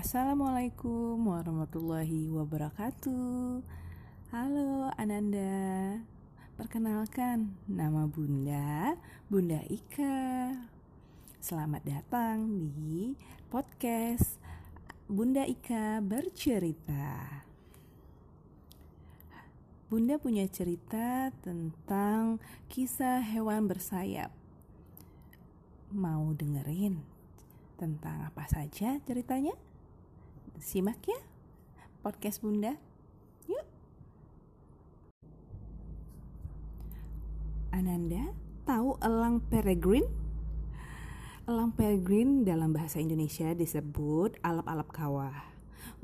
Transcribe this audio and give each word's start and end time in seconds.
Assalamualaikum 0.00 1.28
warahmatullahi 1.28 2.32
wabarakatuh. 2.32 3.60
Halo 4.32 4.88
Ananda. 4.96 6.00
Perkenalkan, 6.56 7.52
nama 7.68 8.08
Bunda, 8.08 8.96
Bunda 9.28 9.60
Ika. 9.68 10.56
Selamat 11.36 11.84
datang 11.84 12.48
di 12.48 13.12
podcast 13.52 14.40
Bunda 15.04 15.44
Ika 15.44 16.00
bercerita. 16.00 17.44
Bunda 19.92 20.16
punya 20.16 20.48
cerita 20.48 21.28
tentang 21.44 22.40
kisah 22.72 23.20
hewan 23.20 23.68
bersayap. 23.68 24.32
Mau 25.92 26.32
dengerin 26.32 27.04
tentang 27.76 28.24
apa 28.32 28.48
saja 28.48 28.96
ceritanya? 29.04 29.52
Simak 30.60 31.00
ya 31.08 31.16
podcast 32.04 32.44
Bunda. 32.44 32.76
Yuk. 33.48 33.64
Ananda 37.72 38.36
tahu 38.68 39.00
elang 39.00 39.40
peregrine? 39.40 40.04
Elang 41.48 41.72
peregrine 41.72 42.44
dalam 42.44 42.76
bahasa 42.76 43.00
Indonesia 43.00 43.56
disebut 43.56 44.36
alap-alap 44.44 44.92
kawah. 44.92 45.48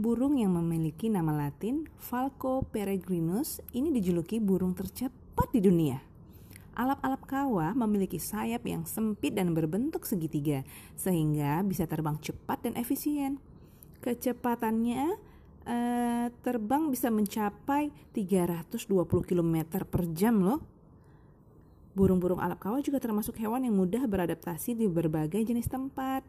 Burung 0.00 0.40
yang 0.40 0.56
memiliki 0.56 1.12
nama 1.12 1.36
latin 1.36 1.84
Falco 2.00 2.64
peregrinus 2.64 3.60
ini 3.76 3.92
dijuluki 3.92 4.40
burung 4.40 4.72
tercepat 4.72 5.52
di 5.52 5.60
dunia. 5.60 6.00
Alap-alap 6.72 7.28
kawah 7.28 7.76
memiliki 7.76 8.16
sayap 8.16 8.64
yang 8.64 8.88
sempit 8.88 9.36
dan 9.36 9.52
berbentuk 9.52 10.08
segitiga, 10.08 10.64
sehingga 10.96 11.60
bisa 11.60 11.84
terbang 11.84 12.16
cepat 12.24 12.64
dan 12.64 12.72
efisien 12.80 13.36
kecepatannya 14.06 15.18
uh, 15.66 16.26
terbang 16.46 16.86
bisa 16.94 17.10
mencapai 17.10 17.90
320 18.14 18.86
km 19.26 19.82
per 19.82 20.06
jam 20.14 20.38
loh. 20.38 20.62
Burung-burung 21.98 22.38
alap 22.38 22.62
kawah 22.62 22.78
juga 22.78 23.02
termasuk 23.02 23.34
hewan 23.42 23.66
yang 23.66 23.74
mudah 23.74 24.06
beradaptasi 24.06 24.78
di 24.78 24.86
berbagai 24.86 25.42
jenis 25.42 25.66
tempat. 25.66 26.22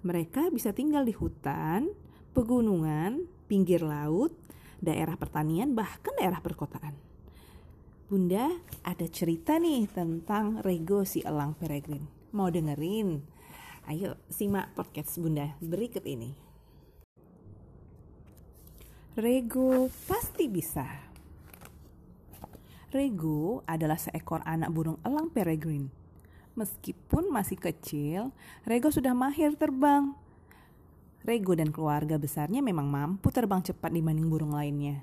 Mereka 0.00 0.48
bisa 0.54 0.72
tinggal 0.72 1.04
di 1.04 1.12
hutan, 1.12 1.90
pegunungan, 2.32 3.28
pinggir 3.50 3.84
laut, 3.84 4.32
daerah 4.80 5.18
pertanian, 5.18 5.74
bahkan 5.74 6.14
daerah 6.16 6.38
perkotaan. 6.40 6.94
Bunda, 8.08 8.48
ada 8.86 9.04
cerita 9.10 9.60
nih 9.60 9.84
tentang 9.90 10.64
Rego 10.64 11.04
si 11.04 11.20
elang 11.20 11.52
peregrine. 11.58 12.08
Mau 12.32 12.48
dengerin? 12.48 13.20
Ayo 13.90 14.16
simak 14.32 14.72
podcast 14.72 15.18
Bunda 15.18 15.52
berikut 15.60 16.06
ini. 16.08 16.47
Rego 19.18 19.90
pasti 20.06 20.46
bisa. 20.46 20.86
Rego 22.94 23.66
adalah 23.66 23.98
seekor 23.98 24.46
anak 24.46 24.70
burung 24.70 25.02
elang 25.02 25.26
peregrine. 25.34 25.90
Meskipun 26.54 27.26
masih 27.26 27.58
kecil, 27.58 28.30
Rego 28.62 28.94
sudah 28.94 29.18
mahir 29.18 29.58
terbang. 29.58 30.14
Rego 31.26 31.58
dan 31.58 31.74
keluarga 31.74 32.14
besarnya 32.14 32.62
memang 32.62 32.86
mampu 32.86 33.34
terbang 33.34 33.58
cepat 33.58 33.90
dibanding 33.90 34.30
burung 34.30 34.54
lainnya. 34.54 35.02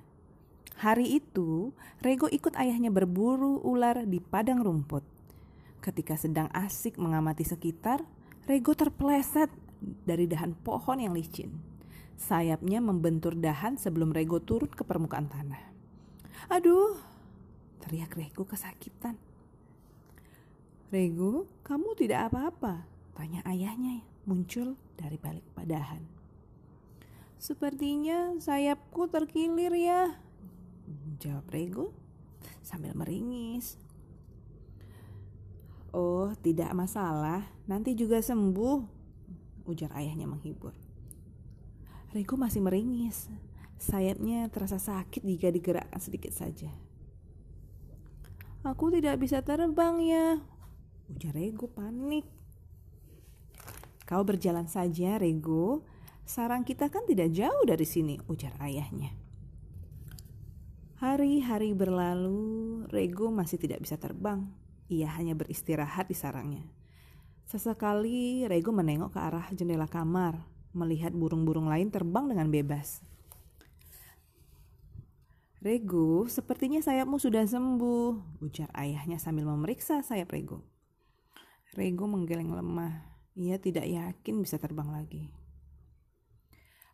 Hari 0.79 1.19
itu, 1.19 1.75
Rego 1.99 2.31
ikut 2.31 2.55
ayahnya 2.55 2.95
berburu 2.95 3.59
ular 3.67 4.07
di 4.07 4.23
padang 4.23 4.63
rumput. 4.63 5.03
Ketika 5.83 6.15
sedang 6.15 6.47
asik 6.55 6.95
mengamati 6.95 7.43
sekitar, 7.43 7.99
Rego 8.47 8.79
terpeleset 8.79 9.51
dari 10.07 10.23
dahan 10.23 10.55
pohon 10.55 11.03
yang 11.03 11.11
licin. 11.11 11.74
Sayapnya 12.15 12.79
membentur 12.79 13.35
dahan 13.35 13.75
sebelum 13.75 14.15
Rego 14.15 14.39
turun 14.39 14.71
ke 14.71 14.87
permukaan 14.87 15.27
tanah. 15.27 15.61
Aduh, 16.47 16.95
teriak 17.83 18.15
Rego 18.15 18.47
kesakitan. 18.47 19.19
Rego, 20.93 21.49
kamu 21.67 21.97
tidak 21.99 22.31
apa-apa, 22.31 22.87
tanya 23.17 23.43
ayahnya 23.43 24.05
muncul 24.23 24.79
dari 24.95 25.19
balik 25.19 25.43
padahan. 25.57 26.01
Sepertinya 27.35 28.37
sayapku 28.39 29.11
terkilir 29.11 29.75
ya, 29.75 30.17
jawab 31.19 31.45
Rego 31.51 31.91
sambil 32.63 32.95
meringis. 32.95 33.77
Oh, 35.95 36.31
tidak 36.43 36.75
masalah, 36.75 37.47
nanti 37.65 37.95
juga 37.95 38.19
sembuh, 38.19 38.83
ujar 39.67 39.91
ayahnya 39.95 40.27
menghibur. 40.27 40.84
Rego 42.15 42.39
masih 42.39 42.63
meringis. 42.63 43.27
Sayapnya 43.75 44.47
terasa 44.47 44.79
sakit 44.79 45.19
jika 45.19 45.51
digerakkan 45.51 45.99
sedikit 45.99 46.31
saja. 46.31 46.71
Aku 48.63 48.87
tidak 48.87 49.19
bisa 49.19 49.43
terbang 49.43 49.99
ya, 49.99 50.39
ujar 51.11 51.35
Rego 51.35 51.67
panik. 51.67 52.23
Kau 54.07 54.23
berjalan 54.23 54.71
saja, 54.71 55.19
Rego. 55.19 55.83
Sarang 56.23 56.63
kita 56.63 56.87
kan 56.87 57.03
tidak 57.03 57.35
jauh 57.35 57.67
dari 57.67 57.83
sini, 57.83 58.15
ujar 58.31 58.55
ayahnya. 58.63 59.11
Hari-hari 61.03 61.75
berlalu, 61.75 62.87
Rego 62.95 63.27
masih 63.27 63.59
tidak 63.59 63.83
bisa 63.83 63.99
terbang. 63.99 64.47
Ia 64.87 65.11
hanya 65.19 65.35
beristirahat 65.35 66.07
di 66.07 66.15
sarangnya. 66.15 66.63
Sesekali 67.43 68.47
Rego 68.47 68.71
menengok 68.71 69.13
ke 69.13 69.19
arah 69.19 69.51
jendela 69.51 69.85
kamar 69.91 70.54
melihat 70.75 71.15
burung-burung 71.15 71.71
lain 71.71 71.89
terbang 71.89 72.27
dengan 72.27 72.51
bebas. 72.51 73.01
Rego, 75.65 76.29
sepertinya 76.29 76.77
sayapmu 76.77 77.17
sudah 77.17 77.41
sembuh, 77.41 78.37
ujar 78.45 78.69
ayahnya 78.77 79.17
sambil 79.17 79.49
memeriksa 79.49 80.05
sayap 80.05 80.29
Rego. 80.29 80.61
Rego 81.73 82.05
menggeleng 82.05 82.53
lemah. 82.53 83.01
Ia 83.33 83.57
tidak 83.57 83.89
yakin 83.89 84.45
bisa 84.45 84.61
terbang 84.61 84.93
lagi. 84.93 85.33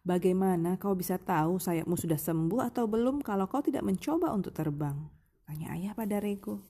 Bagaimana 0.01 0.81
kau 0.81 0.95
bisa 0.97 1.21
tahu 1.21 1.61
sayapmu 1.61 1.93
sudah 1.93 2.17
sembuh 2.17 2.73
atau 2.73 2.89
belum 2.89 3.21
kalau 3.21 3.45
kau 3.45 3.61
tidak 3.61 3.85
mencoba 3.85 4.33
untuk 4.33 4.55
terbang? 4.55 4.97
Tanya 5.45 5.75
ayah 5.75 5.93
pada 5.93 6.17
Rego. 6.17 6.63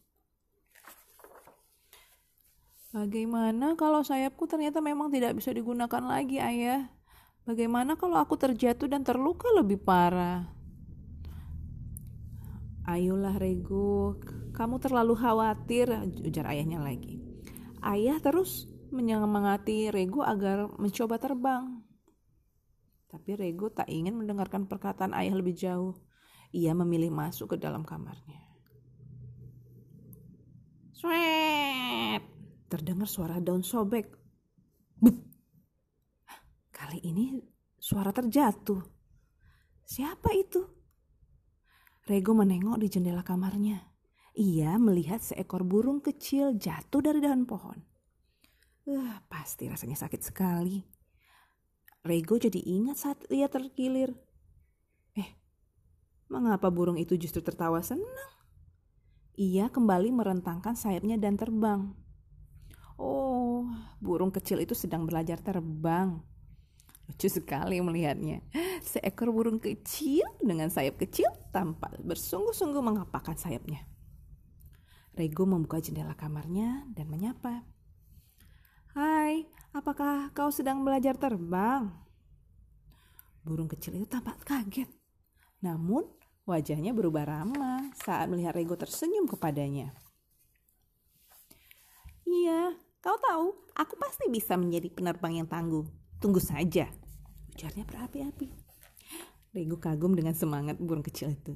Bagaimana 2.91 3.79
kalau 3.79 4.03
sayapku 4.03 4.51
ternyata 4.51 4.83
memang 4.83 5.07
tidak 5.07 5.39
bisa 5.39 5.55
digunakan 5.55 6.03
lagi, 6.03 6.43
ayah? 6.43 6.91
Bagaimana 7.41 7.97
kalau 7.97 8.21
aku 8.21 8.37
terjatuh 8.37 8.85
dan 8.85 9.01
terluka 9.01 9.49
lebih 9.57 9.81
parah? 9.81 10.45
Ayolah 12.85 13.37
Rego, 13.37 14.21
kamu 14.53 14.77
terlalu 14.77 15.13
khawatir, 15.17 15.89
ujar 16.21 16.45
ayahnya 16.53 16.81
lagi. 16.81 17.21
Ayah 17.81 18.21
terus 18.21 18.69
menyemangati 18.93 19.89
Rego 19.89 20.21
agar 20.21 20.69
mencoba 20.77 21.17
terbang. 21.17 21.81
Tapi 23.09 23.33
Rego 23.33 23.73
tak 23.73 23.89
ingin 23.89 24.21
mendengarkan 24.21 24.69
perkataan 24.69 25.17
ayah 25.17 25.33
lebih 25.33 25.57
jauh. 25.57 25.97
Ia 26.51 26.75
memilih 26.77 27.09
masuk 27.09 27.55
ke 27.55 27.57
dalam 27.57 27.81
kamarnya. 27.81 28.43
Swep! 30.93 32.21
Terdengar 32.69 33.09
suara 33.09 33.41
daun 33.41 33.65
sobek. 33.65 34.13
Bup! 35.01 35.30
Kali 36.91 37.07
ini 37.07 37.39
suara 37.79 38.11
terjatuh. 38.11 38.83
Siapa 39.87 40.27
itu? 40.35 40.59
Rego 42.03 42.35
menengok 42.35 42.83
di 42.83 42.91
jendela 42.91 43.23
kamarnya. 43.23 43.79
Ia 44.35 44.75
melihat 44.75 45.23
seekor 45.23 45.63
burung 45.63 46.03
kecil 46.03 46.59
jatuh 46.59 46.99
dari 46.99 47.23
dahan 47.23 47.47
pohon. 47.47 47.79
Uh, 48.83 49.23
pasti 49.31 49.71
rasanya 49.71 49.95
sakit 49.95 50.19
sekali. 50.19 50.83
Rego 52.03 52.35
jadi 52.35 52.59
ingat 52.59 52.99
saat 52.99 53.23
ia 53.31 53.47
terkilir. 53.47 54.11
Eh, 55.15 55.31
mengapa 56.27 56.67
burung 56.67 56.99
itu 56.99 57.15
justru 57.15 57.39
tertawa 57.39 57.79
senang? 57.79 58.35
Ia 59.39 59.71
kembali 59.71 60.11
merentangkan 60.11 60.75
sayapnya 60.75 61.15
dan 61.15 61.39
terbang. 61.39 61.95
Oh, 62.99 63.63
burung 64.03 64.35
kecil 64.35 64.59
itu 64.59 64.75
sedang 64.75 65.07
belajar 65.07 65.39
terbang. 65.39 66.19
Lucu 67.11 67.27
sekali 67.27 67.83
melihatnya. 67.83 68.39
Seekor 68.79 69.35
burung 69.35 69.59
kecil 69.59 70.23
dengan 70.39 70.71
sayap 70.71 70.95
kecil 70.95 71.27
tampak 71.51 71.99
bersungguh-sungguh 72.07 72.79
mengapakkan 72.79 73.35
sayapnya. 73.35 73.83
Rego 75.11 75.43
membuka 75.43 75.83
jendela 75.83 76.15
kamarnya 76.15 76.87
dan 76.95 77.11
menyapa. 77.11 77.67
Hai, 78.95 79.43
apakah 79.75 80.31
kau 80.31 80.55
sedang 80.55 80.87
belajar 80.87 81.19
terbang? 81.19 81.91
Burung 83.43 83.67
kecil 83.67 83.99
itu 83.99 84.07
tampak 84.07 84.39
kaget. 84.47 84.87
Namun 85.59 86.07
wajahnya 86.47 86.95
berubah 86.95 87.27
ramah 87.27 87.91
saat 87.91 88.31
melihat 88.31 88.55
Rego 88.55 88.79
tersenyum 88.79 89.27
kepadanya. 89.27 89.91
Iya, 92.23 92.71
kau 93.03 93.19
tahu, 93.19 93.67
aku 93.75 93.99
pasti 93.99 94.31
bisa 94.31 94.55
menjadi 94.55 94.87
penerbang 94.87 95.43
yang 95.43 95.47
tangguh. 95.51 95.83
Tunggu 96.23 96.39
saja, 96.39 96.87
ujarnya 97.61 97.85
berapi-api. 97.85 98.49
Rego 99.53 99.77
kagum 99.77 100.17
dengan 100.17 100.33
semangat 100.33 100.81
burung 100.81 101.05
kecil 101.05 101.37
itu. 101.37 101.53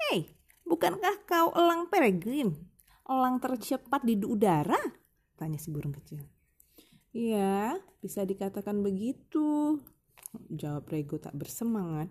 Hei, 0.00 0.32
bukankah 0.64 1.28
kau 1.28 1.52
elang 1.52 1.92
peregrine? 1.92 2.56
Elang 3.04 3.36
tercepat 3.36 4.00
di 4.00 4.16
udara? 4.24 4.80
Tanya 5.36 5.60
si 5.60 5.68
burung 5.68 5.92
kecil. 5.92 6.24
Iya, 7.12 7.76
bisa 8.00 8.24
dikatakan 8.24 8.80
begitu. 8.80 9.76
Jawab 10.48 10.88
Rego 10.88 11.20
tak 11.20 11.36
bersemangat. 11.36 12.08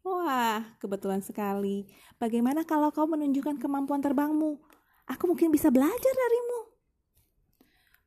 Wah, 0.00 0.64
kebetulan 0.80 1.20
sekali. 1.20 1.84
Bagaimana 2.16 2.64
kalau 2.64 2.88
kau 2.88 3.04
menunjukkan 3.04 3.60
kemampuan 3.60 4.00
terbangmu? 4.00 4.64
Aku 5.12 5.28
mungkin 5.28 5.52
bisa 5.52 5.68
belajar 5.68 6.14
darimu. 6.16 6.60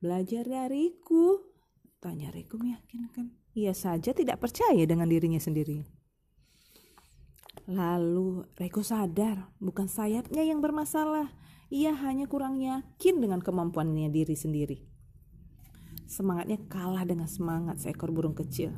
Belajar 0.02 0.42
dariku? 0.50 1.47
Tanya 1.98 2.30
Rego 2.30 2.62
meyakinkan. 2.62 3.34
Ia 3.58 3.74
saja 3.74 4.14
tidak 4.14 4.38
percaya 4.38 4.86
dengan 4.86 5.10
dirinya 5.10 5.42
sendiri. 5.42 5.82
Lalu 7.68 8.46
Reko 8.54 8.86
sadar 8.86 9.50
bukan 9.58 9.90
sayapnya 9.90 10.46
yang 10.46 10.62
bermasalah. 10.62 11.34
Ia 11.68 11.92
hanya 12.08 12.30
kurang 12.32 12.64
yakin 12.64 13.20
dengan 13.20 13.44
kemampuannya 13.44 14.08
diri 14.14 14.38
sendiri. 14.38 14.88
Semangatnya 16.08 16.64
kalah 16.72 17.04
dengan 17.04 17.28
semangat 17.28 17.84
seekor 17.84 18.16
burung 18.16 18.32
kecil. 18.32 18.72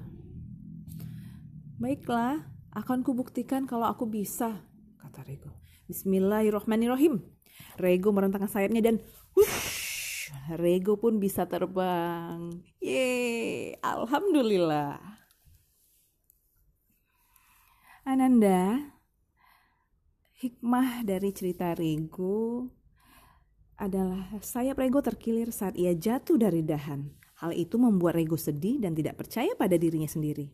Baiklah, 1.78 2.50
akan 2.74 3.06
kubuktikan 3.06 3.70
kalau 3.70 3.86
aku 3.86 4.10
bisa, 4.10 4.66
kata 4.98 5.22
Rego. 5.24 5.54
Bismillahirrohmanirrohim. 5.86 7.22
Rego 7.78 8.10
merentangkan 8.10 8.50
sayapnya 8.50 8.82
dan 8.82 8.96
wush, 9.38 9.79
Rego 10.58 10.98
pun 10.98 11.22
bisa 11.22 11.46
terbang. 11.46 12.50
Yeay, 12.82 13.78
Alhamdulillah. 13.84 14.98
Ananda, 18.08 18.90
hikmah 20.42 21.06
dari 21.06 21.30
cerita 21.30 21.78
Rego 21.78 22.72
adalah 23.78 24.34
sayap 24.42 24.82
Rego 24.82 25.06
terkilir 25.06 25.54
saat 25.54 25.78
ia 25.78 25.94
jatuh 25.94 26.42
dari 26.42 26.66
dahan. 26.66 27.14
Hal 27.38 27.54
itu 27.54 27.78
membuat 27.78 28.18
Rego 28.18 28.40
sedih 28.40 28.82
dan 28.82 28.98
tidak 28.98 29.22
percaya 29.22 29.54
pada 29.54 29.78
dirinya 29.78 30.10
sendiri. 30.10 30.50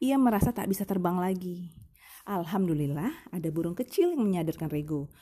Ia 0.00 0.16
merasa 0.16 0.54
tak 0.56 0.72
bisa 0.72 0.88
terbang 0.88 1.20
lagi. 1.20 1.68
Alhamdulillah, 2.24 3.32
ada 3.32 3.48
burung 3.52 3.76
kecil 3.76 4.16
yang 4.16 4.24
menyadarkan 4.24 4.72
Rego 4.72 5.12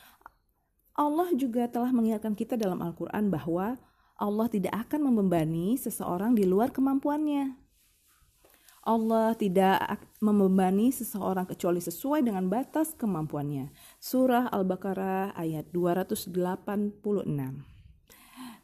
Allah 0.99 1.31
juga 1.39 1.71
telah 1.71 1.95
mengingatkan 1.95 2.35
kita 2.35 2.59
dalam 2.59 2.83
Al-Quran 2.83 3.31
bahwa 3.31 3.79
Allah 4.19 4.51
tidak 4.51 4.75
akan 4.75 5.15
membebani 5.15 5.79
seseorang 5.79 6.35
di 6.35 6.43
luar 6.43 6.75
kemampuannya. 6.75 7.55
Allah 8.83 9.37
tidak 9.39 10.03
membebani 10.19 10.91
seseorang 10.91 11.47
kecuali 11.47 11.79
sesuai 11.79 12.27
dengan 12.27 12.51
batas 12.51 12.99
kemampuannya. 12.99 13.71
Surah 14.03 14.51
Al-Baqarah 14.51 15.39
ayat 15.39 15.71
286. 15.71 16.35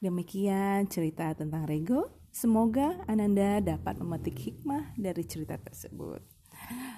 Demikian 0.02 0.90
cerita 0.90 1.30
tentang 1.38 1.70
Rego. 1.70 2.10
Semoga 2.34 2.98
Ananda 3.06 3.62
dapat 3.62 3.94
memetik 4.02 4.34
hikmah 4.34 4.98
dari 4.98 5.22
cerita 5.22 5.54
tersebut. 5.54 6.33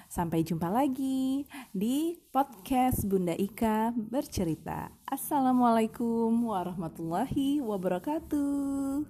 Sampai 0.07 0.47
jumpa 0.47 0.73
lagi 0.73 1.45
di 1.77 2.17
podcast 2.33 3.05
Bunda 3.05 3.37
Ika 3.37 3.93
bercerita. 3.93 4.89
Assalamualaikum 5.05 6.33
warahmatullahi 6.49 7.61
wabarakatuh. 7.61 9.05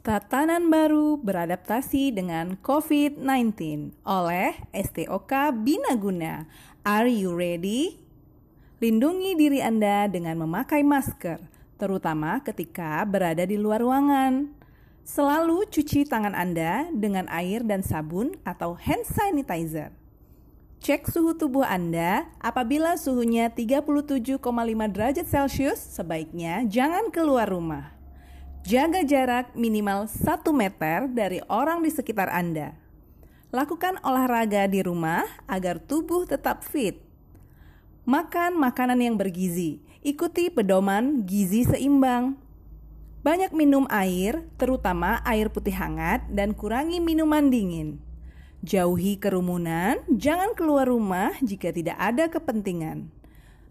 Tatanan 0.00 0.72
baru 0.72 1.20
beradaptasi 1.20 2.16
dengan 2.16 2.56
COVID-19 2.64 3.92
oleh 4.08 4.56
STOK 4.72 5.52
Binaguna. 5.60 6.48
Are 6.80 7.12
you 7.12 7.36
ready? 7.36 8.00
Lindungi 8.80 9.36
diri 9.36 9.60
Anda 9.60 10.08
dengan 10.08 10.40
memakai 10.40 10.80
masker, 10.80 11.36
terutama 11.76 12.40
ketika 12.40 13.04
berada 13.04 13.44
di 13.44 13.60
luar 13.60 13.84
ruangan. 13.84 14.48
Selalu 15.04 15.68
cuci 15.68 16.08
tangan 16.08 16.32
Anda 16.32 16.88
dengan 16.88 17.28
air 17.28 17.68
dan 17.68 17.84
sabun 17.84 18.32
atau 18.48 18.80
hand 18.80 19.04
sanitizer. 19.04 19.92
Cek 20.80 21.04
suhu 21.12 21.36
tubuh 21.36 21.68
Anda. 21.68 22.32
Apabila 22.40 22.96
suhunya 22.96 23.52
37,5 23.52 24.40
derajat 24.88 25.28
Celcius, 25.28 25.76
sebaiknya 25.76 26.64
jangan 26.64 27.12
keluar 27.12 27.44
rumah. 27.52 27.92
Jaga 28.64 29.04
jarak 29.04 29.52
minimal 29.52 30.08
1 30.08 30.16
meter 30.56 31.12
dari 31.12 31.44
orang 31.44 31.84
di 31.84 31.92
sekitar 31.92 32.32
Anda. 32.32 32.72
Lakukan 33.50 33.98
olahraga 34.06 34.70
di 34.70 34.78
rumah 34.78 35.26
agar 35.50 35.82
tubuh 35.82 36.22
tetap 36.22 36.62
fit. 36.62 37.02
Makan 38.06 38.54
makanan 38.54 39.02
yang 39.02 39.18
bergizi. 39.18 39.82
Ikuti 40.06 40.54
pedoman 40.54 41.26
gizi 41.26 41.66
seimbang. 41.66 42.38
Banyak 43.26 43.50
minum 43.50 43.90
air, 43.90 44.46
terutama 44.54 45.18
air 45.26 45.50
putih 45.50 45.74
hangat, 45.74 46.30
dan 46.30 46.54
kurangi 46.54 47.02
minuman 47.02 47.50
dingin. 47.50 47.98
Jauhi 48.62 49.18
kerumunan, 49.18 49.98
jangan 50.06 50.54
keluar 50.54 50.86
rumah 50.86 51.34
jika 51.42 51.74
tidak 51.74 51.98
ada 51.98 52.30
kepentingan. 52.30 53.10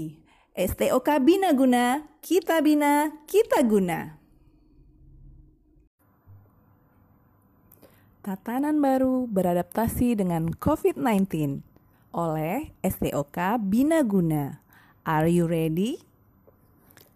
STOK 0.52 1.08
Binaguna, 1.20 2.08
kita 2.24 2.64
bina, 2.64 3.12
kita 3.28 3.60
guna. 3.60 4.16
Tatanan 8.24 8.80
baru 8.80 9.28
beradaptasi 9.28 10.16
dengan 10.16 10.56
COVID-19 10.56 11.60
oleh 12.16 12.72
STOK 12.80 13.60
Binaguna. 13.60 14.64
Are 15.04 15.28
you 15.28 15.44
ready? 15.44 16.00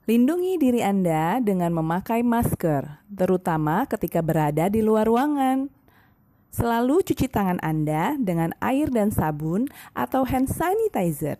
Lindungi 0.04 0.60
diri 0.60 0.84
Anda 0.84 1.40
dengan 1.40 1.72
memakai 1.72 2.20
masker, 2.20 3.00
terutama 3.08 3.88
ketika 3.88 4.20
berada 4.20 4.68
di 4.68 4.84
luar 4.84 5.08
ruangan. 5.08 5.72
Selalu 6.56 7.04
cuci 7.04 7.28
tangan 7.28 7.60
Anda 7.60 8.16
dengan 8.16 8.56
air 8.64 8.88
dan 8.88 9.12
sabun 9.12 9.68
atau 9.92 10.24
hand 10.24 10.48
sanitizer. 10.48 11.36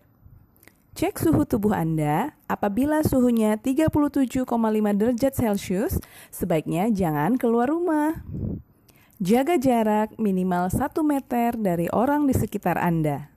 Cek 0.92 1.16
suhu 1.16 1.48
tubuh 1.48 1.72
Anda. 1.72 2.36
Apabila 2.44 3.00
suhunya 3.00 3.56
37,5 3.56 4.44
derajat 4.92 5.32
Celcius, 5.32 5.96
sebaiknya 6.28 6.92
jangan 6.92 7.40
keluar 7.40 7.72
rumah. 7.72 8.20
Jaga 9.16 9.56
jarak 9.56 10.12
minimal 10.20 10.68
1 10.68 10.84
meter 11.00 11.56
dari 11.56 11.88
orang 11.96 12.28
di 12.28 12.36
sekitar 12.36 12.76
Anda. 12.76 13.32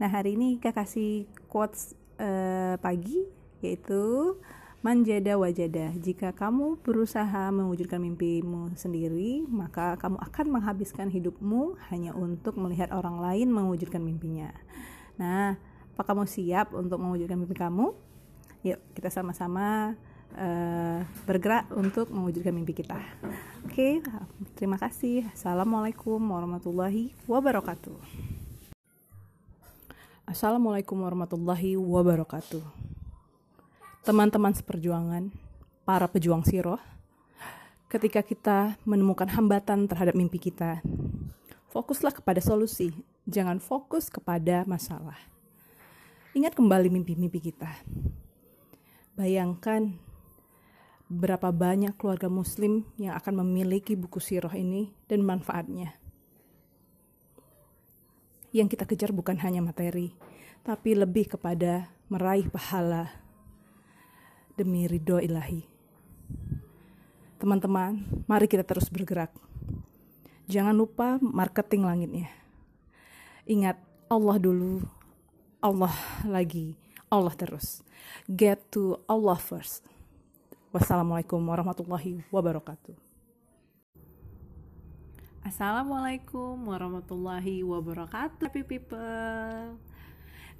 Nah, 0.00 0.08
hari 0.08 0.40
ini 0.40 0.56
Kak 0.56 0.80
kasih 0.80 1.28
quotes 1.52 1.92
uh, 2.16 2.80
pagi 2.80 3.28
yaitu 3.60 4.36
manjada 4.80 5.36
wajada. 5.36 5.92
Jika 6.00 6.32
kamu 6.32 6.80
berusaha 6.80 7.52
mewujudkan 7.52 8.00
mimpimu 8.00 8.72
sendiri, 8.76 9.44
maka 9.44 10.00
kamu 10.00 10.16
akan 10.16 10.46
menghabiskan 10.48 11.12
hidupmu 11.12 11.76
hanya 11.92 12.16
untuk 12.16 12.56
melihat 12.56 12.88
orang 12.96 13.20
lain 13.20 13.52
mewujudkan 13.52 14.00
mimpinya. 14.00 14.52
Nah, 15.20 15.60
apa 15.92 16.02
kamu 16.02 16.24
siap 16.24 16.72
untuk 16.72 16.96
mewujudkan 16.96 17.36
mimpi 17.36 17.56
kamu? 17.60 17.92
Yuk, 18.64 18.80
kita 18.96 19.12
sama-sama 19.12 19.96
uh, 20.36 21.04
bergerak 21.28 21.68
untuk 21.76 22.08
mewujudkan 22.08 22.56
mimpi 22.56 22.72
kita. 22.72 22.96
Oke, 23.68 24.00
okay, 24.00 24.08
terima 24.56 24.80
kasih. 24.80 25.28
Assalamualaikum 25.36 26.16
warahmatullahi 26.16 27.12
wabarakatuh. 27.28 28.00
Assalamualaikum 30.24 31.04
warahmatullahi 31.04 31.76
wabarakatuh 31.76 32.79
teman-teman 34.00 34.56
seperjuangan, 34.56 35.28
para 35.84 36.08
pejuang 36.08 36.40
siroh, 36.40 36.80
ketika 37.92 38.24
kita 38.24 38.80
menemukan 38.88 39.28
hambatan 39.28 39.84
terhadap 39.84 40.16
mimpi 40.16 40.40
kita, 40.40 40.80
fokuslah 41.68 42.16
kepada 42.16 42.40
solusi, 42.40 42.96
jangan 43.28 43.60
fokus 43.60 44.08
kepada 44.08 44.64
masalah. 44.64 45.20
Ingat 46.32 46.56
kembali 46.56 46.88
mimpi-mimpi 46.88 47.52
kita. 47.52 47.68
Bayangkan 49.20 49.92
berapa 51.12 51.52
banyak 51.52 51.92
keluarga 52.00 52.32
muslim 52.32 52.88
yang 52.96 53.12
akan 53.20 53.44
memiliki 53.44 54.00
buku 54.00 54.16
siroh 54.16 54.54
ini 54.56 54.96
dan 55.12 55.20
manfaatnya. 55.20 55.92
Yang 58.48 58.78
kita 58.78 58.84
kejar 58.88 59.10
bukan 59.12 59.36
hanya 59.44 59.60
materi, 59.60 60.16
tapi 60.64 60.96
lebih 60.96 61.36
kepada 61.36 61.92
meraih 62.08 62.48
pahala 62.48 63.19
demi 64.60 64.84
ridho 64.84 65.16
ilahi. 65.16 65.64
Teman-teman, 67.40 68.04
mari 68.28 68.44
kita 68.44 68.60
terus 68.60 68.92
bergerak. 68.92 69.32
Jangan 70.44 70.76
lupa 70.76 71.16
marketing 71.24 71.88
langitnya. 71.88 72.28
Ingat, 73.48 73.80
Allah 74.12 74.36
dulu, 74.36 74.84
Allah 75.64 75.96
lagi, 76.28 76.76
Allah 77.08 77.32
terus. 77.32 77.80
Get 78.28 78.60
to 78.76 79.00
Allah 79.08 79.40
first. 79.40 79.80
Wassalamualaikum 80.76 81.40
warahmatullahi 81.40 82.20
wabarakatuh. 82.28 82.92
Assalamualaikum 85.40 86.60
warahmatullahi 86.68 87.64
wabarakatuh, 87.64 88.52
happy 88.52 88.60
people. 88.60 89.80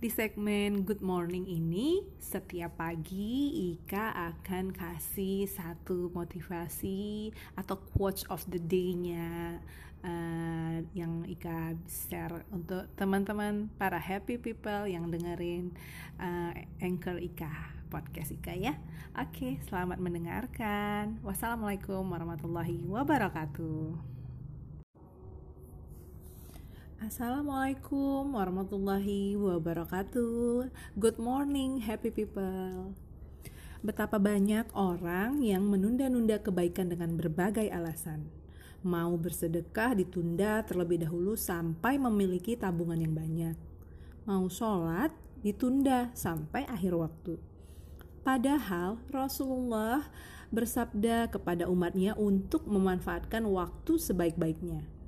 Di 0.01 0.09
segmen 0.09 0.89
Good 0.89 1.05
Morning 1.05 1.45
ini, 1.45 2.01
setiap 2.17 2.81
pagi 2.81 3.53
Ika 3.77 4.33
akan 4.33 4.73
kasih 4.73 5.45
satu 5.45 6.09
motivasi 6.17 7.29
atau 7.53 7.77
quotes 7.93 8.25
of 8.33 8.41
the 8.49 8.57
day-nya 8.57 9.61
uh, 10.01 10.81
yang 10.97 11.29
Ika 11.29 11.77
share 11.85 12.49
untuk 12.49 12.89
teman-teman 12.97 13.69
para 13.77 14.01
happy 14.01 14.41
people 14.41 14.89
yang 14.89 15.13
dengerin 15.13 15.77
uh, 16.17 16.57
Anchor 16.81 17.21
Ika, 17.21 17.53
podcast 17.93 18.33
Ika 18.33 18.57
ya. 18.57 18.81
Oke, 19.13 19.61
selamat 19.69 20.01
mendengarkan. 20.01 21.21
Wassalamualaikum 21.21 22.09
warahmatullahi 22.09 22.89
wabarakatuh. 22.89 24.20
Assalamualaikum 27.01 28.37
warahmatullahi 28.37 29.33
wabarakatuh. 29.33 30.69
Good 31.01 31.17
morning, 31.17 31.81
happy 31.81 32.13
people. 32.13 32.93
Betapa 33.81 34.21
banyak 34.21 34.69
orang 34.77 35.41
yang 35.41 35.65
menunda-nunda 35.65 36.37
kebaikan 36.45 36.93
dengan 36.93 37.17
berbagai 37.17 37.73
alasan. 37.73 38.29
Mau 38.85 39.17
bersedekah 39.17 39.97
ditunda 39.97 40.61
terlebih 40.69 41.01
dahulu 41.01 41.41
sampai 41.41 41.97
memiliki 41.97 42.53
tabungan 42.53 43.01
yang 43.01 43.17
banyak. 43.17 43.57
Mau 44.29 44.53
sholat 44.53 45.09
ditunda 45.41 46.13
sampai 46.13 46.69
akhir 46.69 47.01
waktu. 47.01 47.41
Padahal 48.21 49.01
Rasulullah 49.09 50.05
bersabda 50.53 51.33
kepada 51.33 51.65
umatnya 51.65 52.13
untuk 52.21 52.69
memanfaatkan 52.69 53.49
waktu 53.49 53.97
sebaik-baiknya 53.97 55.00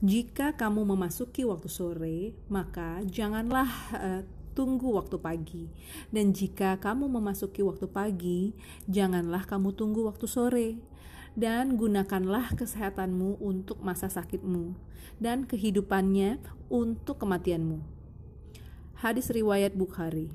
jika 0.00 0.56
kamu 0.56 0.96
memasuki 0.96 1.44
waktu 1.44 1.68
sore, 1.68 2.32
maka 2.48 3.04
janganlah 3.04 3.68
uh, 3.92 4.22
tunggu 4.56 4.96
waktu 4.96 5.20
pagi. 5.20 5.68
Dan 6.08 6.32
jika 6.32 6.80
kamu 6.80 7.04
memasuki 7.20 7.60
waktu 7.60 7.84
pagi, 7.84 8.56
janganlah 8.88 9.44
kamu 9.44 9.76
tunggu 9.76 10.08
waktu 10.08 10.24
sore. 10.24 10.68
Dan 11.36 11.76
gunakanlah 11.76 12.56
kesehatanmu 12.56 13.44
untuk 13.44 13.84
masa 13.84 14.08
sakitmu 14.08 14.74
dan 15.20 15.44
kehidupannya 15.44 16.40
untuk 16.72 17.20
kematianmu. 17.20 17.84
Hadis 19.04 19.28
riwayat 19.28 19.76
Bukhari. 19.76 20.32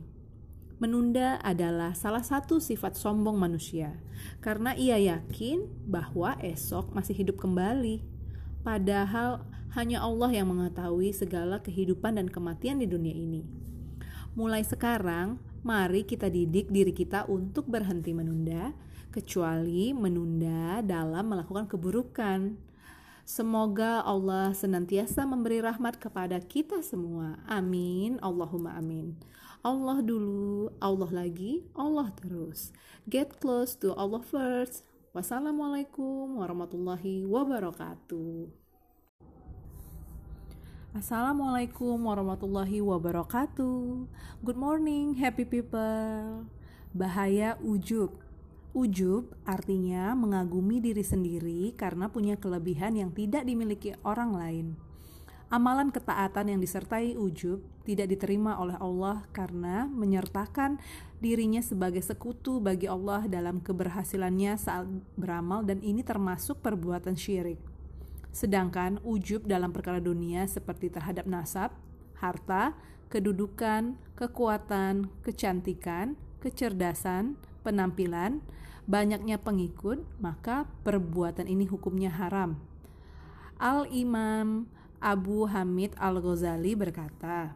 Menunda 0.77 1.41
adalah 1.41 1.97
salah 1.97 2.21
satu 2.21 2.61
sifat 2.61 2.99
sombong 2.99 3.39
manusia 3.39 3.95
karena 4.43 4.75
ia 4.75 4.99
yakin 4.99 5.65
bahwa 5.89 6.37
esok 6.43 6.93
masih 6.93 7.15
hidup 7.17 7.41
kembali. 7.41 8.03
Padahal 8.65 9.45
hanya 9.75 9.99
Allah 9.99 10.31
yang 10.31 10.55
mengetahui 10.55 11.11
segala 11.11 11.59
kehidupan 11.59 12.15
dan 12.15 12.31
kematian 12.31 12.79
di 12.79 12.87
dunia 12.87 13.11
ini. 13.11 13.43
Mulai 14.31 14.63
sekarang, 14.63 15.35
mari 15.67 16.07
kita 16.07 16.31
didik 16.31 16.71
diri 16.71 16.95
kita 16.95 17.27
untuk 17.27 17.67
berhenti 17.67 18.15
menunda, 18.15 18.71
kecuali 19.11 19.91
menunda 19.91 20.79
dalam 20.79 21.27
melakukan 21.27 21.67
keburukan. 21.67 22.55
Semoga 23.27 24.03
Allah 24.03 24.55
senantiasa 24.55 25.27
memberi 25.27 25.59
rahmat 25.59 25.99
kepada 25.99 26.39
kita 26.39 26.79
semua. 26.79 27.39
Amin. 27.43 28.15
Allahumma 28.23 28.79
amin. 28.79 29.15
Allah 29.65 29.99
dulu, 29.99 30.71
Allah 30.77 31.09
lagi, 31.09 31.67
Allah 31.75 32.13
terus. 32.15 32.71
Get 33.09 33.41
close 33.43 33.75
to 33.81 33.91
Allah 33.97 34.21
first. 34.23 34.87
Wassalamualaikum 35.11 36.37
warahmatullahi 36.37 37.25
wabarakatuh. 37.25 38.64
Assalamualaikum 40.95 42.07
warahmatullahi 42.07 42.79
wabarakatuh. 42.79 44.07
Good 44.39 44.55
morning, 44.55 45.19
happy 45.19 45.43
people. 45.43 46.47
Bahaya 46.95 47.59
ujub. 47.59 48.15
Ujub 48.71 49.27
artinya 49.43 50.15
mengagumi 50.15 50.79
diri 50.79 51.03
sendiri 51.03 51.75
karena 51.75 52.07
punya 52.07 52.39
kelebihan 52.39 52.95
yang 52.95 53.11
tidak 53.11 53.43
dimiliki 53.43 53.91
orang 54.07 54.39
lain. 54.39 54.67
Amalan 55.51 55.91
ketaatan 55.91 56.55
yang 56.55 56.63
disertai 56.63 57.19
ujub 57.19 57.59
tidak 57.83 58.15
diterima 58.15 58.55
oleh 58.55 58.79
Allah 58.79 59.27
karena 59.35 59.91
menyertakan 59.91 60.79
dirinya 61.19 61.59
sebagai 61.59 62.07
sekutu 62.07 62.63
bagi 62.63 62.87
Allah 62.87 63.27
dalam 63.27 63.59
keberhasilannya 63.59 64.55
saat 64.55 64.87
beramal 65.19 65.59
dan 65.67 65.83
ini 65.83 66.07
termasuk 66.07 66.63
perbuatan 66.63 67.19
syirik. 67.19 67.74
Sedangkan 68.35 68.99
ujub 69.07 69.47
dalam 69.47 69.71
perkara 69.71 70.03
dunia 70.03 70.43
seperti 70.43 70.91
terhadap 70.91 71.23
nasab, 71.23 71.71
harta, 72.19 72.75
kedudukan, 73.07 73.95
kekuatan, 74.19 75.07
kecantikan, 75.23 76.19
kecerdasan, 76.43 77.39
penampilan, 77.63 78.43
banyaknya 78.91 79.39
pengikut, 79.39 80.03
maka 80.19 80.67
perbuatan 80.83 81.47
ini 81.47 81.63
hukumnya 81.63 82.11
haram. 82.11 82.59
Al-Imam 83.55 84.67
Abu 84.99 85.47
Hamid 85.47 85.95
Al-Ghazali 85.95 86.75
berkata, 86.75 87.55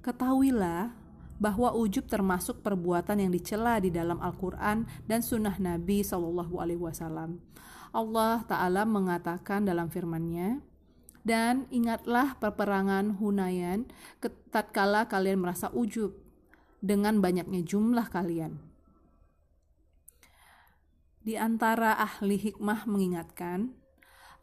Ketahuilah 0.00 0.96
bahwa 1.36 1.76
ujub 1.76 2.08
termasuk 2.08 2.64
perbuatan 2.64 3.20
yang 3.20 3.28
dicela 3.36 3.76
di 3.84 3.92
dalam 3.92 4.16
Al-Quran 4.16 4.88
dan 5.04 5.20
Sunnah 5.20 5.60
Nabi 5.60 6.00
Shallallahu 6.00 6.56
Alaihi 6.56 6.80
Wasallam. 6.80 7.36
Allah 7.94 8.42
Ta'ala 8.50 8.82
mengatakan 8.82 9.62
dalam 9.62 9.86
firman-Nya, 9.86 10.58
dan 11.24 11.64
ingatlah 11.72 12.36
peperangan 12.36 13.16
Hunayan 13.16 13.88
tatkala 14.52 15.08
kalian 15.08 15.40
merasa 15.40 15.72
ujub 15.72 16.12
dengan 16.84 17.22
banyaknya 17.22 17.64
jumlah 17.64 18.12
kalian. 18.12 18.60
Di 21.24 21.40
antara 21.40 21.96
ahli 21.96 22.36
hikmah 22.36 22.84
mengingatkan, 22.84 23.72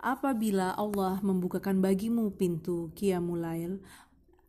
apabila 0.02 0.74
Allah 0.74 1.22
membukakan 1.22 1.78
bagimu 1.78 2.34
pintu 2.34 2.90
Qiyamulail 2.98 3.78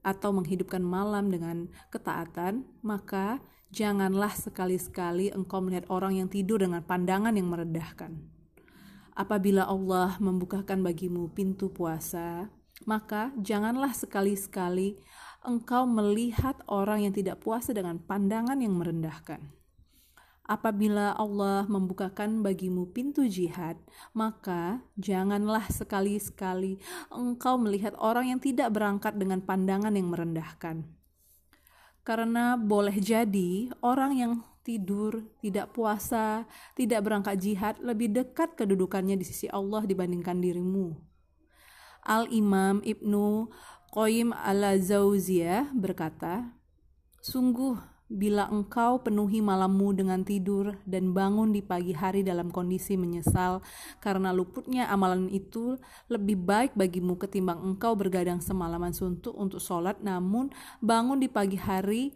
atau 0.01 0.33
menghidupkan 0.33 0.81
malam 0.81 1.29
dengan 1.29 1.69
ketaatan, 1.93 2.65
maka 2.81 3.45
janganlah 3.69 4.33
sekali-sekali 4.33 5.29
engkau 5.37 5.61
melihat 5.61 5.85
orang 5.93 6.25
yang 6.25 6.29
tidur 6.33 6.65
dengan 6.65 6.81
pandangan 6.81 7.37
yang 7.37 7.53
meredahkan 7.53 8.42
Apabila 9.13 9.69
Allah 9.69 10.17
membukakan 10.17 10.81
bagimu 10.81 11.29
pintu 11.37 11.69
puasa, 11.69 12.49
maka 12.89 13.29
janganlah 13.37 13.93
sekali-sekali 13.93 14.97
engkau 15.45 15.85
melihat 15.85 16.57
orang 16.71 17.05
yang 17.05 17.15
tidak 17.15 17.43
puasa 17.45 17.77
dengan 17.77 18.01
pandangan 18.01 18.57
yang 18.57 18.73
merendahkan. 18.73 19.53
Apabila 20.43 21.15
Allah 21.15 21.69
membukakan 21.71 22.43
bagimu 22.43 22.91
pintu 22.91 23.29
jihad, 23.31 23.79
maka 24.11 24.83
janganlah 24.99 25.71
sekali-sekali 25.71 26.83
engkau 27.15 27.61
melihat 27.63 27.95
orang 28.03 28.35
yang 28.35 28.41
tidak 28.43 28.75
berangkat 28.75 29.15
dengan 29.15 29.39
pandangan 29.39 29.95
yang 29.95 30.11
merendahkan. 30.11 30.83
Karena 32.03 32.59
boleh 32.59 32.99
jadi 32.99 33.71
orang 33.87 34.13
yang 34.19 34.33
tidur, 34.63 35.27
tidak 35.43 35.75
puasa, 35.75 36.47
tidak 36.79 37.03
berangkat 37.07 37.39
jihad 37.39 37.75
lebih 37.83 38.11
dekat 38.11 38.55
kedudukannya 38.55 39.19
di 39.19 39.27
sisi 39.27 39.51
Allah 39.51 39.83
dibandingkan 39.85 40.39
dirimu. 40.39 40.95
Al-Imam 42.03 42.83
Ibnu 42.83 43.51
Qayyim 43.95 44.35
al-Zauziyah 44.35 45.71
berkata, 45.77 46.57
Sungguh, 47.23 47.79
bila 48.13 48.45
engkau 48.53 49.01
penuhi 49.01 49.41
malammu 49.41 49.97
dengan 49.97 50.21
tidur 50.21 50.77
dan 50.85 51.17
bangun 51.17 51.49
di 51.49 51.65
pagi 51.65 51.97
hari 51.97 52.21
dalam 52.21 52.53
kondisi 52.53 53.01
menyesal 53.01 53.65
karena 54.05 54.37
luputnya 54.37 54.85
amalan 54.93 55.33
itu 55.33 55.81
lebih 56.13 56.37
baik 56.45 56.77
bagimu 56.77 57.17
ketimbang 57.17 57.65
engkau 57.65 57.97
bergadang 57.97 58.45
semalaman 58.45 58.93
suntuk 58.93 59.33
untuk 59.33 59.65
sholat 59.65 59.97
namun 60.05 60.53
bangun 60.85 61.25
di 61.25 61.33
pagi 61.33 61.57
hari 61.57 62.13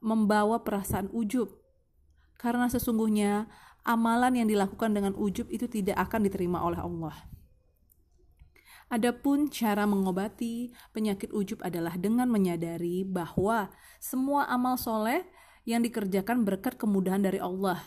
membawa 0.00 0.64
perasaan 0.64 1.12
ujub 1.12 1.63
karena 2.36 2.66
sesungguhnya 2.68 3.46
amalan 3.84 4.44
yang 4.44 4.48
dilakukan 4.48 4.90
dengan 4.96 5.12
ujub 5.14 5.46
itu 5.52 5.68
tidak 5.68 6.00
akan 6.08 6.26
diterima 6.26 6.64
oleh 6.64 6.80
Allah. 6.80 7.16
Adapun 8.92 9.48
cara 9.48 9.88
mengobati 9.88 10.70
penyakit 10.92 11.32
ujub 11.32 11.58
adalah 11.64 11.96
dengan 11.96 12.28
menyadari 12.28 13.02
bahwa 13.02 13.72
semua 13.96 14.44
amal 14.46 14.76
soleh 14.76 15.24
yang 15.64 15.80
dikerjakan 15.80 16.44
berkat 16.44 16.76
kemudahan 16.76 17.24
dari 17.24 17.40
Allah, 17.40 17.80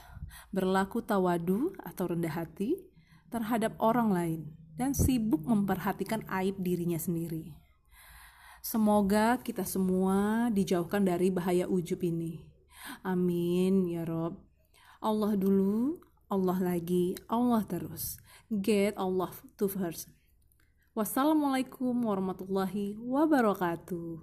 berlaku 0.49 1.05
tawadu 1.05 1.77
atau 1.85 2.09
rendah 2.09 2.33
hati 2.33 2.81
terhadap 3.29 3.77
orang 3.77 4.09
lain, 4.09 4.41
dan 4.73 4.97
sibuk 4.97 5.45
memperhatikan 5.45 6.25
aib 6.41 6.57
dirinya 6.57 6.97
sendiri. 6.97 7.53
Semoga 8.65 9.37
kita 9.39 9.63
semua 9.63 10.49
dijauhkan 10.49 11.05
dari 11.05 11.29
bahaya 11.29 11.69
ujub 11.69 12.01
ini. 12.01 12.56
Amin 13.01 13.85
ya 13.87 14.03
Rob. 14.07 14.41
Allah 14.97 15.37
dulu, 15.37 16.01
Allah 16.27 16.57
lagi, 16.59 17.13
Allah 17.29 17.61
terus. 17.63 18.17
Get 18.49 18.97
Allah 18.97 19.31
to 19.61 19.69
first. 19.69 20.09
Wassalamualaikum 20.97 21.93
warahmatullahi 21.93 22.97
wabarakatuh. 22.97 24.17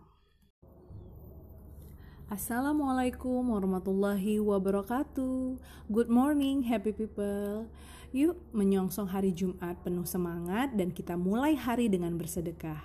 Assalamualaikum 2.32 3.46
warahmatullahi 3.54 4.42
wabarakatuh. 4.42 5.60
Good 5.86 6.10
morning, 6.10 6.66
happy 6.66 6.90
people. 6.90 7.70
Yuk 8.10 8.40
menyongsong 8.50 9.06
hari 9.06 9.30
Jumat 9.30 9.78
penuh 9.86 10.02
semangat 10.02 10.74
dan 10.74 10.90
kita 10.90 11.14
mulai 11.14 11.54
hari 11.54 11.86
dengan 11.86 12.18
bersedekah 12.18 12.82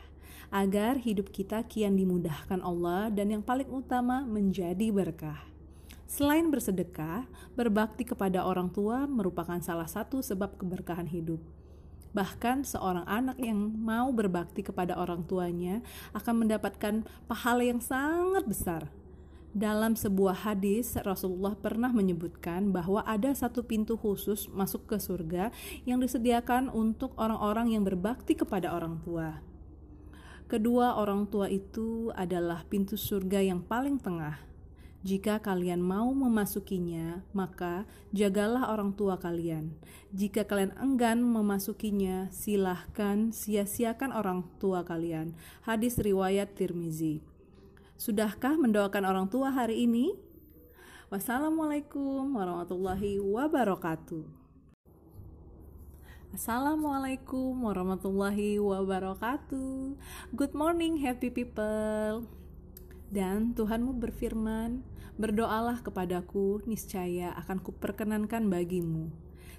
agar 0.49 0.97
hidup 1.01 1.29
kita 1.29 1.61
kian 1.65 1.97
dimudahkan 1.97 2.61
Allah 2.61 3.09
dan 3.13 3.33
yang 3.33 3.41
paling 3.45 3.69
utama 3.69 4.25
menjadi 4.25 4.89
berkah. 4.93 5.49
Selain 6.09 6.49
bersedekah, 6.49 7.29
berbakti 7.53 8.01
kepada 8.01 8.41
orang 8.41 8.73
tua 8.73 9.05
merupakan 9.05 9.61
salah 9.61 9.85
satu 9.85 10.25
sebab 10.25 10.57
keberkahan 10.57 11.05
hidup. 11.05 11.37
Bahkan 12.17 12.65
seorang 12.65 13.05
anak 13.05 13.37
yang 13.37 13.61
mau 13.77 14.09
berbakti 14.09 14.65
kepada 14.65 14.97
orang 14.97 15.29
tuanya 15.29 15.85
akan 16.17 16.41
mendapatkan 16.41 17.05
pahala 17.29 17.61
yang 17.61 17.77
sangat 17.77 18.49
besar 18.49 18.89
dalam 19.49 19.97
sebuah 19.97 20.45
hadis, 20.45 20.93
Rasulullah 21.01 21.57
pernah 21.57 21.89
menyebutkan 21.89 22.69
bahwa 22.69 23.01
ada 23.01 23.33
satu 23.33 23.65
pintu 23.65 23.97
khusus 23.97 24.45
masuk 24.53 24.85
ke 24.85 25.01
surga 25.01 25.49
yang 25.89 25.97
disediakan 25.97 26.69
untuk 26.69 27.17
orang-orang 27.17 27.73
yang 27.73 27.81
berbakti 27.81 28.37
kepada 28.37 28.69
orang 28.69 29.01
tua. 29.01 29.41
Kedua 30.45 31.01
orang 31.01 31.25
tua 31.33 31.49
itu 31.49 32.13
adalah 32.13 32.61
pintu 32.69 32.93
surga 32.93 33.41
yang 33.41 33.65
paling 33.65 33.97
tengah. 33.97 34.48
Jika 34.99 35.39
kalian 35.39 35.79
mau 35.79 36.11
memasukinya, 36.11 37.23
maka 37.31 37.87
jagalah 38.11 38.67
orang 38.67 38.91
tua 38.91 39.15
kalian. 39.15 39.71
Jika 40.11 40.43
kalian 40.43 40.75
enggan 40.75 41.23
memasukinya, 41.23 42.27
silahkan 42.35 43.31
sia-siakan 43.31 44.11
orang 44.11 44.43
tua 44.59 44.83
kalian. 44.83 45.39
Hadis 45.63 45.95
riwayat 45.95 46.51
Tirmizi. 46.51 47.23
Sudahkah 47.95 48.59
mendoakan 48.59 49.03
orang 49.07 49.27
tua 49.31 49.55
hari 49.55 49.87
ini? 49.87 50.19
Wassalamualaikum 51.07 52.35
warahmatullahi 52.35 53.23
wabarakatuh. 53.23 54.23
Assalamualaikum 56.35 57.55
warahmatullahi 57.55 58.59
wabarakatuh. 58.61 59.95
Good 60.35 60.53
morning, 60.53 61.01
happy 61.01 61.31
people. 61.31 62.38
Dan 63.09 63.57
Tuhanmu 63.57 63.97
berfirman, 63.97 64.85
Berdoalah 65.19 65.83
kepadaku, 65.83 66.63
niscaya 66.63 67.35
akan 67.43 67.59
kuperkenankan 67.59 68.47
bagimu. 68.47 69.11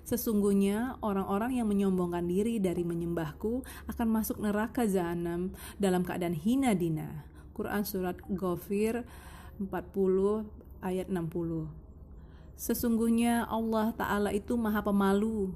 Sesungguhnya 0.09 0.97
orang-orang 1.05 1.61
yang 1.61 1.69
menyombongkan 1.69 2.25
diri 2.25 2.57
dari 2.57 2.81
menyembahku 2.81 3.61
akan 3.85 4.09
masuk 4.09 4.41
neraka 4.41 4.89
jahanam 4.89 5.53
dalam 5.77 6.01
keadaan 6.01 6.33
hina 6.33 6.73
dina. 6.73 7.29
Quran 7.53 7.85
surat 7.85 8.17
Ghafir 8.33 9.05
40 9.61 9.69
ayat 10.81 11.13
60. 11.13 11.69
Sesungguhnya 12.57 13.45
Allah 13.45 13.93
Ta'ala 13.93 14.33
itu 14.33 14.57
maha 14.57 14.81
pemalu 14.81 15.53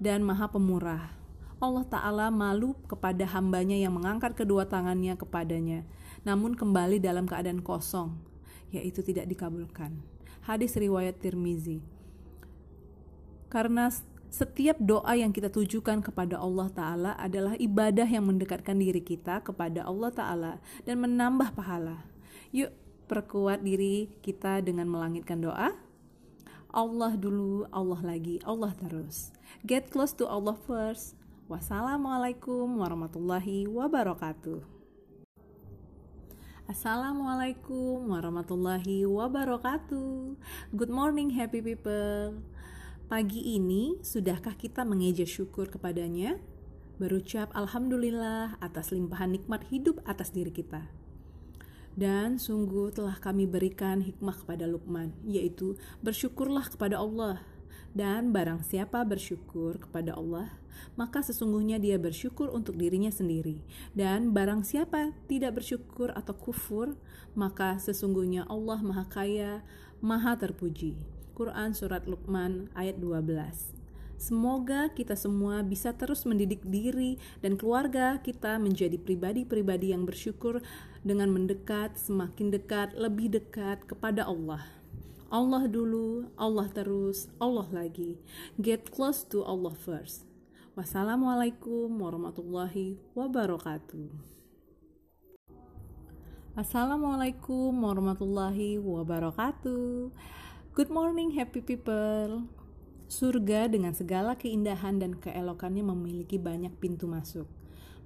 dan 0.00 0.24
maha 0.24 0.48
pemurah. 0.48 1.12
Allah 1.60 1.84
Ta'ala 1.84 2.26
malu 2.32 2.72
kepada 2.88 3.22
hambanya 3.36 3.76
yang 3.76 3.94
mengangkat 3.94 4.32
kedua 4.32 4.64
tangannya 4.64 5.14
kepadanya, 5.14 5.84
namun 6.22 6.54
kembali 6.54 7.02
dalam 7.02 7.26
keadaan 7.26 7.62
kosong, 7.62 8.18
yaitu 8.70 9.02
tidak 9.02 9.26
dikabulkan. 9.30 9.98
Hadis 10.42 10.74
riwayat 10.74 11.22
Tirmizi. 11.22 11.82
Karena 13.52 13.92
setiap 14.32 14.80
doa 14.80 15.12
yang 15.12 15.28
kita 15.28 15.52
tujukan 15.52 16.00
kepada 16.00 16.40
Allah 16.40 16.72
Ta'ala 16.72 17.12
adalah 17.20 17.52
ibadah 17.60 18.08
yang 18.08 18.24
mendekatkan 18.24 18.80
diri 18.80 19.04
kita 19.04 19.44
kepada 19.44 19.84
Allah 19.84 20.08
Ta'ala 20.08 20.52
dan 20.88 21.04
menambah 21.04 21.52
pahala. 21.52 22.08
Yuk, 22.48 22.72
perkuat 23.12 23.60
diri 23.60 24.08
kita 24.24 24.64
dengan 24.64 24.88
melangitkan 24.88 25.36
doa. 25.44 25.76
Allah 26.72 27.12
dulu, 27.20 27.68
Allah 27.68 28.00
lagi, 28.00 28.40
Allah 28.48 28.72
terus. 28.72 29.36
Get 29.68 29.92
close 29.92 30.16
to 30.16 30.24
Allah 30.24 30.56
first. 30.64 31.12
Wassalamualaikum 31.52 32.80
warahmatullahi 32.80 33.68
wabarakatuh. 33.68 34.81
Assalamualaikum 36.70 38.14
warahmatullahi 38.14 39.02
wabarakatuh. 39.02 40.38
Good 40.70 40.94
morning, 40.94 41.34
happy 41.34 41.58
people. 41.58 42.38
Pagi 43.10 43.58
ini, 43.58 43.98
sudahkah 43.98 44.54
kita 44.54 44.86
mengeja 44.86 45.26
syukur 45.26 45.66
kepadanya? 45.66 46.38
Berucap 47.02 47.50
Alhamdulillah 47.50 48.62
atas 48.62 48.94
limpahan 48.94 49.34
nikmat 49.34 49.66
hidup 49.74 50.06
atas 50.06 50.30
diri 50.30 50.54
kita. 50.54 50.86
Dan 51.98 52.38
sungguh 52.38 52.94
telah 52.94 53.18
kami 53.18 53.50
berikan 53.50 53.98
hikmah 53.98 54.38
kepada 54.46 54.70
Lukman, 54.70 55.18
yaitu 55.26 55.74
bersyukurlah 55.98 56.70
kepada 56.70 57.02
Allah. 57.02 57.42
Dan 57.92 58.32
barang 58.32 58.64
siapa 58.64 59.04
bersyukur 59.04 59.76
kepada 59.76 60.16
Allah, 60.16 60.48
maka 60.96 61.20
sesungguhnya 61.20 61.76
dia 61.76 62.00
bersyukur 62.00 62.48
untuk 62.48 62.80
dirinya 62.80 63.12
sendiri. 63.12 63.60
Dan 63.92 64.32
barang 64.32 64.64
siapa 64.64 65.12
tidak 65.28 65.60
bersyukur 65.60 66.12
atau 66.16 66.32
kufur, 66.32 66.96
maka 67.36 67.76
sesungguhnya 67.76 68.48
Allah 68.48 68.80
Maha 68.80 69.04
Kaya, 69.08 69.64
Maha 70.00 70.36
Terpuji. 70.40 70.96
Quran 71.32 71.72
Surat 71.72 72.04
Luqman 72.04 72.68
ayat 72.76 73.00
12 73.00 73.72
Semoga 74.22 74.86
kita 74.94 75.18
semua 75.18 75.66
bisa 75.66 75.90
terus 75.90 76.22
mendidik 76.22 76.62
diri 76.62 77.18
dan 77.42 77.58
keluarga 77.58 78.22
kita 78.22 78.54
menjadi 78.62 78.94
pribadi-pribadi 78.94 79.90
yang 79.90 80.06
bersyukur 80.06 80.62
dengan 81.02 81.26
mendekat, 81.34 81.98
semakin 81.98 82.54
dekat, 82.54 82.94
lebih 82.94 83.34
dekat 83.34 83.82
kepada 83.82 84.22
Allah. 84.22 84.62
Allah 85.32 85.64
dulu, 85.64 86.28
Allah 86.36 86.68
terus, 86.68 87.32
Allah 87.40 87.64
lagi. 87.72 88.20
Get 88.60 88.92
close 88.92 89.24
to 89.32 89.40
Allah 89.40 89.72
first. 89.72 90.28
Wassalamualaikum 90.76 91.88
warahmatullahi 91.88 93.00
wabarakatuh. 93.16 94.12
Assalamualaikum 96.52 97.72
warahmatullahi 97.72 98.76
wabarakatuh. 98.76 100.12
Good 100.76 100.92
morning 100.92 101.32
happy 101.32 101.64
people. 101.64 102.44
Surga 103.08 103.72
dengan 103.72 103.96
segala 103.96 104.36
keindahan 104.36 105.00
dan 105.00 105.16
keelokannya 105.16 105.80
memiliki 105.80 106.36
banyak 106.36 106.76
pintu 106.76 107.08
masuk. 107.08 107.48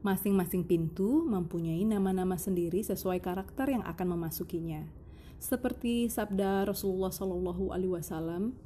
Masing-masing 0.06 0.62
pintu 0.62 1.26
mempunyai 1.26 1.82
nama-nama 1.82 2.38
sendiri 2.38 2.86
sesuai 2.86 3.18
karakter 3.18 3.74
yang 3.74 3.82
akan 3.82 4.14
memasukinya. 4.14 5.05
Seperti 5.36 6.08
sabda 6.08 6.64
Rasulullah 6.66 7.12
Shallallahu 7.12 7.70
Alaihi 7.72 7.92
Wasallam, 7.92 8.56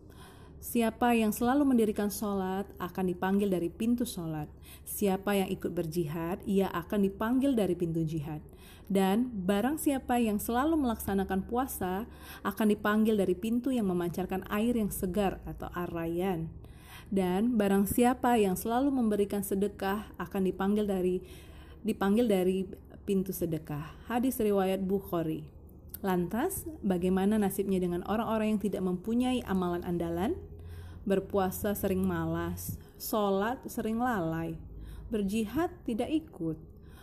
Siapa 0.61 1.17
yang 1.17 1.33
selalu 1.33 1.65
mendirikan 1.65 2.13
sholat 2.13 2.69
akan 2.77 3.09
dipanggil 3.09 3.49
dari 3.49 3.73
pintu 3.73 4.05
sholat. 4.05 4.45
Siapa 4.85 5.33
yang 5.33 5.49
ikut 5.49 5.73
berjihad, 5.73 6.45
ia 6.45 6.69
akan 6.69 7.09
dipanggil 7.09 7.57
dari 7.57 7.73
pintu 7.73 8.05
jihad. 8.05 8.45
Dan 8.85 9.33
barang 9.49 9.81
siapa 9.81 10.21
yang 10.21 10.37
selalu 10.37 10.77
melaksanakan 10.77 11.49
puasa 11.49 12.05
akan 12.45 12.77
dipanggil 12.77 13.17
dari 13.17 13.33
pintu 13.33 13.73
yang 13.73 13.89
memancarkan 13.89 14.45
air 14.53 14.77
yang 14.77 14.93
segar 14.93 15.41
atau 15.49 15.73
arayan. 15.73 16.53
Dan 17.09 17.57
barang 17.57 17.89
siapa 17.89 18.37
yang 18.37 18.53
selalu 18.53 18.93
memberikan 18.93 19.41
sedekah 19.41 20.13
akan 20.21 20.45
dipanggil 20.45 20.85
dari 20.85 21.25
dipanggil 21.81 22.29
dari 22.29 22.69
pintu 23.09 23.33
sedekah. 23.33 23.97
Hadis 24.13 24.37
riwayat 24.37 24.85
Bukhari. 24.85 25.60
Lantas, 26.01 26.65
bagaimana 26.81 27.37
nasibnya 27.37 27.77
dengan 27.77 28.01
orang-orang 28.09 28.57
yang 28.57 28.63
tidak 28.63 28.83
mempunyai 28.85 29.45
amalan 29.45 29.85
andalan? 29.85 30.37
Berpuasa 31.05 31.77
sering 31.77 32.05
malas, 32.05 32.77
sholat 33.01 33.61
sering 33.69 34.01
lalai, 34.01 34.57
berjihad 35.09 35.73
tidak 35.85 36.13
ikut, 36.13 36.61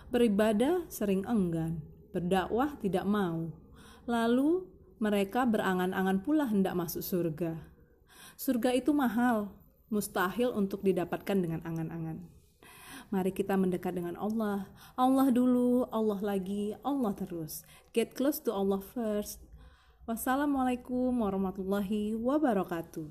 Beribadah 0.07 0.87
sering 0.87 1.27
enggan, 1.27 1.83
berdakwah 2.15 2.79
tidak 2.79 3.03
mau. 3.03 3.51
Lalu 4.07 4.63
mereka 5.03 5.43
berangan-angan 5.43 6.23
pula 6.23 6.47
hendak 6.47 6.79
masuk 6.79 7.03
surga. 7.03 7.59
Surga 8.39 8.71
itu 8.71 8.95
mahal, 8.95 9.51
mustahil 9.91 10.55
untuk 10.55 10.79
didapatkan 10.79 11.35
dengan 11.35 11.59
angan-angan. 11.67 12.36
Mari 13.07 13.31
kita 13.31 13.55
mendekat 13.55 13.95
dengan 13.95 14.19
Allah. 14.19 14.67
Allah 14.99 15.31
dulu, 15.31 15.87
Allah 15.95 16.19
lagi, 16.19 16.75
Allah 16.83 17.15
terus. 17.15 17.63
Get 17.95 18.11
close 18.11 18.43
to 18.43 18.51
Allah 18.51 18.83
first. 18.83 19.39
Wassalamualaikum 20.03 21.15
warahmatullahi 21.15 22.19
wabarakatuh. 22.19 23.07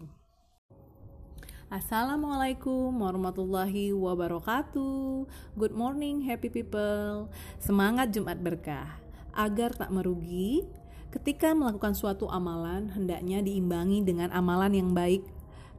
Assalamualaikum 1.72 2.92
warahmatullahi 2.92 3.96
wabarakatuh. 3.96 5.24
Good 5.56 5.72
morning, 5.72 6.28
happy 6.28 6.52
people. 6.52 7.32
Semangat 7.56 8.12
Jumat 8.12 8.37
berkah. 8.44 9.00
Agar 9.32 9.72
tak 9.72 9.88
merugi, 9.88 10.68
Ketika 11.16 11.56
melakukan 11.56 11.96
suatu 11.96 12.28
amalan, 12.28 12.92
hendaknya 12.92 13.40
diimbangi 13.40 14.04
dengan 14.04 14.28
amalan 14.37 14.76
yang 14.76 14.90
baik 14.92 15.24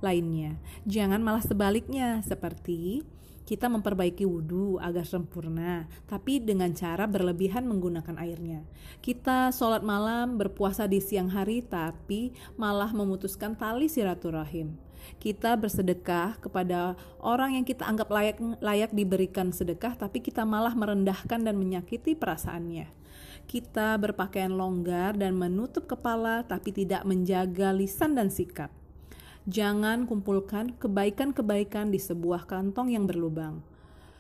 lainnya. 0.02 0.58
Jangan 0.90 1.22
malah 1.22 1.46
sebaliknya, 1.46 2.26
seperti 2.26 3.06
kita 3.48 3.72
memperbaiki 3.72 4.28
wudhu 4.28 4.76
agar 4.84 5.08
sempurna, 5.08 5.88
tapi 6.04 6.44
dengan 6.44 6.76
cara 6.76 7.08
berlebihan 7.08 7.64
menggunakan 7.64 8.20
airnya. 8.20 8.68
Kita 9.00 9.56
sholat 9.56 9.88
malam 9.88 10.36
berpuasa 10.36 10.84
di 10.84 11.00
siang 11.00 11.32
hari, 11.32 11.64
tapi 11.64 12.36
malah 12.60 12.92
memutuskan 12.92 13.56
tali 13.56 13.88
silaturahim. 13.88 14.76
Kita 15.24 15.56
bersedekah 15.56 16.36
kepada 16.44 17.00
orang 17.24 17.56
yang 17.56 17.64
kita 17.64 17.88
anggap 17.88 18.12
layak 18.12 18.38
layak 18.60 18.92
diberikan 18.92 19.56
sedekah, 19.56 19.96
tapi 19.96 20.20
kita 20.20 20.44
malah 20.44 20.76
merendahkan 20.76 21.40
dan 21.40 21.56
menyakiti 21.56 22.20
perasaannya. 22.20 22.92
Kita 23.48 23.96
berpakaian 23.96 24.52
longgar 24.52 25.16
dan 25.16 25.40
menutup 25.40 25.88
kepala, 25.88 26.44
tapi 26.44 26.76
tidak 26.76 27.08
menjaga 27.08 27.72
lisan 27.72 28.20
dan 28.20 28.28
sikap 28.28 28.76
Jangan 29.48 30.04
kumpulkan 30.04 30.76
kebaikan-kebaikan 30.76 31.88
di 31.88 32.04
sebuah 32.04 32.44
kantong 32.52 32.92
yang 32.92 33.08
berlubang. 33.08 33.64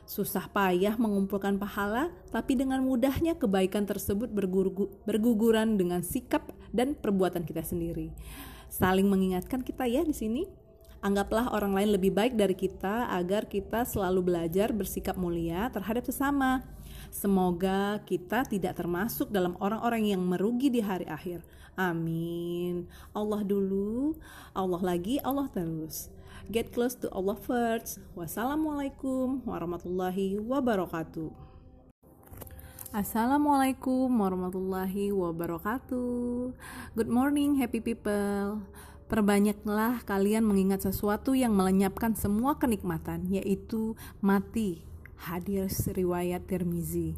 Susah 0.07 0.47
payah 0.47 0.95
mengumpulkan 0.95 1.59
pahala, 1.59 2.15
tapi 2.31 2.55
dengan 2.55 2.79
mudahnya 2.79 3.35
kebaikan 3.35 3.83
tersebut 3.83 4.31
berguguran 5.03 5.75
dengan 5.75 5.99
sikap 5.99 6.47
dan 6.71 6.95
perbuatan 6.95 7.43
kita 7.43 7.59
sendiri. 7.59 8.15
Saling 8.71 9.11
mengingatkan 9.11 9.67
kita 9.67 9.83
ya 9.83 10.07
di 10.07 10.15
sini. 10.15 10.47
Anggaplah 11.03 11.51
orang 11.51 11.75
lain 11.75 11.99
lebih 11.99 12.15
baik 12.15 12.39
dari 12.39 12.55
kita 12.55 13.11
agar 13.11 13.51
kita 13.51 13.83
selalu 13.83 14.31
belajar 14.31 14.71
bersikap 14.71 15.19
mulia 15.19 15.67
terhadap 15.75 16.07
sesama. 16.07 16.63
Semoga 17.11 17.99
kita 18.07 18.47
tidak 18.47 18.79
termasuk 18.79 19.27
dalam 19.27 19.59
orang-orang 19.59 20.07
yang 20.07 20.23
merugi 20.23 20.71
di 20.71 20.79
hari 20.79 21.03
akhir. 21.03 21.43
Amin. 21.77 22.89
Allah 23.13 23.45
dulu, 23.45 24.17
Allah 24.57 24.81
lagi, 24.81 25.21
Allah 25.21 25.45
terus. 25.53 26.09
Get 26.49 26.73
close 26.73 26.97
to 27.05 27.07
Allah 27.13 27.37
first. 27.37 28.01
Wassalamualaikum 28.17 29.45
warahmatullahi 29.45 30.41
wabarakatuh. 30.41 31.29
Assalamualaikum 32.89 34.09
warahmatullahi 34.09 35.13
wabarakatuh. 35.13 36.49
Good 36.97 37.11
morning, 37.13 37.61
happy 37.61 37.77
people. 37.77 38.65
Perbanyaklah 39.05 40.01
kalian 40.01 40.49
mengingat 40.49 40.81
sesuatu 40.81 41.37
yang 41.37 41.53
melenyapkan 41.53 42.17
semua 42.17 42.57
kenikmatan, 42.57 43.29
yaitu 43.29 43.93
mati. 44.17 44.81
Hadis 45.13 45.85
riwayat 45.85 46.49
Tirmizi. 46.49 47.13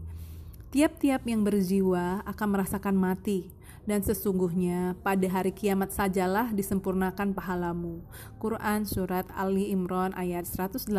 Tiap-tiap 0.75 1.23
yang 1.25 1.47
berjiwa 1.47 2.27
akan 2.27 2.47
merasakan 2.59 2.99
mati, 2.99 3.55
dan 3.89 4.06
sesungguhnya 4.06 4.93
pada 5.02 5.25
hari 5.25 5.49
kiamat 5.49 5.89
sajalah 5.89 6.54
disempurnakan 6.54 7.34
pahalamu. 7.34 8.06
Quran 8.38 8.86
Surat 8.86 9.25
Ali 9.34 9.73
Imran 9.73 10.13
ayat 10.13 10.45
185 10.45 10.93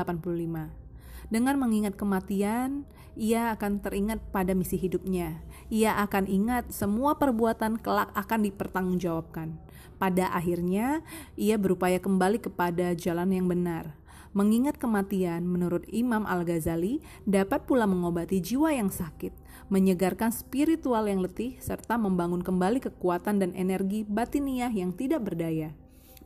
Dengan 1.30 1.54
mengingat 1.54 1.94
kematian, 1.94 2.82
ia 3.14 3.54
akan 3.54 3.78
teringat 3.78 4.18
pada 4.34 4.58
misi 4.58 4.74
hidupnya. 4.74 5.38
Ia 5.70 6.02
akan 6.02 6.26
ingat 6.26 6.74
semua 6.74 7.14
perbuatan 7.14 7.78
kelak 7.78 8.10
akan 8.18 8.50
dipertanggungjawabkan. 8.50 9.54
Pada 10.02 10.34
akhirnya, 10.34 11.06
ia 11.38 11.54
berupaya 11.54 12.02
kembali 12.02 12.42
kepada 12.42 12.90
jalan 12.98 13.30
yang 13.30 13.46
benar. 13.46 13.94
Mengingat 14.34 14.82
kematian, 14.82 15.46
menurut 15.46 15.86
Imam 15.90 16.26
Al-Ghazali, 16.26 16.98
dapat 17.22 17.66
pula 17.70 17.86
mengobati 17.86 18.42
jiwa 18.42 18.74
yang 18.74 18.90
sakit, 18.90 19.34
menyegarkan 19.70 20.34
spiritual 20.34 21.06
yang 21.06 21.22
letih, 21.22 21.56
serta 21.62 21.94
membangun 21.96 22.42
kembali 22.42 22.82
kekuatan 22.82 23.38
dan 23.38 23.54
energi 23.54 24.02
batiniah 24.02 24.68
yang 24.68 24.90
tidak 24.90 25.24
berdaya. 25.24 25.72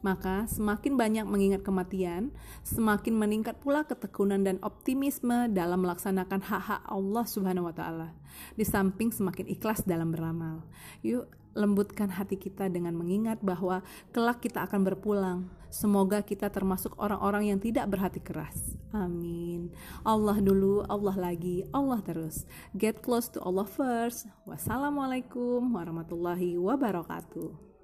Maka 0.04 0.44
semakin 0.48 1.00
banyak 1.00 1.24
mengingat 1.24 1.64
kematian, 1.64 2.28
semakin 2.61 3.16
meningkat 3.16 3.57
pula 3.61 3.88
ketekunan 3.88 4.44
dan 4.44 4.61
optimisme 4.61 5.48
dalam 5.48 5.80
melaksanakan 5.80 6.44
hak-hak 6.44 6.85
Allah 6.85 7.24
Subhanahu 7.24 7.72
wa 7.72 7.74
taala. 7.76 8.09
Di 8.52 8.68
samping 8.68 9.09
semakin 9.09 9.48
ikhlas 9.48 9.80
dalam 9.88 10.12
beramal. 10.12 10.61
Yuk 11.00 11.24
lembutkan 11.54 12.10
hati 12.10 12.36
kita 12.36 12.66
dengan 12.66 12.98
mengingat 12.98 13.38
bahwa 13.40 13.80
kelak 14.10 14.42
kita 14.42 14.66
akan 14.66 14.82
berpulang. 14.82 15.38
Semoga 15.74 16.22
kita 16.22 16.54
termasuk 16.54 16.94
orang-orang 17.02 17.50
yang 17.50 17.58
tidak 17.58 17.90
berhati 17.90 18.22
keras. 18.22 18.78
Amin. 18.94 19.74
Allah 20.06 20.38
dulu, 20.38 20.86
Allah 20.86 21.18
lagi, 21.18 21.66
Allah 21.74 21.98
terus. 21.98 22.46
Get 22.78 23.02
close 23.02 23.26
to 23.34 23.42
Allah 23.42 23.66
first. 23.66 24.30
Wassalamualaikum 24.46 25.66
warahmatullahi 25.74 26.54
wabarakatuh. 26.58 27.74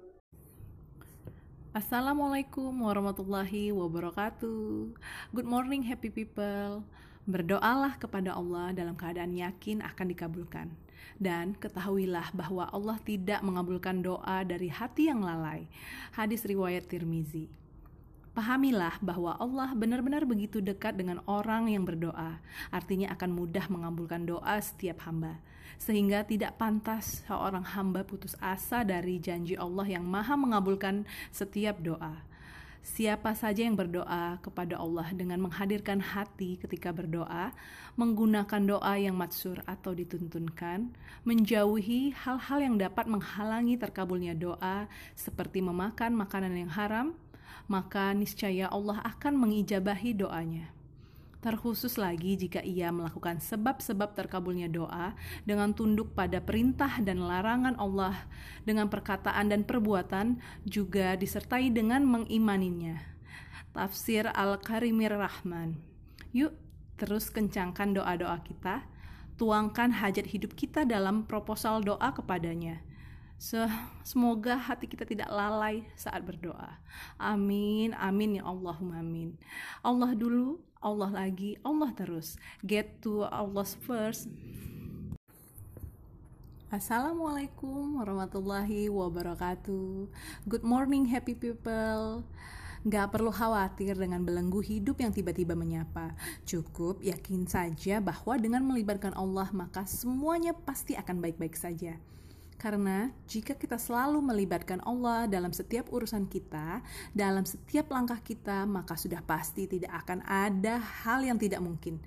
Assalamualaikum 1.71 2.71
warahmatullahi 2.83 3.71
wabarakatuh. 3.71 4.91
Good 5.31 5.47
morning, 5.47 5.87
happy 5.87 6.11
people. 6.11 6.83
Berdoalah 7.23 7.95
kepada 7.95 8.35
Allah 8.35 8.75
dalam 8.75 8.95
keadaan 8.99 9.31
yakin 9.35 9.79
akan 9.79 10.05
dikabulkan. 10.11 10.67
Dan 11.21 11.53
ketahuilah 11.57 12.33
bahwa 12.33 12.69
Allah 12.73 12.97
tidak 13.05 13.41
mengabulkan 13.45 14.01
doa 14.01 14.41
dari 14.41 14.67
hati 14.67 15.09
yang 15.09 15.21
lalai. 15.21 15.69
Hadis 16.13 16.41
riwayat 16.45 16.89
Tirmizi. 16.89 17.61
Pahamilah 18.31 18.95
bahwa 19.03 19.35
Allah 19.35 19.75
benar-benar 19.75 20.23
begitu 20.23 20.63
dekat 20.63 20.95
dengan 20.95 21.19
orang 21.27 21.67
yang 21.67 21.83
berdoa, 21.83 22.39
artinya 22.71 23.11
akan 23.11 23.27
mudah 23.27 23.67
mengabulkan 23.67 24.23
doa 24.23 24.55
setiap 24.63 25.03
hamba, 25.03 25.43
sehingga 25.75 26.23
tidak 26.23 26.55
pantas 26.55 27.27
seorang 27.27 27.67
hamba 27.75 28.07
putus 28.07 28.39
asa 28.39 28.87
dari 28.87 29.19
janji 29.19 29.59
Allah 29.59 29.83
yang 29.83 30.07
Maha 30.07 30.39
mengabulkan 30.39 31.03
setiap 31.27 31.83
doa. 31.83 32.23
Siapa 32.81 33.37
saja 33.37 33.61
yang 33.61 33.77
berdoa 33.77 34.41
kepada 34.41 34.81
Allah 34.81 35.05
dengan 35.13 35.37
menghadirkan 35.45 36.01
hati 36.01 36.57
ketika 36.57 36.89
berdoa, 36.89 37.53
menggunakan 37.93 38.61
doa 38.65 38.97
yang 38.97 39.13
matsur 39.13 39.61
atau 39.69 39.93
dituntunkan, 39.93 40.89
menjauhi 41.21 42.09
hal-hal 42.25 42.57
yang 42.57 42.75
dapat 42.81 43.05
menghalangi 43.05 43.77
terkabulnya 43.77 44.33
doa 44.33 44.89
seperti 45.13 45.61
memakan 45.61 46.17
makanan 46.17 46.57
yang 46.57 46.73
haram, 46.73 47.13
maka 47.69 48.17
niscaya 48.17 48.65
Allah 48.73 48.97
akan 49.05 49.37
mengijabahi 49.37 50.17
doanya. 50.17 50.80
Terkhusus 51.41 51.97
lagi 51.97 52.37
jika 52.37 52.61
ia 52.61 52.93
melakukan 52.93 53.41
sebab-sebab 53.41 54.13
terkabulnya 54.13 54.69
doa 54.69 55.17
dengan 55.41 55.73
tunduk 55.73 56.13
pada 56.13 56.37
perintah 56.37 57.01
dan 57.01 57.17
larangan 57.17 57.73
Allah 57.81 58.13
dengan 58.61 58.85
perkataan 58.85 59.49
dan 59.49 59.65
perbuatan 59.65 60.37
juga 60.69 61.17
disertai 61.17 61.73
dengan 61.73 62.05
mengimaninya. 62.05 63.01
Tafsir 63.73 64.29
Al-Karimir 64.29 65.17
Rahman. 65.17 65.81
Yuk, 66.29 66.53
terus 67.01 67.33
kencangkan 67.33 67.97
doa-doa 67.97 68.37
kita, 68.45 68.85
tuangkan 69.41 69.97
hajat 69.97 70.29
hidup 70.29 70.53
kita 70.53 70.85
dalam 70.85 71.25
proposal 71.25 71.81
doa 71.81 72.13
kepadanya. 72.13 72.85
Semoga 74.05 74.53
hati 74.53 74.85
kita 74.85 75.01
tidak 75.01 75.25
lalai 75.33 75.89
saat 75.97 76.21
berdoa. 76.21 76.77
Amin, 77.17 77.97
amin 77.97 78.37
ya 78.37 78.45
Allahumma 78.45 79.01
amin. 79.01 79.33
Allah 79.81 80.13
dulu, 80.13 80.61
Allah 80.81 81.13
lagi, 81.13 81.61
Allah 81.61 81.93
terus. 81.93 82.41
Get 82.65 83.05
to 83.05 83.21
Allah 83.29 83.69
first. 83.85 84.25
Assalamualaikum 86.73 88.01
warahmatullahi 88.01 88.89
wabarakatuh. 88.89 90.09
Good 90.49 90.65
morning, 90.65 91.05
happy 91.05 91.37
people. 91.37 92.25
Gak 92.81 93.13
perlu 93.13 93.29
khawatir 93.29 93.93
dengan 93.93 94.25
belenggu 94.25 94.57
hidup 94.57 94.97
yang 94.97 95.13
tiba-tiba 95.13 95.53
menyapa. 95.53 96.17
Cukup 96.49 96.97
yakin 97.05 97.45
saja 97.45 98.01
bahwa 98.01 98.33
dengan 98.41 98.65
melibatkan 98.65 99.13
Allah, 99.13 99.53
maka 99.53 99.85
semuanya 99.85 100.57
pasti 100.57 100.97
akan 100.97 101.21
baik-baik 101.21 101.53
saja. 101.53 102.01
Karena 102.61 103.09
jika 103.25 103.57
kita 103.57 103.81
selalu 103.81 104.21
melibatkan 104.21 104.85
Allah 104.85 105.25
dalam 105.25 105.49
setiap 105.49 105.89
urusan 105.89 106.29
kita, 106.29 106.85
dalam 107.09 107.41
setiap 107.41 107.89
langkah 107.89 108.21
kita, 108.21 108.69
maka 108.69 108.93
sudah 108.93 109.17
pasti 109.25 109.65
tidak 109.65 109.89
akan 110.05 110.21
ada 110.29 110.77
hal 110.77 111.25
yang 111.25 111.41
tidak 111.41 111.57
mungkin. 111.57 111.97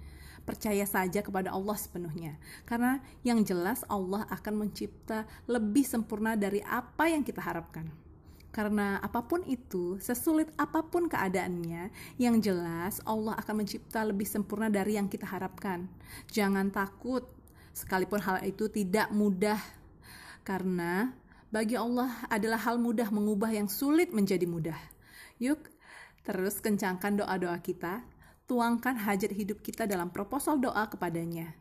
Percaya 0.47 0.87
saja 0.87 1.27
kepada 1.27 1.51
Allah 1.51 1.75
sepenuhnya, 1.75 2.39
karena 2.71 3.03
yang 3.27 3.43
jelas 3.43 3.83
Allah 3.91 4.31
akan 4.31 4.63
mencipta 4.63 5.27
lebih 5.51 5.83
sempurna 5.83 6.39
dari 6.39 6.63
apa 6.63 7.11
yang 7.11 7.27
kita 7.27 7.43
harapkan. 7.43 7.91
Karena 8.55 9.03
apa 9.03 9.27
pun 9.27 9.43
itu, 9.51 9.99
sesulit 9.99 10.55
apa 10.55 10.87
pun 10.87 11.11
keadaannya, 11.11 11.91
yang 12.15 12.39
jelas 12.39 13.03
Allah 13.03 13.35
akan 13.43 13.67
mencipta 13.67 14.07
lebih 14.07 14.31
sempurna 14.31 14.71
dari 14.71 14.95
yang 14.95 15.11
kita 15.11 15.27
harapkan. 15.27 15.91
Jangan 16.31 16.71
takut, 16.71 17.27
sekalipun 17.75 18.23
hal 18.23 18.39
itu 18.47 18.71
tidak 18.71 19.11
mudah 19.11 19.59
karena 20.45 21.17
bagi 21.49 21.75
Allah 21.75 22.13
adalah 22.29 22.61
hal 22.61 22.77
mudah 22.77 23.09
mengubah 23.09 23.49
yang 23.49 23.67
sulit 23.67 24.13
menjadi 24.13 24.45
mudah. 24.45 24.77
Yuk, 25.41 25.59
terus 26.23 26.61
kencangkan 26.61 27.25
doa-doa 27.25 27.57
kita, 27.65 28.05
tuangkan 28.45 28.95
hajat 29.01 29.33
hidup 29.33 29.65
kita 29.65 29.89
dalam 29.89 30.13
proposal 30.13 30.61
doa 30.61 30.85
kepadanya. 30.87 31.57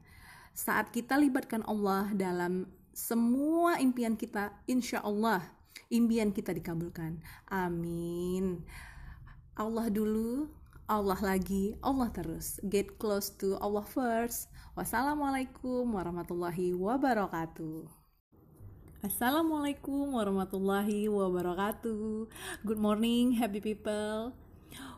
Saat 0.53 0.91
kita 0.91 1.17
libatkan 1.17 1.63
Allah 1.65 2.11
dalam 2.13 2.69
semua 2.93 3.81
impian 3.81 4.13
kita 4.13 4.53
insya 4.69 5.01
Allah 5.01 5.41
impian 5.89 6.29
kita 6.29 6.53
dikabulkan. 6.53 7.17
Amin. 7.49 8.61
Allah 9.57 9.89
dulu 9.89 10.49
Allah 10.85 11.17
lagi 11.23 11.73
Allah 11.81 12.11
terus. 12.13 12.61
Get 12.65 12.99
close 13.01 13.33
to 13.41 13.57
Allah 13.57 13.85
first. 13.85 14.49
Wassalamualaikum 14.77 15.85
warahmatullahi 15.89 16.73
wabarakatuh 16.73 18.02
Assalamualaikum 19.03 20.15
warahmatullahi 20.15 21.11
wabarakatuh 21.11 22.23
Good 22.63 22.79
morning 22.79 23.35
happy 23.35 23.59
people 23.59 24.31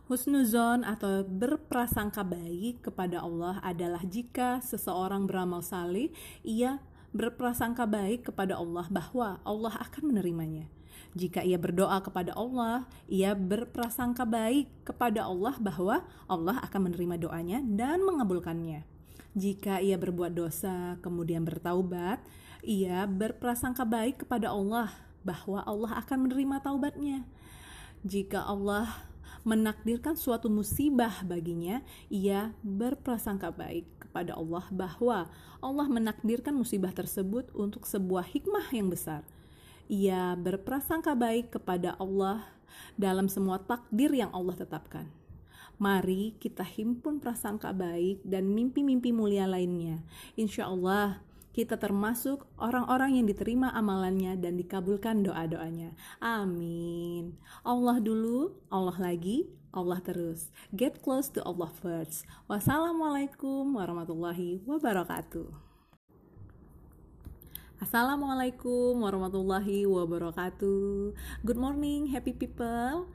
Husnuzon 0.06 0.86
atau 0.86 1.26
berprasangka 1.26 2.22
baik 2.22 2.86
kepada 2.86 3.26
Allah 3.26 3.58
adalah 3.66 4.06
jika 4.06 4.62
seseorang 4.62 5.26
beramal 5.26 5.66
saleh, 5.66 6.14
ia 6.46 6.86
berprasangka 7.18 7.90
baik 7.90 8.30
kepada 8.30 8.62
Allah 8.62 8.86
bahwa 8.94 9.42
Allah 9.42 9.74
akan 9.74 10.14
menerimanya. 10.14 10.70
Jika 11.18 11.42
ia 11.42 11.58
berdoa 11.58 11.98
kepada 12.06 12.38
Allah, 12.38 12.86
ia 13.10 13.34
berprasangka 13.34 14.22
baik 14.22 14.70
kepada 14.86 15.26
Allah 15.26 15.58
bahwa 15.58 16.06
Allah 16.30 16.62
akan 16.62 16.94
menerima 16.94 17.26
doanya 17.26 17.58
dan 17.66 18.06
mengabulkannya. 18.06 18.86
Jika 19.34 19.82
ia 19.82 19.98
berbuat 19.98 20.38
dosa 20.38 21.02
kemudian 21.02 21.42
bertaubat, 21.42 22.22
ia 22.66 23.06
berprasangka 23.06 23.86
baik 23.86 24.26
kepada 24.26 24.50
Allah 24.50 24.90
bahwa 25.22 25.62
Allah 25.64 26.02
akan 26.02 26.26
menerima 26.26 26.66
taubatnya. 26.66 27.22
Jika 28.02 28.42
Allah 28.42 28.90
menakdirkan 29.46 30.18
suatu 30.18 30.50
musibah 30.50 31.22
baginya, 31.22 31.86
ia 32.10 32.58
berprasangka 32.66 33.54
baik 33.54 33.86
kepada 34.02 34.34
Allah 34.34 34.66
bahwa 34.74 35.30
Allah 35.62 35.88
menakdirkan 35.90 36.58
musibah 36.58 36.90
tersebut 36.90 37.54
untuk 37.54 37.86
sebuah 37.86 38.26
hikmah 38.26 38.74
yang 38.74 38.90
besar. 38.90 39.22
Ia 39.86 40.34
berprasangka 40.34 41.14
baik 41.14 41.62
kepada 41.62 41.94
Allah 42.02 42.42
dalam 42.98 43.30
semua 43.30 43.62
takdir 43.62 44.10
yang 44.10 44.34
Allah 44.34 44.58
tetapkan. 44.58 45.06
Mari 45.78 46.34
kita 46.42 46.66
himpun 46.66 47.22
prasangka 47.22 47.70
baik 47.76 48.24
dan 48.26 48.50
mimpi-mimpi 48.50 49.14
mulia 49.14 49.46
lainnya. 49.46 50.02
Insya 50.34 50.72
Allah, 50.72 51.22
kita 51.56 51.80
termasuk 51.80 52.44
orang-orang 52.60 53.16
yang 53.16 53.32
diterima 53.32 53.72
amalannya 53.72 54.36
dan 54.36 54.60
dikabulkan 54.60 55.24
doa-doanya. 55.24 55.96
Amin. 56.20 57.40
Allah 57.64 58.04
dulu, 58.04 58.60
Allah 58.68 59.00
lagi, 59.00 59.48
Allah 59.72 60.04
terus. 60.04 60.52
Get 60.76 61.00
close 61.00 61.32
to 61.32 61.40
Allah 61.48 61.72
first. 61.80 62.28
Wassalamualaikum 62.52 63.72
warahmatullahi 63.72 64.68
wabarakatuh. 64.68 65.48
Assalamualaikum 67.80 69.00
warahmatullahi 69.00 69.88
wabarakatuh. 69.88 71.16
Good 71.48 71.60
morning, 71.60 72.12
happy 72.12 72.36
people. 72.36 73.08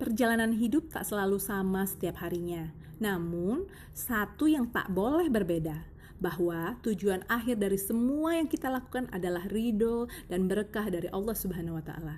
Perjalanan 0.00 0.56
hidup 0.56 0.88
tak 0.88 1.04
selalu 1.04 1.36
sama 1.36 1.84
setiap 1.84 2.24
harinya. 2.24 2.72
Namun, 2.96 3.68
satu 3.92 4.48
yang 4.48 4.72
tak 4.72 4.88
boleh 4.88 5.28
berbeda, 5.28 5.84
bahwa 6.24 6.80
tujuan 6.80 7.20
akhir 7.28 7.60
dari 7.60 7.76
semua 7.76 8.40
yang 8.40 8.48
kita 8.48 8.72
lakukan 8.72 9.12
adalah 9.12 9.44
ridho 9.52 10.08
dan 10.32 10.48
berkah 10.48 10.88
dari 10.88 11.12
Allah 11.12 11.36
Subhanahu 11.36 11.76
wa 11.76 11.84
taala. 11.84 12.16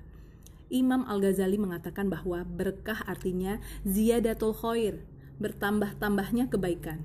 Imam 0.71 1.03
Al-Ghazali 1.11 1.59
mengatakan 1.59 2.07
bahwa 2.07 2.47
berkah 2.47 3.03
artinya 3.11 3.59
ziyadatul 3.83 4.55
khair, 4.55 5.03
bertambah-tambahnya 5.43 6.47
kebaikan. 6.47 7.03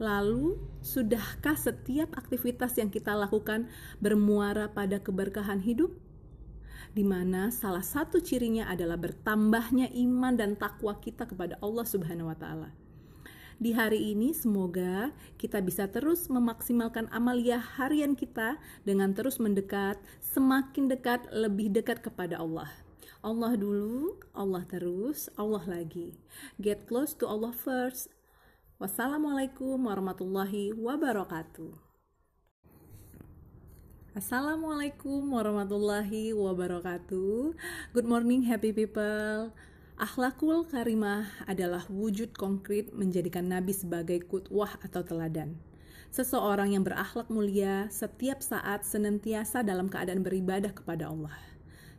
Lalu, 0.00 0.60
sudahkah 0.80 1.56
setiap 1.56 2.16
aktivitas 2.16 2.76
yang 2.76 2.88
kita 2.92 3.12
lakukan 3.16 3.68
bermuara 4.00 4.68
pada 4.72 5.00
keberkahan 5.00 5.60
hidup? 5.60 5.92
Di 6.92 7.04
mana 7.04 7.48
salah 7.48 7.84
satu 7.84 8.20
cirinya 8.20 8.68
adalah 8.68 9.00
bertambahnya 9.00 9.88
iman 9.92 10.36
dan 10.36 10.60
takwa 10.60 10.96
kita 11.00 11.24
kepada 11.24 11.56
Allah 11.64 11.88
Subhanahu 11.88 12.28
wa 12.28 12.36
taala. 12.36 12.81
Di 13.62 13.70
hari 13.70 14.10
ini 14.10 14.34
semoga 14.34 15.14
kita 15.38 15.62
bisa 15.62 15.86
terus 15.86 16.26
memaksimalkan 16.26 17.06
amalia 17.14 17.62
harian 17.62 18.18
kita 18.18 18.58
dengan 18.82 19.14
terus 19.14 19.38
mendekat, 19.38 20.02
semakin 20.18 20.90
dekat, 20.90 21.30
lebih 21.30 21.70
dekat 21.70 22.02
kepada 22.02 22.42
Allah. 22.42 22.66
Allah 23.22 23.54
dulu, 23.54 24.18
Allah 24.34 24.66
terus, 24.66 25.30
Allah 25.38 25.62
lagi. 25.62 26.18
Get 26.58 26.90
close 26.90 27.14
to 27.22 27.30
Allah 27.30 27.54
first. 27.54 28.10
Wassalamualaikum 28.82 29.78
warahmatullahi 29.78 30.74
wabarakatuh. 30.74 31.70
Assalamualaikum 34.18 35.22
warahmatullahi 35.22 36.34
wabarakatuh. 36.34 37.54
Good 37.94 38.10
morning, 38.10 38.42
happy 38.42 38.74
people. 38.74 39.54
Akhlakul 40.02 40.66
karimah 40.66 41.30
adalah 41.46 41.86
wujud 41.86 42.34
konkret 42.34 42.90
menjadikan 42.90 43.46
Nabi 43.46 43.70
sebagai 43.70 44.18
kutwah 44.26 44.74
atau 44.82 45.06
teladan. 45.06 45.54
Seseorang 46.10 46.74
yang 46.74 46.82
berakhlak 46.82 47.30
mulia 47.30 47.86
setiap 47.86 48.42
saat 48.42 48.82
senantiasa 48.82 49.62
dalam 49.62 49.86
keadaan 49.86 50.26
beribadah 50.26 50.74
kepada 50.74 51.06
Allah. 51.06 51.38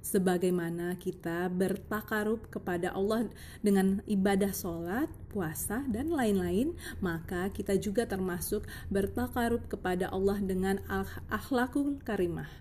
Sebagaimana 0.03 0.99
kita 0.99 1.47
bertakarub 1.47 2.43
kepada 2.51 2.91
Allah 2.91 3.31
dengan 3.63 4.03
ibadah 4.03 4.51
sholat, 4.51 5.07
puasa, 5.31 5.87
dan 5.87 6.11
lain-lain, 6.11 6.75
maka 6.99 7.47
kita 7.55 7.79
juga 7.79 8.03
termasuk 8.03 8.67
bertakarub 8.91 9.63
kepada 9.71 10.11
Allah 10.11 10.43
dengan 10.43 10.83
akhlakul 11.31 12.03
karimah 12.03 12.51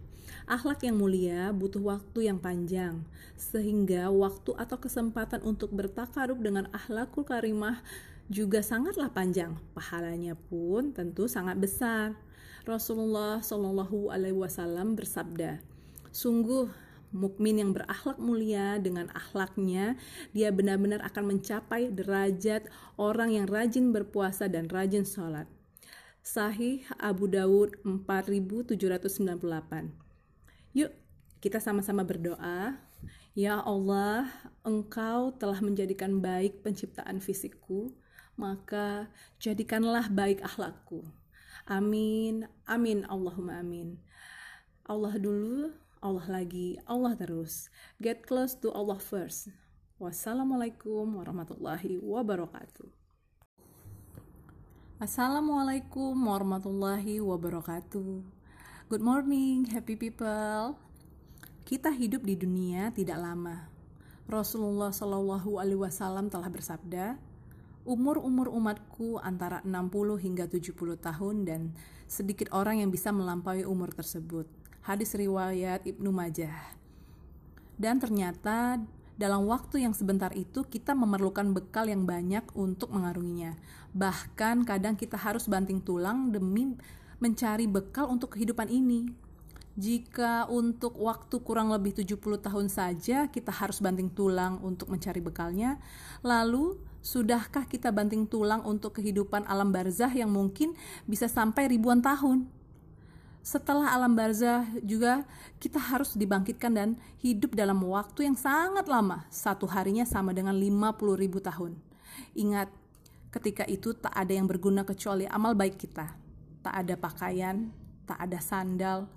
Akhlak 0.50 0.82
yang 0.82 0.98
mulia 0.98 1.54
butuh 1.54 1.80
waktu 1.80 2.26
yang 2.26 2.42
panjang, 2.42 3.06
sehingga 3.38 4.10
waktu 4.10 4.58
atau 4.58 4.78
kesempatan 4.78 5.46
untuk 5.46 5.70
bertakarub 5.70 6.42
dengan 6.42 6.66
akhlakul 6.74 7.22
karimah 7.22 7.78
juga 8.26 8.64
sangatlah 8.64 9.12
panjang. 9.14 9.54
Pahalanya 9.76 10.34
pun 10.34 10.90
tentu 10.90 11.30
sangat 11.30 11.62
besar. 11.62 12.18
Rasulullah 12.66 13.42
Shallallahu 13.42 14.10
Alaihi 14.10 14.38
Wasallam 14.38 14.94
bersabda, 14.94 15.62
sungguh 16.10 16.70
mukmin 17.12 17.60
yang 17.60 17.70
berakhlak 17.76 18.16
mulia 18.16 18.80
dengan 18.80 19.12
akhlaknya 19.12 20.00
dia 20.32 20.48
benar-benar 20.48 21.04
akan 21.06 21.36
mencapai 21.36 21.92
derajat 21.92 22.66
orang 22.96 23.36
yang 23.36 23.46
rajin 23.46 23.92
berpuasa 23.92 24.48
dan 24.48 24.66
rajin 24.66 25.04
sholat. 25.04 25.46
Sahih 26.22 26.86
Abu 27.02 27.26
Dawud 27.26 27.82
4798 27.82 30.01
Yuk, 30.72 30.88
kita 31.44 31.60
sama-sama 31.60 32.00
berdoa. 32.00 32.80
Ya 33.36 33.60
Allah, 33.60 34.24
Engkau 34.64 35.36
telah 35.36 35.60
menjadikan 35.60 36.24
baik 36.24 36.64
penciptaan 36.64 37.20
fisikku, 37.20 37.92
maka 38.40 39.12
jadikanlah 39.36 40.08
baik 40.08 40.40
akhlakku. 40.40 41.04
Amin, 41.68 42.48
amin, 42.64 43.04
Allahumma 43.04 43.60
amin. 43.60 44.00
Allah 44.88 45.12
dulu, 45.20 45.76
Allah 46.00 46.40
lagi, 46.40 46.80
Allah 46.88 47.12
terus. 47.20 47.68
Get 48.00 48.24
close 48.24 48.56
to 48.64 48.72
Allah 48.72 48.96
first. 48.96 49.52
Wassalamualaikum 50.00 51.04
warahmatullahi 51.04 52.00
wabarakatuh. 52.00 52.88
Assalamualaikum 54.98 56.16
warahmatullahi 56.16 57.20
wabarakatuh. 57.20 58.41
Good 58.92 59.00
morning, 59.00 59.72
happy 59.72 59.96
people. 59.96 60.76
Kita 61.64 61.88
hidup 61.88 62.28
di 62.28 62.36
dunia 62.36 62.92
tidak 62.92 63.24
lama. 63.24 63.72
Rasulullah 64.28 64.92
Shallallahu 64.92 65.56
Alaihi 65.56 65.80
Wasallam 65.80 66.28
telah 66.28 66.52
bersabda, 66.52 67.16
umur-umur 67.88 68.52
umatku 68.52 69.16
antara 69.24 69.64
60 69.64 70.20
hingga 70.20 70.44
70 70.44 70.76
tahun 71.00 71.36
dan 71.48 71.60
sedikit 72.04 72.52
orang 72.52 72.84
yang 72.84 72.92
bisa 72.92 73.08
melampaui 73.16 73.64
umur 73.64 73.96
tersebut. 73.96 74.44
Hadis 74.84 75.16
riwayat 75.16 75.88
Ibnu 75.88 76.12
Majah. 76.12 76.76
Dan 77.80 77.96
ternyata 77.96 78.76
dalam 79.16 79.48
waktu 79.48 79.88
yang 79.88 79.96
sebentar 79.96 80.36
itu 80.36 80.68
kita 80.68 80.92
memerlukan 80.92 81.48
bekal 81.56 81.88
yang 81.88 82.04
banyak 82.04 82.44
untuk 82.52 82.92
mengarunginya. 82.92 83.56
Bahkan 83.96 84.68
kadang 84.68 85.00
kita 85.00 85.16
harus 85.16 85.48
banting 85.48 85.80
tulang 85.80 86.28
demi 86.28 86.76
mencari 87.22 87.70
bekal 87.70 88.10
untuk 88.10 88.34
kehidupan 88.34 88.66
ini. 88.66 89.06
Jika 89.72 90.52
untuk 90.52 91.00
waktu 91.00 91.32
kurang 91.40 91.72
lebih 91.72 91.96
70 91.96 92.20
tahun 92.20 92.66
saja 92.68 93.30
kita 93.30 93.48
harus 93.48 93.80
banting 93.80 94.12
tulang 94.12 94.60
untuk 94.60 94.92
mencari 94.92 95.22
bekalnya, 95.22 95.80
lalu 96.20 96.76
sudahkah 97.00 97.64
kita 97.64 97.88
banting 97.88 98.28
tulang 98.28 98.60
untuk 98.68 99.00
kehidupan 99.00 99.48
alam 99.48 99.72
barzah 99.72 100.12
yang 100.12 100.28
mungkin 100.28 100.76
bisa 101.08 101.24
sampai 101.24 101.72
ribuan 101.72 102.04
tahun? 102.04 102.44
Setelah 103.40 103.96
alam 103.96 104.12
barzah 104.12 104.68
juga 104.84 105.24
kita 105.56 105.80
harus 105.80 106.20
dibangkitkan 106.20 106.72
dan 106.76 106.88
hidup 107.24 107.56
dalam 107.56 107.80
waktu 107.80 108.28
yang 108.28 108.36
sangat 108.36 108.84
lama. 108.86 109.24
Satu 109.32 109.64
harinya 109.72 110.04
sama 110.04 110.36
dengan 110.36 110.54
50 110.54 111.16
ribu 111.16 111.40
tahun. 111.40 111.74
Ingat, 112.36 112.68
ketika 113.32 113.64
itu 113.64 113.96
tak 113.96 114.12
ada 114.12 114.36
yang 114.36 114.44
berguna 114.44 114.84
kecuali 114.84 115.24
amal 115.26 115.56
baik 115.56 115.80
kita 115.80 116.21
tak 116.62 116.74
ada 116.78 116.94
pakaian, 116.96 117.74
tak 118.06 118.18
ada 118.22 118.38
sandal, 118.38 119.10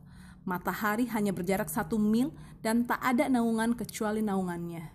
Matahari 0.45 1.09
hanya 1.09 1.33
berjarak 1.33 1.73
satu 1.73 1.97
mil 1.97 2.29
dan 2.61 2.85
tak 2.85 3.01
ada 3.01 3.25
naungan 3.25 3.73
kecuali 3.73 4.21
naungannya. 4.21 4.93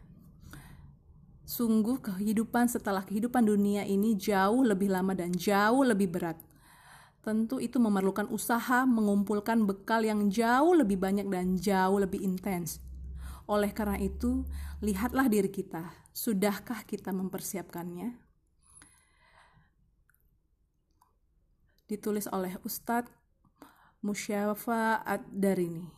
Sungguh 1.43 1.99
kehidupan 1.99 2.71
setelah 2.71 3.03
kehidupan 3.03 3.43
dunia 3.43 3.83
ini 3.83 4.15
jauh 4.15 4.63
lebih 4.63 4.95
lama 4.95 5.11
dan 5.11 5.35
jauh 5.35 5.83
lebih 5.83 6.07
berat. 6.07 6.39
Tentu 7.27 7.59
itu 7.59 7.83
memerlukan 7.83 8.31
usaha 8.31 8.87
mengumpulkan 8.87 9.67
bekal 9.67 10.07
yang 10.07 10.31
jauh 10.31 10.71
lebih 10.79 11.03
banyak 11.03 11.27
dan 11.27 11.59
jauh 11.59 11.99
lebih 11.99 12.23
intens. 12.23 12.79
Oleh 13.51 13.75
karena 13.75 13.99
itu, 13.99 14.47
lihatlah 14.79 15.27
diri 15.27 15.51
kita. 15.51 15.91
Sudahkah 16.15 16.87
kita 16.87 17.11
mempersiapkannya? 17.11 18.30
Ditulis 21.91 22.31
oleh 22.31 22.55
Ustadz 22.63 23.11
Musyafa 24.07 25.03
Ad-Darini. 25.03 25.91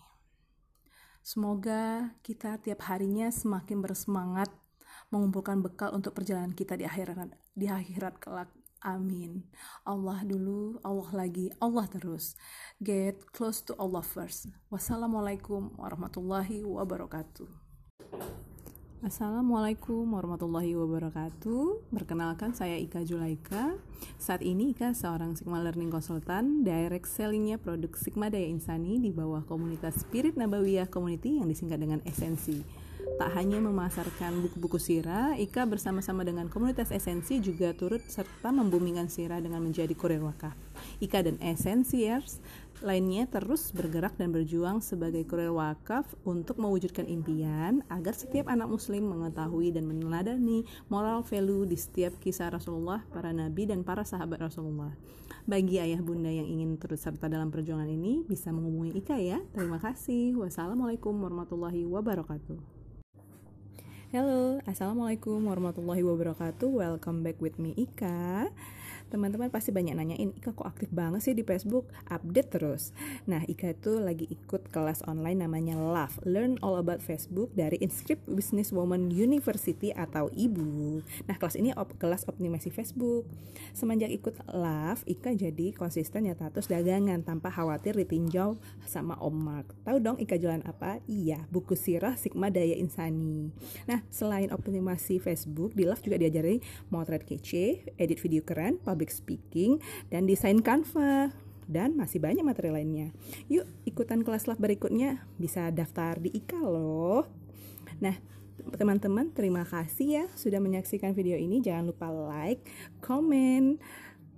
Semoga 1.20 2.16
kita 2.24 2.56
tiap 2.64 2.88
harinya 2.88 3.28
semakin 3.28 3.84
bersemangat 3.84 4.48
mengumpulkan 5.12 5.60
bekal 5.60 5.92
untuk 5.92 6.16
perjalanan 6.16 6.56
kita 6.56 6.80
di 6.80 6.88
akhirat 6.88 7.36
di 7.52 7.68
akhirat 7.68 8.16
kelak. 8.16 8.48
Amin. 8.82 9.46
Allah 9.86 10.26
dulu, 10.26 10.82
Allah 10.82 11.12
lagi, 11.14 11.54
Allah 11.62 11.86
terus. 11.86 12.34
Get 12.82 13.22
close 13.30 13.62
to 13.70 13.78
Allah 13.78 14.02
first. 14.02 14.50
Wassalamualaikum 14.72 15.78
warahmatullahi 15.78 16.66
wabarakatuh. 16.66 17.46
Assalamualaikum 19.02 20.14
warahmatullahi 20.14 20.78
wabarakatuh. 20.78 21.90
Perkenalkan 21.90 22.54
saya 22.54 22.78
Ika 22.78 23.02
Julaika. 23.02 23.74
Saat 24.14 24.46
ini 24.46 24.70
Ika 24.70 24.94
seorang 24.94 25.34
Sigma 25.34 25.58
Learning 25.58 25.90
Consultant, 25.90 26.62
direct 26.62 27.10
sellingnya 27.10 27.58
produk 27.58 27.90
Sigma 27.98 28.30
Daya 28.30 28.46
Insani 28.46 29.02
di 29.02 29.10
bawah 29.10 29.42
komunitas 29.42 30.06
Spirit 30.06 30.38
Nabawiyah 30.38 30.86
Community 30.86 31.42
yang 31.42 31.50
disingkat 31.50 31.82
dengan 31.82 31.98
Esensi. 32.06 32.62
Tak 33.18 33.34
hanya 33.34 33.58
memasarkan 33.58 34.38
buku-buku 34.38 34.78
sirah, 34.78 35.34
Ika 35.34 35.66
bersama-sama 35.66 36.22
dengan 36.22 36.46
komunitas 36.46 36.94
Esensi 36.94 37.42
juga 37.42 37.74
turut 37.74 38.06
serta 38.06 38.54
membumingkan 38.54 39.10
sirah 39.10 39.42
dengan 39.42 39.66
menjadi 39.66 39.98
wakaf. 39.98 40.71
Ika 41.02 41.26
dan 41.26 41.36
Essentiers 41.42 42.38
lainnya 42.82 43.30
terus 43.30 43.70
bergerak 43.70 44.18
dan 44.18 44.34
berjuang 44.34 44.82
sebagai 44.82 45.22
kurir 45.26 45.54
wakaf 45.54 46.06
untuk 46.26 46.58
mewujudkan 46.58 47.06
impian 47.06 47.86
agar 47.90 48.14
setiap 48.14 48.50
anak 48.50 48.66
muslim 48.66 49.06
mengetahui 49.06 49.70
dan 49.70 49.86
meneladani 49.86 50.66
moral 50.90 51.22
value 51.22 51.66
di 51.66 51.78
setiap 51.78 52.18
kisah 52.18 52.50
Rasulullah, 52.50 53.06
para 53.14 53.30
nabi 53.30 53.70
dan 53.70 53.86
para 53.86 54.02
sahabat 54.02 54.50
Rasulullah. 54.50 54.94
Bagi 55.46 55.82
ayah 55.82 55.98
bunda 55.98 56.30
yang 56.30 56.46
ingin 56.46 56.78
turut 56.78 56.98
serta 56.98 57.26
dalam 57.26 57.50
perjuangan 57.50 57.90
ini 57.90 58.22
bisa 58.26 58.54
menghubungi 58.54 58.98
Ika 59.02 59.16
ya. 59.18 59.38
Terima 59.54 59.78
kasih. 59.82 60.38
Wassalamualaikum 60.38 61.14
warahmatullahi 61.18 61.86
wabarakatuh. 61.86 62.82
Halo, 64.12 64.60
Assalamualaikum 64.68 65.40
warahmatullahi 65.48 66.04
wabarakatuh 66.04 66.68
Welcome 66.68 67.24
back 67.24 67.40
with 67.40 67.56
me 67.56 67.72
Ika 67.80 68.52
teman-teman 69.12 69.52
pasti 69.52 69.68
banyak 69.68 69.92
nanyain 69.92 70.32
Ika 70.32 70.56
kok 70.56 70.64
aktif 70.64 70.88
banget 70.88 71.20
sih 71.20 71.36
di 71.36 71.44
Facebook? 71.44 71.84
Update 72.08 72.56
terus. 72.56 72.96
Nah 73.28 73.44
Ika 73.44 73.76
itu 73.76 74.00
lagi 74.00 74.24
ikut 74.24 74.72
kelas 74.72 75.04
online 75.04 75.44
namanya 75.44 75.76
Love. 75.76 76.16
Learn 76.24 76.56
All 76.64 76.80
About 76.80 77.04
Facebook 77.04 77.52
dari 77.52 77.76
Inscript 77.84 78.24
Business 78.24 78.72
Woman 78.72 79.12
University 79.12 79.92
atau 79.92 80.32
IBU 80.32 81.04
nah 81.28 81.36
kelas 81.36 81.60
ini 81.60 81.76
op 81.76 81.92
kelas 82.00 82.24
optimasi 82.24 82.72
Facebook. 82.72 83.28
Semenjak 83.76 84.08
ikut 84.08 84.40
Love 84.48 85.04
Ika 85.04 85.36
jadi 85.36 85.76
konsisten 85.76 86.24
ya 86.24 86.32
status 86.32 86.72
dagangan 86.72 87.20
tanpa 87.20 87.52
khawatir 87.52 87.92
ditinjau 87.92 88.56
sama 88.88 89.20
Om 89.20 89.36
Mark. 89.36 89.68
Tahu 89.84 89.98
dong 90.00 90.16
Ika 90.22 90.40
jualan 90.40 90.64
apa? 90.64 91.02
Iya 91.04 91.44
buku 91.52 91.76
sirah 91.76 92.16
Sigma 92.16 92.48
Daya 92.48 92.80
Insani. 92.80 93.52
Nah 93.84 94.00
selain 94.08 94.48
optimasi 94.54 95.18
Facebook 95.18 95.74
di 95.76 95.84
Love 95.84 96.00
juga 96.00 96.16
diajari 96.16 96.62
motret 96.88 97.26
kece 97.26 97.82
edit 97.98 98.22
video 98.22 98.46
keren 98.46 98.78
public 98.78 99.01
public 99.02 99.10
speaking, 99.10 99.82
dan 100.14 100.30
desain 100.30 100.62
Canva 100.62 101.34
dan 101.66 101.98
masih 101.98 102.22
banyak 102.22 102.46
materi 102.46 102.70
lainnya. 102.70 103.10
Yuk 103.50 103.66
ikutan 103.82 104.22
kelas 104.22 104.46
lab 104.46 104.62
berikutnya 104.62 105.26
bisa 105.42 105.74
daftar 105.74 106.22
di 106.22 106.30
IKA 106.30 106.62
loh. 106.62 107.26
Nah, 107.98 108.14
teman-teman 108.78 109.34
terima 109.34 109.66
kasih 109.66 110.22
ya 110.22 110.24
sudah 110.38 110.62
menyaksikan 110.62 111.18
video 111.18 111.34
ini. 111.34 111.58
Jangan 111.58 111.90
lupa 111.90 112.14
like, 112.14 112.62
komen. 113.02 113.82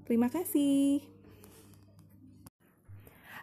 Terima 0.08 0.32
kasih. 0.32 1.04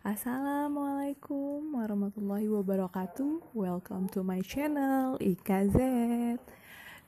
Assalamualaikum 0.02 1.78
warahmatullahi 1.78 2.50
wabarakatuh. 2.50 3.54
Welcome 3.54 4.10
to 4.10 4.26
my 4.26 4.42
channel 4.42 5.22
IKZ. 5.22 5.78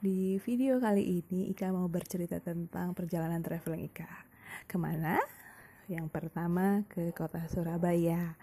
Di 0.04 0.36
video 0.44 0.84
kali 0.84 1.24
ini 1.24 1.48
Ika 1.56 1.72
mau 1.72 1.88
bercerita 1.88 2.36
tentang 2.44 2.92
perjalanan 2.92 3.40
traveling 3.40 3.88
Ika. 3.88 4.12
Ke 4.68 4.76
mana? 4.76 5.16
Yang 5.88 6.12
pertama 6.12 6.84
ke 6.92 7.16
kota 7.16 7.40
Surabaya. 7.48 8.36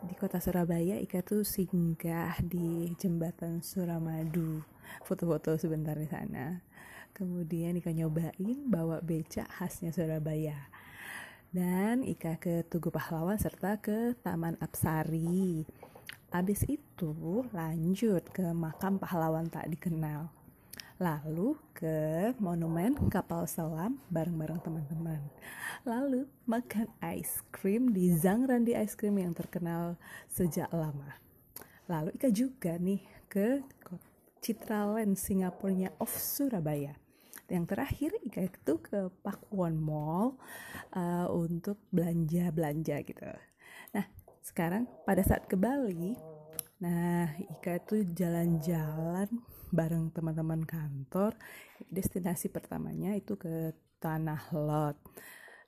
Di 0.00 0.16
kota 0.16 0.40
Surabaya 0.40 0.96
Ika 0.96 1.20
tuh 1.20 1.44
singgah 1.44 2.32
di 2.40 2.96
jembatan 2.96 3.60
Suramadu. 3.60 4.64
Foto-foto 5.04 5.60
sebentar 5.60 6.00
di 6.00 6.08
sana. 6.08 6.64
Kemudian 7.12 7.76
Ika 7.76 7.92
nyobain 7.92 8.64
bawa 8.64 9.04
becak 9.04 9.52
khasnya 9.60 9.92
Surabaya. 9.92 10.56
Dan 11.52 12.00
Ika 12.08 12.40
ke 12.40 12.64
Tugu 12.64 12.88
Pahlawan 12.88 13.36
serta 13.36 13.76
ke 13.84 14.16
Taman 14.24 14.56
Apsari. 14.64 15.60
Abis 16.32 16.64
itu 16.64 17.44
lanjut 17.52 18.24
ke 18.32 18.48
makam 18.56 18.96
pahlawan 18.96 19.52
tak 19.52 19.68
dikenal 19.68 20.39
lalu 21.00 21.56
ke 21.72 22.28
monumen 22.36 22.92
kapal 23.08 23.48
selam 23.48 23.96
bareng-bareng 24.12 24.60
teman-teman. 24.60 25.24
Lalu 25.88 26.28
makan 26.44 26.92
ice 27.00 27.40
cream 27.48 27.96
di 27.96 28.12
Zangrandi 28.12 28.76
Ice 28.76 28.92
Cream 28.92 29.16
yang 29.16 29.32
terkenal 29.32 29.96
sejak 30.28 30.68
lama. 30.68 31.16
Lalu 31.88 32.12
Ika 32.20 32.28
juga 32.28 32.76
nih 32.76 33.00
ke 33.32 33.64
Citraland 34.44 35.16
Singapurnya 35.16 35.96
of 35.96 36.12
Surabaya. 36.12 36.92
Yang 37.48 37.64
terakhir 37.72 38.10
Ika 38.20 38.40
itu 38.52 38.72
ke 38.84 39.08
Pakuwon 39.24 39.80
Mall 39.80 40.36
uh, 40.92 41.26
untuk 41.32 41.80
belanja-belanja 41.96 43.08
gitu. 43.08 43.24
Nah, 43.96 44.04
sekarang 44.44 44.84
pada 45.08 45.24
saat 45.24 45.48
ke 45.48 45.56
Bali, 45.56 46.12
nah 46.76 47.32
Ika 47.40 47.88
itu 47.88 48.04
jalan-jalan 48.12 49.32
bareng 49.70 50.10
teman-teman 50.10 50.66
kantor 50.66 51.38
destinasi 51.86 52.50
pertamanya 52.50 53.14
itu 53.14 53.38
ke 53.38 53.74
Tanah 54.02 54.50
Lot. 54.54 54.98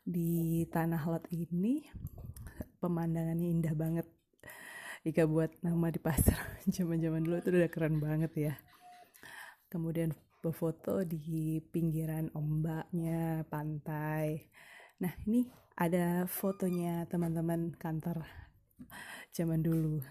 Di 0.02 0.66
Tanah 0.66 1.02
Lot 1.06 1.30
ini 1.30 1.86
pemandangannya 2.82 3.48
indah 3.48 3.74
banget. 3.78 4.06
Jika 5.02 5.26
buat 5.26 5.50
nama 5.62 5.90
di 5.90 5.98
pasar 5.98 6.38
zaman-zaman 6.74 7.22
dulu 7.22 7.38
itu 7.38 7.50
udah 7.50 7.70
keren 7.70 8.02
banget 8.02 8.32
ya. 8.34 8.54
Kemudian 9.70 10.14
berfoto 10.42 11.06
di 11.06 11.62
pinggiran 11.70 12.30
ombaknya 12.34 13.46
pantai. 13.46 14.50
Nah 14.98 15.14
ini 15.26 15.46
ada 15.78 16.26
fotonya 16.26 17.06
teman-teman 17.06 17.74
kantor 17.78 18.26
zaman 19.32 19.62
dulu 19.64 20.02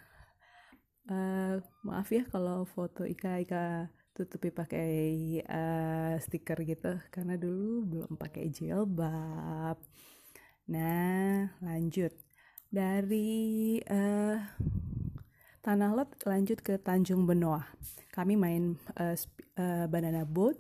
uh, 1.10 1.58
maaf 1.88 2.12
ya 2.14 2.28
kalau 2.30 2.68
foto 2.68 3.08
Ika 3.08 3.42
Ika 3.42 3.90
tutupi 4.12 4.52
pakai 4.52 4.92
uh, 5.48 6.14
stiker 6.20 6.60
gitu 6.68 7.00
karena 7.10 7.40
dulu 7.40 7.88
belum 7.88 8.12
pakai 8.20 8.52
jilbab. 8.52 9.80
Nah, 10.70 11.50
lanjut 11.64 12.14
dari 12.72 13.80
uh, 13.88 14.38
Tanah 15.62 15.94
Lot 15.94 16.18
lanjut 16.26 16.58
ke 16.66 16.82
Tanjung 16.82 17.30
Benoa. 17.30 17.62
Kami 18.12 18.34
main 18.34 18.76
uh, 18.98 19.16
uh, 19.62 19.86
banana 19.88 20.26
boat, 20.26 20.58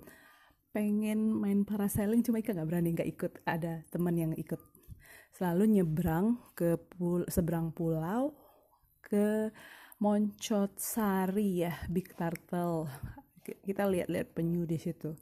pengen 0.72 1.36
main 1.42 1.66
parasailing 1.66 2.22
cuma 2.22 2.40
Ika 2.40 2.54
nggak 2.54 2.70
berani 2.70 2.90
nggak 2.94 3.10
ikut. 3.10 3.34
Ada 3.44 3.84
teman 3.90 4.16
yang 4.16 4.34
ikut. 4.38 4.62
Selalu 5.36 5.82
nyebrang 5.82 6.38
ke 6.54 6.78
pul 6.78 7.26
seberang 7.28 7.74
pulau 7.74 8.36
ke 9.02 9.50
Moncot 10.02 10.82
Sari 10.82 11.62
ya 11.62 11.78
Big 11.86 12.18
Turtle. 12.18 12.90
Kita 13.46 13.86
lihat-lihat 13.86 14.34
penyu 14.34 14.66
di 14.66 14.82
situ. 14.82 15.14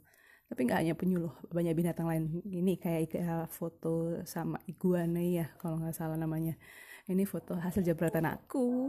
Tapi 0.48 0.60
nggak 0.64 0.80
hanya 0.80 0.94
penyu 0.96 1.20
loh 1.28 1.36
banyak 1.52 1.76
binatang 1.76 2.08
lain. 2.08 2.40
Ini 2.48 2.80
kayak 2.80 3.52
foto 3.52 4.24
sama 4.24 4.56
iguana 4.64 5.20
ya 5.20 5.52
kalau 5.60 5.84
nggak 5.84 5.92
salah 5.92 6.16
namanya. 6.16 6.56
Ini 7.04 7.28
foto 7.28 7.60
hasil 7.60 7.84
jepretan 7.84 8.24
aku 8.24 8.88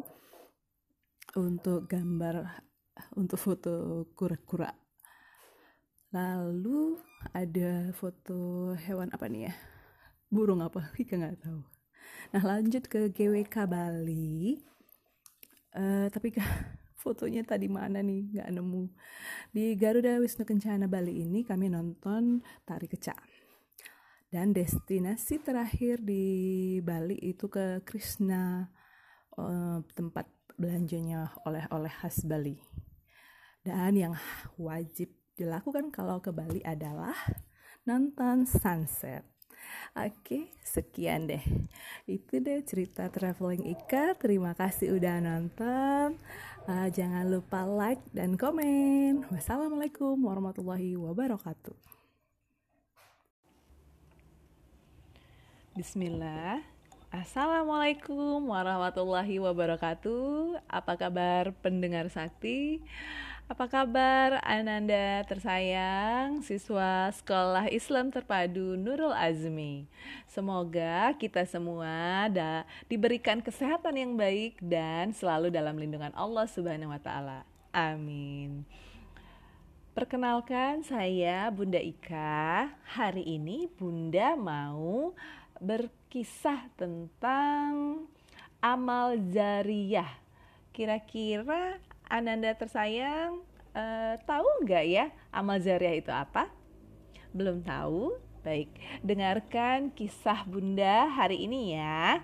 untuk 1.36 1.92
gambar 1.92 2.40
untuk 3.20 3.36
foto 3.36 4.08
kura-kura. 4.16 4.72
Lalu 6.16 7.04
ada 7.36 7.92
foto 7.92 8.72
hewan 8.80 9.12
apa 9.12 9.28
nih 9.28 9.52
ya? 9.52 9.54
Burung 10.32 10.64
apa? 10.64 10.88
Kita 10.96 11.20
nggak 11.20 11.44
tahu. 11.44 11.60
Nah 12.32 12.44
lanjut 12.48 12.88
ke 12.88 13.12
GWK 13.12 13.68
Bali 13.68 14.71
uh, 15.76 16.08
tapi 16.12 16.36
fotonya 17.02 17.42
tadi 17.42 17.68
mana 17.68 18.00
nih? 18.00 18.32
Nggak 18.38 18.50
nemu. 18.54 18.84
Di 19.52 19.74
Garuda 19.76 20.22
Wisnu 20.22 20.46
Kencana 20.46 20.86
Bali 20.86 21.24
ini 21.26 21.42
kami 21.42 21.68
nonton 21.72 22.40
tari 22.64 22.88
kecak. 22.88 23.20
Dan 24.32 24.56
destinasi 24.56 25.44
terakhir 25.44 26.00
di 26.00 26.80
Bali 26.80 27.20
itu 27.20 27.52
ke 27.52 27.84
Krishna 27.84 28.64
uh, 29.36 29.84
tempat 29.92 30.24
belanjanya 30.56 31.36
oleh-oleh 31.44 31.92
khas 31.92 32.24
Bali. 32.24 32.56
Dan 33.60 34.00
yang 34.00 34.14
wajib 34.56 35.12
dilakukan 35.36 35.92
kalau 35.92 36.24
ke 36.24 36.32
Bali 36.32 36.64
adalah 36.64 37.18
nonton 37.84 38.48
sunset 38.48 39.26
Oke, 39.92 40.48
sekian 40.64 41.28
deh. 41.28 41.44
Itu 42.08 42.40
deh 42.40 42.64
cerita 42.64 43.12
traveling 43.12 43.68
Ika. 43.68 44.16
Terima 44.16 44.56
kasih 44.56 44.96
udah 44.96 45.20
nonton. 45.20 46.16
Uh, 46.70 46.88
jangan 46.94 47.28
lupa 47.28 47.68
like 47.68 48.02
dan 48.16 48.40
komen. 48.40 49.28
Wassalamualaikum 49.34 50.16
warahmatullahi 50.22 50.96
wabarakatuh. 50.96 51.76
Bismillah. 55.72 56.62
Assalamualaikum 57.12 58.48
warahmatullahi 58.48 59.36
wabarakatuh. 59.44 60.64
Apa 60.72 60.96
kabar 60.96 61.52
pendengar 61.60 62.08
sakti? 62.08 62.80
Apa 63.52 63.68
kabar 63.68 64.40
Ananda 64.48 65.28
tersayang, 65.28 66.40
siswa 66.40 67.12
Sekolah 67.12 67.68
Islam 67.68 68.08
Terpadu 68.08 68.80
Nurul 68.80 69.12
Azmi? 69.12 69.92
Semoga 70.24 71.12
kita 71.20 71.44
semua 71.44 72.32
da 72.32 72.64
diberikan 72.88 73.44
kesehatan 73.44 74.00
yang 74.00 74.16
baik 74.16 74.56
dan 74.64 75.12
selalu 75.12 75.52
dalam 75.52 75.76
lindungan 75.76 76.16
Allah 76.16 76.48
Subhanahu 76.48 76.96
wa 76.96 77.02
taala. 77.04 77.44
Amin. 77.76 78.64
Perkenalkan 79.92 80.88
saya 80.88 81.52
Bunda 81.52 81.84
Ika. 81.84 82.72
Hari 82.96 83.36
ini 83.36 83.68
Bunda 83.68 84.40
mau 84.40 85.12
berkisah 85.60 86.72
tentang 86.80 88.08
amal 88.64 89.20
jariyah. 89.20 90.24
Kira-kira 90.72 91.84
Ananda 92.12 92.52
tersayang, 92.52 93.40
uh, 93.72 94.20
tahu 94.28 94.68
nggak 94.68 94.84
ya 94.84 95.16
amal 95.32 95.64
jariah 95.64 95.96
itu 95.96 96.12
apa? 96.12 96.52
Belum 97.32 97.64
tahu? 97.64 98.20
Baik, 98.44 98.68
dengarkan 99.00 99.96
kisah 99.96 100.44
Bunda 100.44 101.08
hari 101.08 101.48
ini 101.48 101.80
ya. 101.80 102.20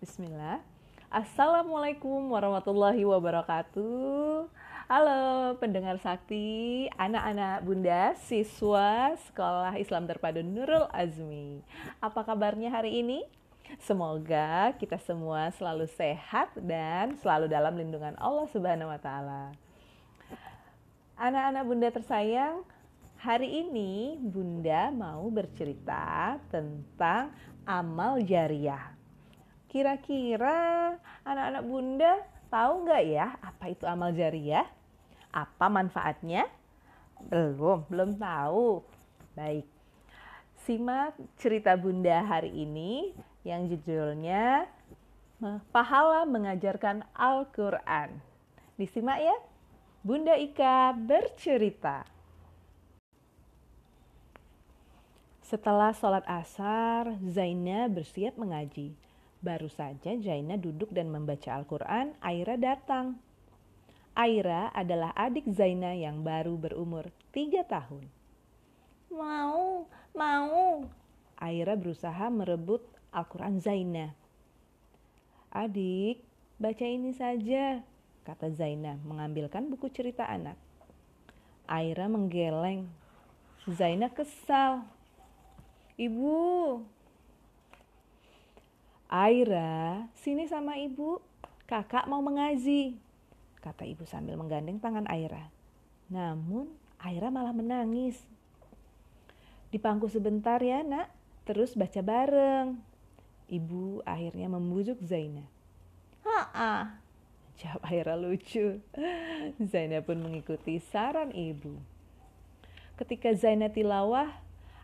Bismillah. 0.00 0.64
Assalamualaikum 1.12 2.32
warahmatullahi 2.32 3.04
wabarakatuh. 3.04 4.48
Halo 4.88 5.20
pendengar 5.60 6.00
sakti, 6.00 6.88
anak-anak 6.96 7.60
bunda, 7.60 8.16
siswa 8.24 9.12
Sekolah 9.28 9.76
Islam 9.76 10.08
Terpadu 10.08 10.40
Nurul 10.40 10.88
Azmi. 10.96 11.60
Apa 12.00 12.24
kabarnya 12.24 12.72
hari 12.72 13.04
ini? 13.04 13.20
Semoga 13.78 14.74
kita 14.74 14.98
semua 14.98 15.54
selalu 15.54 15.86
sehat 15.86 16.50
dan 16.58 17.14
selalu 17.22 17.46
dalam 17.46 17.78
lindungan 17.78 18.18
Allah 18.18 18.50
Subhanahu 18.50 18.90
wa 18.90 18.98
taala. 18.98 19.54
Anak-anak 21.14 21.62
Bunda 21.68 21.88
tersayang, 21.94 22.66
hari 23.22 23.62
ini 23.62 24.18
Bunda 24.18 24.90
mau 24.90 25.30
bercerita 25.30 26.34
tentang 26.50 27.30
amal 27.62 28.18
jariah. 28.26 28.90
Kira-kira 29.70 30.98
anak-anak 31.22 31.62
Bunda 31.62 32.12
tahu 32.50 32.88
nggak 32.88 33.04
ya 33.06 33.38
apa 33.38 33.64
itu 33.70 33.86
amal 33.86 34.10
jariah? 34.10 34.66
Apa 35.30 35.70
manfaatnya? 35.70 36.50
Belum, 37.30 37.86
belum 37.86 38.18
tahu. 38.18 38.82
Baik, 39.38 39.68
simak 40.66 41.14
cerita 41.38 41.78
Bunda 41.78 42.18
hari 42.26 42.50
ini 42.66 43.14
yang 43.46 43.66
judulnya 43.68 44.68
Pahala 45.72 46.28
Mengajarkan 46.28 47.00
Al-Quran. 47.16 48.20
Disimak 48.76 49.24
ya. 49.24 49.36
Bunda 50.04 50.36
Ika 50.36 50.92
bercerita. 50.96 52.04
Setelah 55.40 55.96
sholat 55.96 56.24
asar, 56.28 57.16
Zaina 57.24 57.88
bersiap 57.88 58.36
mengaji. 58.36 58.92
Baru 59.40 59.72
saja 59.72 60.12
Zaina 60.20 60.60
duduk 60.60 60.92
dan 60.92 61.08
membaca 61.08 61.56
Al-Quran, 61.56 62.12
Aira 62.20 62.60
datang. 62.60 63.16
Aira 64.12 64.68
adalah 64.76 65.16
adik 65.16 65.48
Zaina 65.48 65.96
yang 65.96 66.20
baru 66.20 66.60
berumur 66.60 67.08
tiga 67.32 67.64
tahun. 67.64 68.04
Mau, 69.08 69.88
mau. 70.12 70.84
Aira 71.40 71.74
berusaha 71.74 72.28
merebut 72.28 72.84
Al-Quran 73.10 73.58
Zaina. 73.58 74.14
Adik, 75.50 76.22
baca 76.62 76.86
ini 76.86 77.10
saja, 77.10 77.82
kata 78.22 78.54
Zaina 78.54 78.94
mengambilkan 79.02 79.66
buku 79.66 79.90
cerita 79.90 80.26
anak. 80.30 80.54
Aira 81.66 82.06
menggeleng. 82.06 82.86
Zaina 83.66 84.10
kesal. 84.10 84.86
Ibu. 85.98 86.82
Aira, 89.10 90.06
sini 90.22 90.46
sama 90.46 90.78
ibu. 90.78 91.18
Kakak 91.66 92.10
mau 92.10 92.18
mengaji, 92.18 92.98
kata 93.62 93.86
ibu 93.86 94.02
sambil 94.02 94.34
menggandeng 94.34 94.82
tangan 94.82 95.06
Aira. 95.06 95.50
Namun 96.10 96.66
Aira 96.98 97.30
malah 97.30 97.54
menangis. 97.54 98.18
Di 99.70 99.78
pangku 99.78 100.10
sebentar 100.10 100.58
ya 100.58 100.82
nak, 100.82 101.06
terus 101.46 101.78
baca 101.78 102.02
bareng. 102.02 102.89
Ibu 103.50 104.06
akhirnya 104.06 104.46
membujuk 104.46 105.02
Zaina. 105.02 105.42
Haa, 106.22 107.02
jawab 107.58 107.82
Aira 107.90 108.14
lucu. 108.14 108.78
Zaina 109.58 109.98
pun 110.06 110.22
mengikuti 110.22 110.78
saran 110.78 111.34
ibu. 111.34 111.74
Ketika 112.94 113.34
Zaina 113.34 113.66
tilawah, 113.66 114.30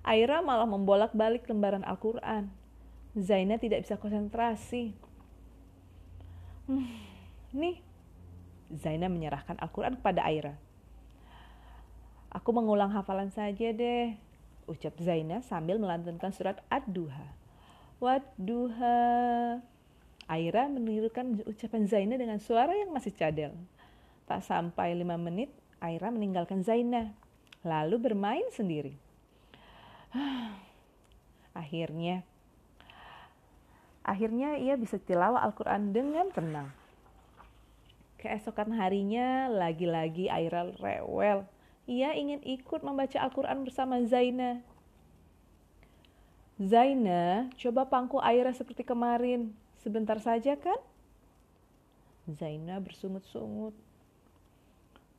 Aira 0.03 0.43
malah 0.43 0.67
membolak-balik 0.67 1.47
lembaran 1.47 1.87
Al-Quran. 1.87 2.51
Zaina 3.15 3.57
tidak 3.57 3.87
bisa 3.87 3.95
konsentrasi. 3.97 4.93
Hmm, 6.67 6.91
nih, 7.55 7.79
Zaina 8.75 9.07
menyerahkan 9.07 9.57
Al-Quran 9.63 10.03
kepada 10.03 10.27
Aira. 10.27 10.59
Aku 12.35 12.51
mengulang 12.51 12.91
hafalan 12.91 13.31
saja 13.31 13.71
deh, 13.71 14.19
ucap 14.67 14.99
Zaina 14.99 15.41
sambil 15.47 15.79
melantunkan 15.79 16.35
surat 16.35 16.61
Ad-Duha. 16.69 17.46
Waduha. 17.97 18.99
Aira 20.27 20.67
menirukan 20.69 21.41
ucapan 21.47 21.87
Zaina 21.89 22.19
dengan 22.19 22.37
suara 22.43 22.75
yang 22.77 22.93
masih 22.93 23.15
cadel. 23.15 23.55
Tak 24.27 24.43
sampai 24.43 24.93
lima 24.93 25.15
menit, 25.15 25.49
Aira 25.79 26.11
meninggalkan 26.11 26.67
Zaina, 26.67 27.15
lalu 27.63 27.97
bermain 27.97 28.45
sendiri. 28.53 28.99
akhirnya, 31.63 32.27
akhirnya 34.03 34.59
ia 34.59 34.75
bisa 34.75 34.99
tilawah 34.99 35.47
Al-Quran 35.47 35.95
dengan 35.95 36.27
tenang. 36.35 36.75
Keesokan 38.19 38.75
harinya, 38.77 39.47
lagi-lagi 39.47 40.27
Aira 40.27 40.69
rewel. 40.83 41.47
Ia 41.87 42.19
ingin 42.19 42.43
ikut 42.43 42.83
membaca 42.83 43.23
Al-Quran 43.23 43.63
bersama 43.63 44.03
Zaina. 44.05 44.61
Zaina, 46.57 47.53
coba 47.61 47.85
pangku 47.85 48.17
Aira 48.17 48.49
seperti 48.57 48.81
kemarin. 48.81 49.53
Sebentar 49.85 50.17
saja 50.25 50.57
kan? 50.57 50.81
Zaina 52.25 52.81
bersungut-sungut. 52.81 53.77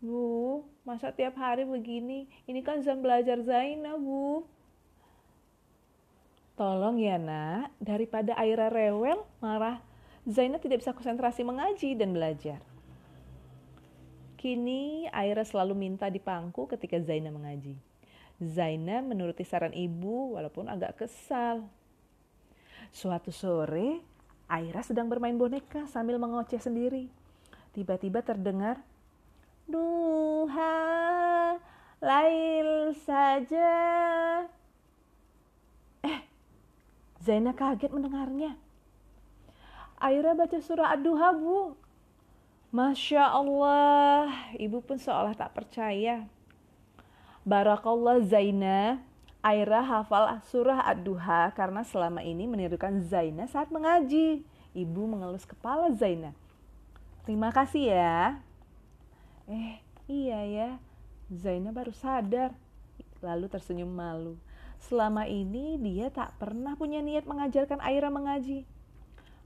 Bu, 0.02 0.66
masa 0.82 1.14
tiap 1.14 1.38
hari 1.38 1.62
begini? 1.66 2.26
Ini 2.50 2.66
kan 2.66 2.82
jam 2.82 3.06
belajar 3.06 3.38
Zaina, 3.46 3.98
Bu. 4.02 4.50
Tolong 6.58 6.98
ya 6.98 7.22
nak, 7.22 7.70
daripada 7.78 8.34
Aira 8.34 8.74
rewel, 8.74 9.22
marah, 9.38 9.78
Zaina 10.26 10.58
tidak 10.58 10.82
bisa 10.82 10.90
konsentrasi 10.90 11.46
mengaji 11.46 11.94
dan 11.94 12.18
belajar. 12.18 12.58
Kini 14.42 15.06
Aira 15.14 15.46
selalu 15.46 15.78
minta 15.78 16.10
dipangku 16.10 16.66
ketika 16.66 16.98
Zaina 16.98 17.30
mengaji. 17.30 17.87
Zaina 18.38 19.02
menuruti 19.02 19.42
saran 19.42 19.74
ibu 19.74 20.38
walaupun 20.38 20.70
agak 20.70 21.02
kesal. 21.02 21.66
Suatu 22.94 23.34
sore, 23.34 24.06
Aira 24.46 24.86
sedang 24.86 25.10
bermain 25.10 25.34
boneka 25.34 25.90
sambil 25.90 26.22
mengoceh 26.22 26.62
sendiri. 26.62 27.10
Tiba-tiba 27.74 28.22
terdengar, 28.22 28.80
Duha, 29.66 30.78
lail 32.00 32.94
saja. 33.04 33.74
Eh, 36.06 36.20
Zaina 37.20 37.52
kaget 37.58 37.90
mendengarnya. 37.90 38.56
Aira 39.98 40.38
baca 40.38 40.62
surah 40.62 40.94
Ad-Duha, 40.94 41.34
Bu. 41.34 41.74
Masya 42.70 43.34
Allah, 43.34 44.30
ibu 44.62 44.78
pun 44.86 45.02
seolah 45.02 45.34
tak 45.34 45.58
percaya. 45.58 46.37
Barakallah 47.48 48.20
Zaina, 48.28 49.00
Aira 49.40 49.80
hafal 49.80 50.28
surah 50.52 50.84
Ad-Duha 50.84 51.56
karena 51.56 51.80
selama 51.88 52.20
ini 52.20 52.44
menirukan 52.44 53.00
Zaina 53.00 53.48
saat 53.48 53.72
mengaji. 53.72 54.44
Ibu 54.76 55.08
mengelus 55.08 55.48
kepala 55.48 55.88
Zaina. 55.96 56.36
Terima 57.24 57.48
kasih 57.56 57.96
ya. 57.96 58.44
Eh, 59.48 59.80
iya 60.12 60.44
ya. 60.44 60.70
Zaina 61.32 61.72
baru 61.72 61.96
sadar, 61.96 62.52
lalu 63.24 63.48
tersenyum 63.48 63.96
malu. 63.96 64.36
Selama 64.84 65.24
ini 65.24 65.80
dia 65.80 66.12
tak 66.12 66.36
pernah 66.36 66.76
punya 66.76 67.00
niat 67.00 67.24
mengajarkan 67.24 67.80
Aira 67.80 68.12
mengaji. 68.12 68.68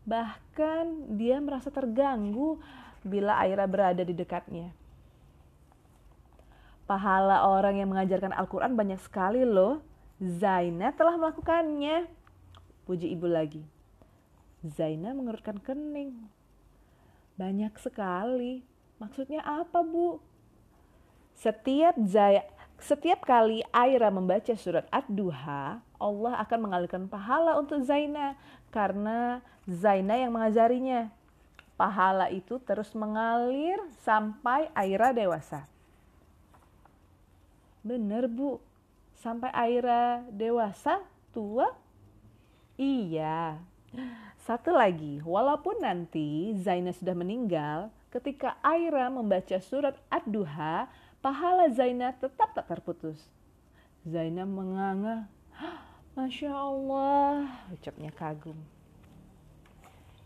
Bahkan 0.09 1.13
dia 1.21 1.37
merasa 1.37 1.69
terganggu 1.69 2.57
bila 3.05 3.37
Aira 3.37 3.69
berada 3.69 4.01
di 4.01 4.17
dekatnya. 4.17 4.80
Pahala 6.91 7.47
orang 7.47 7.79
yang 7.79 7.87
mengajarkan 7.87 8.35
Al-Quran 8.35 8.75
banyak 8.75 8.99
sekali 8.99 9.47
loh. 9.47 9.79
Zaina 10.19 10.91
telah 10.91 11.15
melakukannya. 11.15 12.03
Puji 12.83 13.15
ibu 13.15 13.31
lagi. 13.31 13.63
Zaina 14.59 15.15
mengerutkan 15.15 15.55
kening. 15.63 16.27
Banyak 17.39 17.79
sekali. 17.79 18.67
Maksudnya 18.99 19.39
apa 19.39 19.79
bu? 19.87 20.19
Setiap 21.31 21.95
Zaya, 22.03 22.43
setiap 22.75 23.23
kali 23.23 23.63
Aira 23.71 24.11
membaca 24.11 24.51
surat 24.59 24.83
Ad-Duha, 24.91 25.79
Allah 25.95 26.33
akan 26.43 26.59
mengalirkan 26.59 27.07
pahala 27.07 27.55
untuk 27.55 27.87
Zaina 27.87 28.35
karena 28.67 29.39
Zaina 29.63 30.19
yang 30.19 30.35
mengajarinya. 30.35 31.07
Pahala 31.79 32.27
itu 32.35 32.59
terus 32.59 32.91
mengalir 32.91 33.79
sampai 34.03 34.67
Aira 34.75 35.15
dewasa. 35.15 35.70
Bener 37.81 38.29
bu, 38.29 38.61
sampai 39.17 39.49
Aira 39.57 40.21
dewasa, 40.29 41.01
tua? 41.33 41.73
Iya. 42.77 43.57
Satu 44.45 44.73
lagi, 44.73 45.21
walaupun 45.25 45.81
nanti 45.81 46.53
Zaina 46.61 46.93
sudah 46.93 47.17
meninggal, 47.17 47.89
ketika 48.13 48.57
Aira 48.61 49.09
membaca 49.09 49.57
surat 49.57 49.97
Ad-Duha, 50.13 50.85
pahala 51.25 51.69
Zaina 51.73 52.13
tetap 52.13 52.53
tak 52.53 52.69
terputus. 52.69 53.17
Zaina 54.05 54.45
menganga, 54.45 55.29
Masya 56.17 56.51
Allah, 56.53 57.49
ucapnya 57.73 58.09
kagum. 58.13 58.57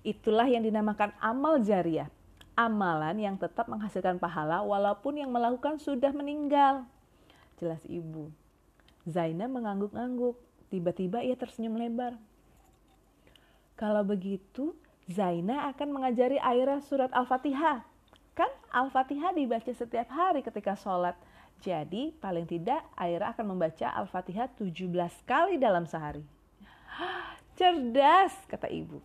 Itulah 0.06 0.48
yang 0.48 0.64
dinamakan 0.64 1.12
amal 1.18 1.60
jariah. 1.60 2.08
Amalan 2.56 3.20
yang 3.20 3.36
tetap 3.36 3.68
menghasilkan 3.68 4.16
pahala 4.16 4.64
walaupun 4.64 5.20
yang 5.20 5.28
melakukan 5.28 5.76
sudah 5.76 6.16
meninggal. 6.16 6.88
Jelas 7.60 7.82
ibu. 7.88 8.32
Zainab 9.08 9.54
mengangguk-angguk. 9.54 10.36
Tiba-tiba 10.74 11.22
ia 11.22 11.38
tersenyum 11.38 11.78
lebar. 11.78 12.18
Kalau 13.76 14.08
begitu, 14.08 14.72
Zaina 15.06 15.70
akan 15.70 16.00
mengajari 16.02 16.42
Aira 16.42 16.82
surat 16.82 17.14
Al-Fatihah. 17.14 17.86
Kan 18.34 18.52
Al-Fatihah 18.74 19.36
dibaca 19.36 19.70
setiap 19.70 20.10
hari 20.10 20.42
ketika 20.42 20.74
sholat. 20.74 21.14
Jadi 21.62 22.12
paling 22.18 22.50
tidak 22.50 22.82
Aira 22.98 23.32
akan 23.32 23.56
membaca 23.56 23.88
Al-Fatihah 23.94 24.50
17 24.58 24.90
kali 25.28 25.62
dalam 25.62 25.86
sehari. 25.86 26.26
Cerdas, 27.60 28.34
kata 28.50 28.68
ibu. 28.72 29.00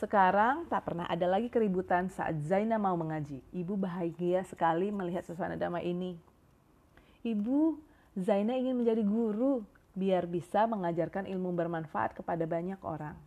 Sekarang 0.00 0.64
tak 0.72 0.88
pernah 0.88 1.04
ada 1.04 1.28
lagi 1.28 1.52
keributan 1.52 2.08
saat 2.08 2.40
Zaina 2.40 2.80
mau 2.80 2.96
mengaji. 2.96 3.44
Ibu 3.52 3.76
bahagia 3.76 4.40
sekali 4.48 4.88
melihat 4.88 5.28
suasana 5.28 5.60
damai 5.60 5.92
ini. 5.92 6.29
Ibu, 7.20 7.76
Zaina 8.16 8.56
ingin 8.56 8.80
menjadi 8.80 9.04
guru 9.04 9.62
biar 9.92 10.24
bisa 10.24 10.64
mengajarkan 10.64 11.28
ilmu 11.28 11.52
bermanfaat 11.52 12.16
kepada 12.16 12.46
banyak 12.48 12.80
orang. 12.80 13.18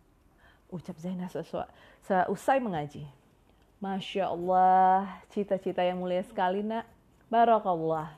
Ucap 0.72 0.98
Zaina 0.98 1.30
seusai 1.30 2.58
mengaji. 2.58 3.06
Masya 3.78 4.32
Allah, 4.32 5.20
cita-cita 5.30 5.84
yang 5.84 6.00
mulia 6.00 6.24
sekali 6.24 6.64
nak. 6.64 6.88
Barakallah. 7.28 8.10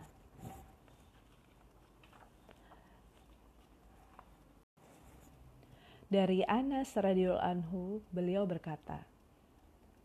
Dari 6.07 6.47
Anas 6.47 6.95
radhiyallahu 6.95 7.43
anhu, 7.43 7.99
beliau 8.15 8.47
berkata, 8.47 9.03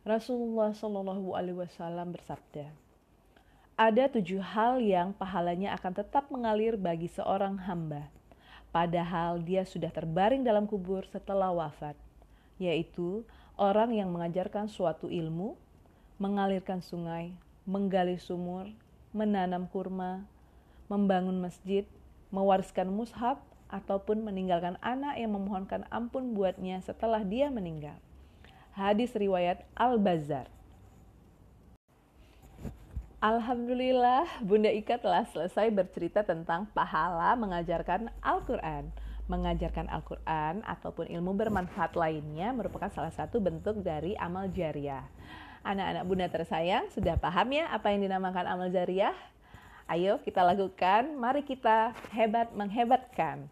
Rasulullah 0.02 0.74
Shallallahu 0.74 1.38
alaihi 1.38 1.62
wasallam 1.62 2.10
bersabda, 2.10 2.74
ada 3.82 4.06
tujuh 4.06 4.46
hal 4.46 4.78
yang 4.78 5.10
pahalanya 5.10 5.74
akan 5.74 6.06
tetap 6.06 6.30
mengalir 6.30 6.78
bagi 6.78 7.10
seorang 7.10 7.58
hamba, 7.66 8.14
padahal 8.70 9.42
dia 9.42 9.66
sudah 9.66 9.90
terbaring 9.90 10.46
dalam 10.46 10.70
kubur 10.70 11.02
setelah 11.10 11.50
wafat, 11.50 11.98
yaitu 12.62 13.26
orang 13.58 13.98
yang 13.98 14.14
mengajarkan 14.14 14.70
suatu 14.70 15.10
ilmu, 15.10 15.58
mengalirkan 16.22 16.78
sungai, 16.86 17.34
menggali 17.66 18.22
sumur, 18.22 18.70
menanam 19.18 19.66
kurma, 19.66 20.30
membangun 20.86 21.42
masjid, 21.42 21.82
mewariskan 22.30 22.86
mushaf, 22.86 23.42
ataupun 23.74 24.22
meninggalkan 24.22 24.78
anak 24.86 25.18
yang 25.18 25.34
memohonkan 25.34 25.90
ampun 25.90 26.38
buatnya 26.38 26.86
setelah 26.86 27.26
dia 27.26 27.50
meninggal. 27.50 27.98
Hadis 28.78 29.18
riwayat 29.18 29.66
Al-Bazar. 29.74 30.61
Alhamdulillah, 33.22 34.26
Bunda 34.42 34.74
Ika 34.74 34.98
telah 34.98 35.22
selesai 35.30 35.70
bercerita 35.70 36.26
tentang 36.26 36.66
pahala 36.74 37.38
mengajarkan 37.38 38.10
Al-Quran. 38.18 38.90
Mengajarkan 39.30 39.94
Al-Quran 39.94 40.66
ataupun 40.66 41.06
ilmu 41.06 41.38
bermanfaat 41.38 41.94
lainnya 41.94 42.50
merupakan 42.50 42.90
salah 42.90 43.14
satu 43.14 43.38
bentuk 43.38 43.86
dari 43.86 44.18
amal 44.18 44.50
jariah. 44.50 45.06
Anak-anak 45.62 46.04
Bunda 46.10 46.28
tersayang, 46.34 46.90
sudah 46.98 47.14
paham 47.22 47.54
ya 47.54 47.70
apa 47.70 47.94
yang 47.94 48.10
dinamakan 48.10 48.58
amal 48.58 48.74
jariah? 48.74 49.14
Ayo 49.86 50.18
kita 50.26 50.42
lakukan, 50.42 51.14
mari 51.14 51.46
kita 51.46 51.94
hebat 52.18 52.50
menghebatkan 52.58 53.46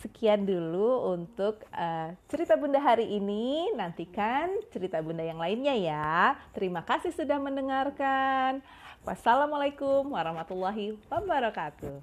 sekian 0.00 0.48
dulu 0.48 1.12
untuk 1.12 1.60
uh, 1.76 2.16
cerita 2.32 2.56
Bunda 2.56 2.80
hari 2.80 3.20
ini. 3.20 3.68
Nantikan 3.76 4.48
cerita 4.72 4.96
Bunda 5.04 5.20
yang 5.20 5.36
lainnya 5.36 5.76
ya. 5.76 6.40
Terima 6.56 6.80
kasih 6.88 7.12
sudah 7.12 7.36
mendengarkan. 7.36 8.64
Wassalamualaikum 9.04 10.16
warahmatullahi 10.16 10.96
wabarakatuh. 11.12 12.00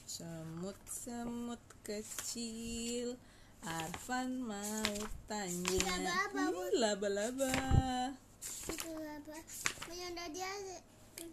Semut-semut 0.08 1.60
kecil 1.84 3.20
Arfan 3.68 4.40
mau 4.40 4.96
tanya 5.28 6.00
Laba-laba, 6.00 6.72
laba-laba. 6.72 7.52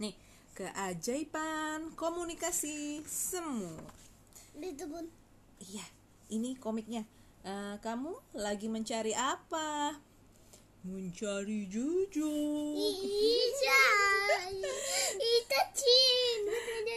Nih 0.02 0.18
keajaiban 0.54 1.92
komunikasi 1.98 3.02
semut 3.06 3.82
Itu 4.54 4.86
pun. 4.86 5.06
Iya 5.58 5.84
ini 6.30 6.56
komiknya 6.56 7.02
Eh, 7.44 7.76
Kamu 7.84 8.40
lagi 8.40 8.72
mencari 8.72 9.12
apa? 9.12 9.92
Mencari 10.80 11.68
jujur 11.68 12.72
Iya. 12.72 13.84
Itu 15.20 15.60
Cin. 15.76 16.40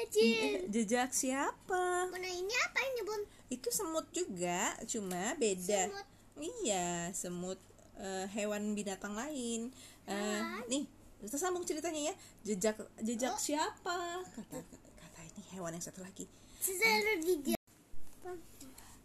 Cin. 0.08 0.72
Jejak 0.72 1.12
siapa? 1.12 2.08
Mana 2.08 2.32
ini 2.32 2.56
apa 2.64 2.80
ini 2.80 3.02
bun? 3.04 3.22
Itu 3.52 3.68
semut 3.76 4.08
juga, 4.16 4.72
cuma 4.88 5.36
beda. 5.36 5.92
Semut. 5.92 6.08
Iya, 6.40 7.12
semut 7.12 7.60
eh, 8.00 8.32
hewan 8.32 8.72
binatang 8.72 9.20
lain. 9.20 9.76
Hewan? 10.08 10.64
nih, 10.72 10.88
kita 11.22 11.38
sambung 11.38 11.66
ceritanya 11.66 12.12
ya 12.12 12.14
jejak 12.46 12.78
jejak 13.02 13.36
siapa 13.42 14.22
kata 14.36 14.58
kata 14.98 15.20
ini 15.34 15.42
hewan 15.58 15.74
yang 15.74 15.84
satu 15.84 16.06
lagi 16.06 16.30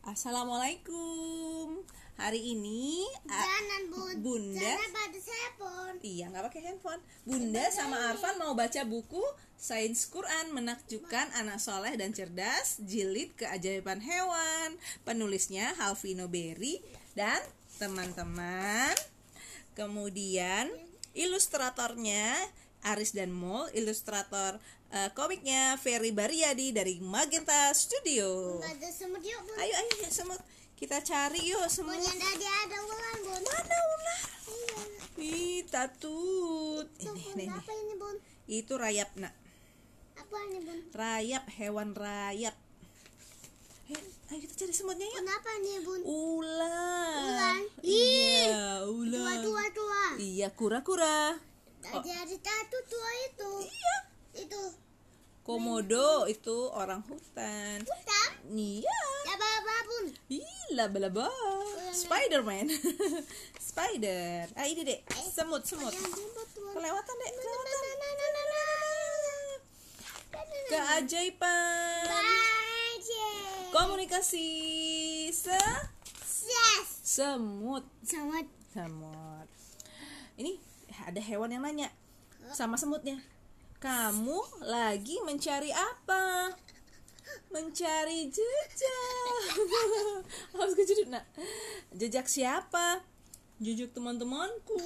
assalamualaikum 0.03 1.81
hari 2.21 2.55
ini 2.55 3.07
Jangan 3.25 3.83
bun. 3.89 4.15
Bunda. 4.21 4.61
Jangan. 4.61 4.93
Iya 6.03 6.35
nggak 6.35 6.45
pakai 6.51 6.61
handphone. 6.67 7.03
Bunda 7.23 7.63
sama 7.71 8.11
Arfan 8.11 8.35
mau 8.43 8.59
baca 8.59 8.83
buku 8.83 9.23
Sains 9.55 10.11
Quran 10.11 10.51
menakjubkan 10.51 11.31
anak 11.39 11.63
soleh 11.63 11.95
dan 11.95 12.11
cerdas 12.11 12.83
jilid 12.83 13.31
keajaiban 13.39 14.03
hewan. 14.03 14.75
Penulisnya 15.07 15.71
Halvino 15.79 16.27
Berry 16.27 16.83
dan 17.15 17.39
teman-teman. 17.79 18.99
Kemudian 19.79 20.75
ilustratornya 21.13 22.35
Aris 22.83 23.15
dan 23.15 23.31
Mol, 23.31 23.71
ilustrator 23.79 24.59
eh, 24.91 25.11
komiknya 25.15 25.79
Ferry 25.79 26.11
Baryadi 26.11 26.75
dari 26.75 26.99
Magenta 26.99 27.71
Studio. 27.73 28.59
Ada 28.59 28.91
semut 28.91 29.23
yuk 29.23 29.41
bun. 29.47 29.57
Ayo 29.57 29.75
ayo 29.77 29.93
ya 30.03 30.11
semut 30.11 30.43
kita 30.83 30.99
cari 30.99 31.41
yuk 31.47 31.63
semut. 31.71 31.95
Bun 31.95 32.03
ada 32.03 32.79
ular 32.83 33.17
bun. 33.23 33.41
Mana 33.47 33.79
ular? 33.79 34.23
Iya. 34.51 34.83
Ih, 35.23 35.61
tatut. 35.71 36.87
Tuh, 36.99 37.15
Ini, 37.15 37.23
bun, 37.23 37.39
ini, 37.39 37.45
apa 37.47 37.73
ini 37.73 37.95
bun? 37.95 38.17
Itu 38.51 38.75
rayap, 38.75 39.11
nak. 39.15 39.35
Apa 40.19 40.37
ini 40.51 40.59
bun? 40.67 40.79
Rayap, 40.91 41.45
hewan 41.55 41.95
rayap. 41.95 42.57
Ayo, 43.93 44.01
ayo 44.33 44.41
kita 44.41 44.65
cari 44.65 44.73
semutnya 44.73 45.05
yuk. 45.05 45.21
Bun 45.21 45.29
apa 45.29 45.51
ini 45.61 45.73
bun? 45.85 46.01
Ular. 46.09 47.21
Ular. 47.21 47.57
Iya, 47.85 48.81
Tua 48.81 48.89
ular. 48.89 49.37
tua 49.45 49.65
tua. 49.77 50.03
Iya, 50.17 50.49
kura-kura. 50.57 51.37
Tadi 51.85 52.09
ada 52.09 52.33
satu 52.33 52.79
tua 52.89 53.11
itu. 53.29 53.51
Iya. 53.69 53.97
Itu. 54.49 54.63
Komodo 55.45 56.25
itu 56.25 56.57
orang 56.73 57.05
hutan. 57.05 57.85
Hitam. 57.85 58.31
Iya. 58.57 59.01
Ya 59.29 59.35
apa 59.37 59.77
bun? 59.85 60.05
Ih, 60.33 60.65
laba-laba. 60.73 61.29
Spiderman. 61.93 62.73
Spider. 63.61 64.49
Ah, 64.57 64.65
ini, 64.65 64.81
Dek. 64.81 65.05
Semut, 65.29 65.61
semut. 65.69 65.93
Kelewatan, 65.93 67.15
Dek. 67.21 67.33
Nah, 67.37 67.43
Kelewatan. 67.43 67.81
nah, 67.85 67.95
nah, 68.01 68.13
nah, 68.17 68.31
nah, 68.33 68.45
nah. 68.49 69.57
Keajaiban. 70.73 71.82
Komunikasi 73.73 74.49
se 75.33 75.57
Yes. 76.45 76.89
semut. 77.01 77.81
Sama 78.05 78.45
Semut. 78.69 79.49
Ini 80.37 80.61
ada 81.09 81.17
hewan 81.17 81.57
yang 81.57 81.65
nanya 81.65 81.89
sama 82.53 82.77
semutnya. 82.77 83.17
Kamu 83.81 84.69
lagi 84.69 85.25
mencari 85.25 85.73
apa? 85.73 86.53
Mencari 87.49 88.29
jejak. 88.29 89.57
Harus 90.53 90.77
kejadian 90.77 91.17
nak. 91.17 91.25
Jejak 91.97 92.29
siapa? 92.29 93.01
Jejak 93.57 93.97
teman-temanku. 93.97 94.77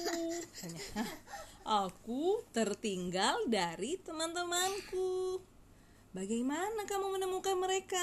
Tanya, 0.63 0.79
"Hah? 0.95 1.09
Aku 1.91 2.39
tertinggal 2.55 3.51
dari 3.51 3.99
teman-temanku. 3.99 5.43
Bagaimana 6.15 6.87
kamu 6.87 7.19
menemukan 7.19 7.59
mereka? 7.59 7.99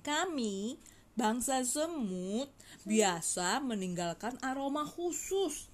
Kami, 0.00 0.80
bangsa 1.12 1.60
semut, 1.60 2.48
biasa 2.88 3.60
meninggalkan 3.60 4.40
aroma 4.40 4.88
khusus. 4.88 5.68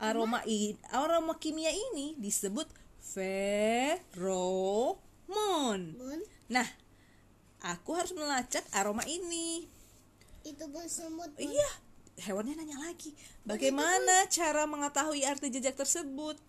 Aroma 0.00 0.40
i, 0.46 0.78
aroma 0.94 1.36
kimia 1.36 1.68
ini 1.68 2.14
disebut 2.16 2.64
feromon. 3.02 4.14
Nah, 6.48 6.68
aku 7.60 7.92
harus 7.92 8.16
melacak 8.16 8.64
aroma 8.72 9.04
ini. 9.04 9.68
Itu 10.46 10.64
bun 10.72 10.88
semut. 10.88 11.28
Iya, 11.36 11.68
hewannya 12.24 12.56
nanya 12.56 12.78
lagi. 12.88 13.12
Bagaimana 13.44 14.24
cara 14.32 14.64
mengetahui 14.64 15.28
arti 15.28 15.52
jejak 15.52 15.76
tersebut? 15.76 16.40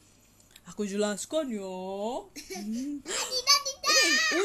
Aku 0.70 0.86
jelaskan 0.86 1.50
ya. 1.50 1.82
Tidak 2.38 3.60
tidak. 3.66 3.80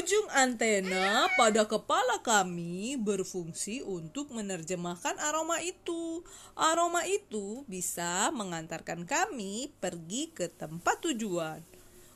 Ujung 0.00 0.26
antena 0.32 1.28
pada 1.36 1.68
kepala 1.68 2.24
kami 2.24 2.96
berfungsi 2.96 3.84
untuk 3.84 4.32
menerjemahkan 4.32 5.20
aroma 5.20 5.60
itu. 5.60 6.24
Aroma 6.56 7.04
itu 7.04 7.68
bisa 7.68 8.32
mengantarkan 8.32 9.04
kami 9.04 9.68
pergi 9.84 10.32
ke 10.32 10.48
tempat 10.48 11.04
tujuan. 11.04 11.60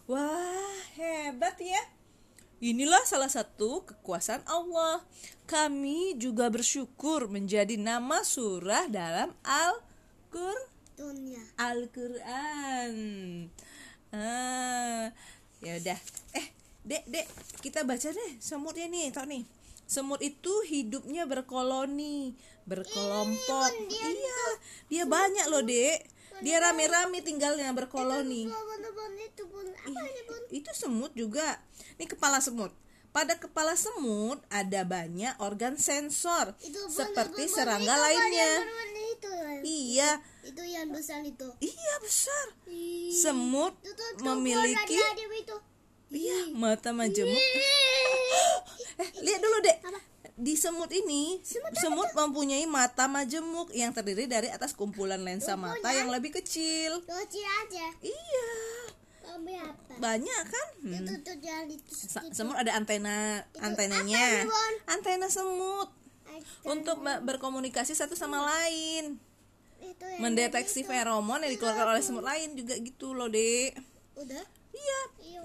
Wah, 0.09 0.81
hebat 0.97 1.61
ya. 1.61 1.85
Inilah 2.65 3.05
salah 3.05 3.29
satu 3.29 3.85
kekuasaan 3.85 4.43
Allah. 4.49 5.05
Kami 5.45 6.17
juga 6.17 6.49
bersyukur 6.49 7.29
menjadi 7.29 7.77
nama 7.77 8.25
surah 8.25 8.89
dalam 8.89 9.37
Al-Qur'an. 9.45 10.79
Al-Quran. 11.55 12.97
Ah, 14.13 15.13
ya 15.61 15.73
udah. 15.77 15.99
Eh, 16.33 16.47
Dek, 16.89 17.05
Dek, 17.05 17.27
kita 17.61 17.85
baca 17.85 18.09
deh 18.09 18.33
semutnya 18.41 18.89
nih, 18.89 19.13
tau 19.13 19.29
nih. 19.29 19.45
Semut 19.89 20.21
itu 20.21 20.53
hidupnya 20.69 21.25
berkoloni, 21.25 22.37
berkelompok. 22.69 23.73
Iya, 23.89 24.43
dia 24.89 25.05
banyak 25.09 25.47
loh, 25.49 25.65
Dek. 25.65 26.05
Dia 26.39 26.63
rame-rame 26.63 27.19
tinggalnya 27.25 27.73
berkoloni. 27.75 28.47
Itu? 28.47 30.35
Itu 30.55 30.71
semut 30.77 31.13
juga. 31.17 31.59
Ini 31.99 32.07
kepala 32.07 32.39
semut. 32.39 32.71
Pada 33.09 33.41
kepala 33.41 33.75
semut 33.75 34.39
ada 34.53 34.85
banyak 34.85 35.33
organ 35.41 35.81
sensor 35.81 36.53
Itu 36.61 36.93
seperti 36.93 37.49
serangga 37.49 37.97
itu, 37.97 38.05
lainnya. 38.05 38.53
itu. 39.17 39.33
Iya, 39.65 40.11
Itu 40.49 40.63
yang 40.65 40.89
besar 40.89 41.21
itu. 41.21 41.49
iya 41.61 41.95
besar. 42.01 42.47
Ih. 42.67 43.13
Semut 43.13 43.77
Itu 43.85 43.93
tuh, 43.93 44.25
memiliki 44.25 44.97
itu. 44.97 45.57
iya 46.09 46.39
mata 46.57 46.91
majemuk. 46.97 47.37
Eh, 48.99 49.11
lihat 49.23 49.39
dulu, 49.39 49.63
Dek. 49.63 49.79
Di 50.35 50.59
semut 50.59 50.91
ini, 50.91 51.39
semut, 51.75 52.11
mempunyai 52.19 52.67
mata 52.67 53.07
majemuk 53.07 53.71
yang 53.71 53.95
terdiri 53.95 54.27
dari 54.27 54.51
atas 54.51 54.75
kumpulan 54.75 55.23
lensa 55.23 55.55
mata 55.55 55.95
yang 55.95 56.11
lebih 56.11 56.35
kecil. 56.35 56.99
Kecil 57.07 57.47
aja. 57.47 57.87
Iya, 58.03 58.51
apa? 59.23 59.95
banyak 60.03 60.43
kan? 60.51 60.69
Hmm. 60.83 60.95
Itu 60.99 61.15
itu. 61.71 61.93
Semut 62.35 62.59
ada 62.59 62.75
antena, 62.75 63.47
antenanya. 63.63 64.47
Antena 64.91 65.31
semut 65.31 65.91
untuk 66.67 67.03
be- 67.03 67.23
berkomunikasi 67.23 67.95
satu 67.95 68.19
sama 68.19 68.43
lain. 68.43 69.19
Itu 69.79 70.05
yang 70.05 70.21
Mendeteksi 70.21 70.83
feromon 70.83 71.43
yang 71.43 71.53
dikeluarkan 71.55 71.87
oleh 71.95 72.03
semut 72.03 72.25
lain 72.27 72.55
juga 72.59 72.75
gitu 72.79 73.15
loh, 73.15 73.31
Dek. 73.31 73.75
udah. 74.19 74.45
Iya. 74.75 75.01
Iya. 75.23 75.41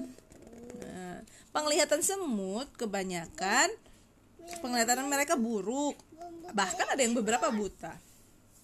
Nah, 0.83 1.17
penglihatan 1.53 2.01
semut 2.01 2.69
kebanyakan 2.77 3.69
penglihatan 4.59 5.07
mereka 5.07 5.39
buruk. 5.39 5.95
Bahkan 6.51 6.87
ada 6.93 7.01
yang 7.01 7.15
beberapa 7.15 7.47
buta. 7.49 7.95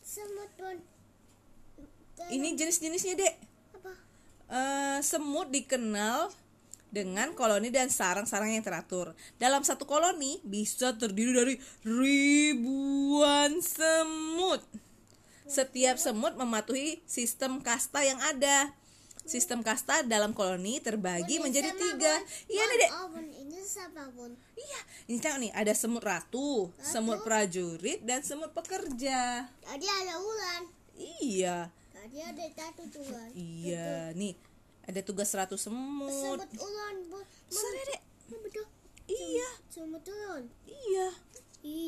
Semut. 0.03 0.51
Ini 2.29 2.47
jenis-jenisnya, 2.53 3.15
Dek. 3.15 3.35
Apa? 3.79 3.93
Eh, 4.51 4.99
semut 5.01 5.47
dikenal 5.49 6.29
dengan 6.89 7.31
koloni 7.37 7.69
dan 7.69 7.87
sarang-sarang 7.87 8.53
yang 8.53 8.65
teratur. 8.65 9.13
Dalam 9.37 9.63
satu 9.63 9.85
koloni 9.85 10.41
bisa 10.43 10.93
terdiri 10.93 11.31
dari 11.31 11.55
ribuan 11.85 13.61
semut. 13.61 14.61
Setiap 15.49 15.97
semut 15.97 16.37
mematuhi 16.37 17.01
sistem 17.09 17.57
kasta 17.65 18.05
yang 18.05 18.21
ada. 18.21 18.69
Sistem 19.25 19.65
kasta 19.65 20.05
dalam 20.05 20.33
koloni 20.33 20.77
terbagi 20.81 21.37
Bun, 21.37 21.49
menjadi 21.49 21.73
tiga. 21.73 22.13
Iya 22.49 22.63
nih 22.65 22.77
dek. 22.81 22.91
Oh? 22.93 23.09
Iya. 24.57 24.79
Ini 25.09 25.17
tengok 25.21 25.39
nih 25.41 25.51
ada 25.53 25.73
semut 25.73 26.01
ratu, 26.01 26.69
semut 26.81 27.21
prajurit 27.25 28.01
dan 28.05 28.21
semut 28.25 28.53
pekerja. 28.53 29.49
Tadi 29.61 29.85
ada 29.85 30.17
ulan. 30.17 30.61
Iya. 30.97 31.69
Tadi 31.93 32.17
ada 32.21 32.45
satu 32.53 32.85
tuan. 32.89 33.29
Iya. 33.33 34.13
Nih 34.13 34.33
ada 34.85 35.01
tugas 35.05 35.29
ratu 35.33 35.57
semut. 35.57 36.09
Semut 36.13 36.49
ulan 36.57 36.95
dek. 37.89 38.01
Betul. 38.33 38.65
Iya. 39.09 39.49
Semut 39.69 40.05
ulan. 40.05 40.45
Iya. 40.65 41.09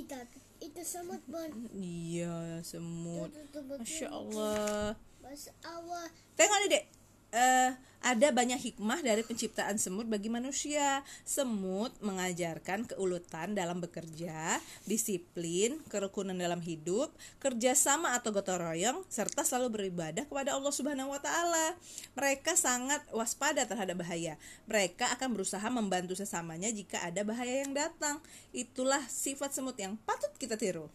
Tapi 0.05 0.40
itu 0.61 0.81
semut 0.85 1.21
bun. 1.25 1.49
Iya 1.73 2.61
semut. 2.61 3.33
Masya 3.81 4.07
Allah. 4.13 4.93
Mas 5.19 5.49
awal. 5.65 6.05
Tengok 6.37 6.57
nih 6.65 6.69
dek. 6.77 6.85
Eh, 7.31 7.71
ada 8.01 8.33
banyak 8.33 8.57
hikmah 8.57 9.05
dari 9.05 9.21
penciptaan 9.21 9.77
semut 9.77 10.09
bagi 10.09 10.25
manusia. 10.25 11.05
Semut 11.21 11.93
mengajarkan 12.01 12.89
keulutan 12.89 13.53
dalam 13.53 13.77
bekerja, 13.77 14.57
disiplin, 14.89 15.77
kerukunan 15.85 16.33
dalam 16.33 16.57
hidup, 16.65 17.13
kerjasama 17.37 18.17
atau 18.17 18.33
gotong 18.33 18.57
royong, 18.57 19.05
serta 19.05 19.45
selalu 19.45 19.69
beribadah 19.77 20.25
kepada 20.25 20.57
Allah 20.57 20.73
Subhanahu 20.73 21.13
wa 21.13 21.21
Ta'ala. 21.21 21.77
Mereka 22.17 22.57
sangat 22.57 23.05
waspada 23.13 23.69
terhadap 23.69 24.01
bahaya. 24.01 24.33
Mereka 24.65 25.13
akan 25.13 25.37
berusaha 25.37 25.67
membantu 25.69 26.17
sesamanya 26.17 26.73
jika 26.73 27.05
ada 27.05 27.21
bahaya 27.21 27.61
yang 27.61 27.77
datang. 27.77 28.17
Itulah 28.49 29.05
sifat 29.05 29.53
semut 29.53 29.77
yang 29.77 29.93
patut 30.09 30.33
kita 30.41 30.57
tiru. 30.57 30.89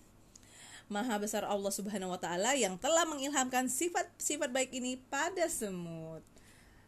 Maha 0.86 1.18
besar 1.18 1.42
Allah 1.42 1.74
Subhanahu 1.74 2.14
wa 2.14 2.20
taala 2.20 2.54
yang 2.54 2.78
telah 2.78 3.02
mengilhamkan 3.06 3.66
sifat-sifat 3.66 4.54
baik 4.54 4.70
ini 4.70 5.02
pada 5.10 5.50
semut. 5.50 6.22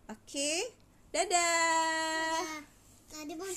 Oke. 0.07 0.71
Dadah. 1.11 2.45
Ya. 2.45 2.63
Tadi. 3.11 3.35
Bun. 3.35 3.55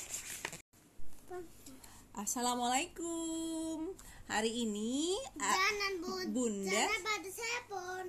Assalamualaikum. 2.18 3.94
Hari 4.26 4.64
ini 4.64 5.14
Jangan 5.36 5.92
bun. 6.00 6.24
Bunda 6.32 6.72
Jangan. 6.72 7.12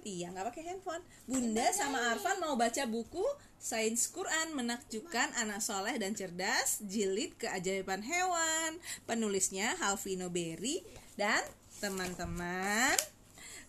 Iya 0.03 0.35
nggak 0.35 0.45
pakai 0.51 0.63
handphone. 0.67 1.03
Bunda 1.23 1.63
sama 1.71 2.11
Arfan 2.11 2.43
mau 2.43 2.59
baca 2.59 2.83
buku 2.83 3.23
Sains 3.55 4.11
Quran 4.11 4.51
menakjubkan 4.51 5.31
anak 5.39 5.63
soleh 5.63 5.95
dan 5.95 6.11
cerdas 6.11 6.83
jilid 6.83 7.39
keajaiban 7.39 8.03
hewan. 8.03 8.83
Penulisnya 9.07 9.79
Halvino 9.79 10.27
Berry 10.27 10.83
dan 11.15 11.39
teman-teman. 11.83 12.95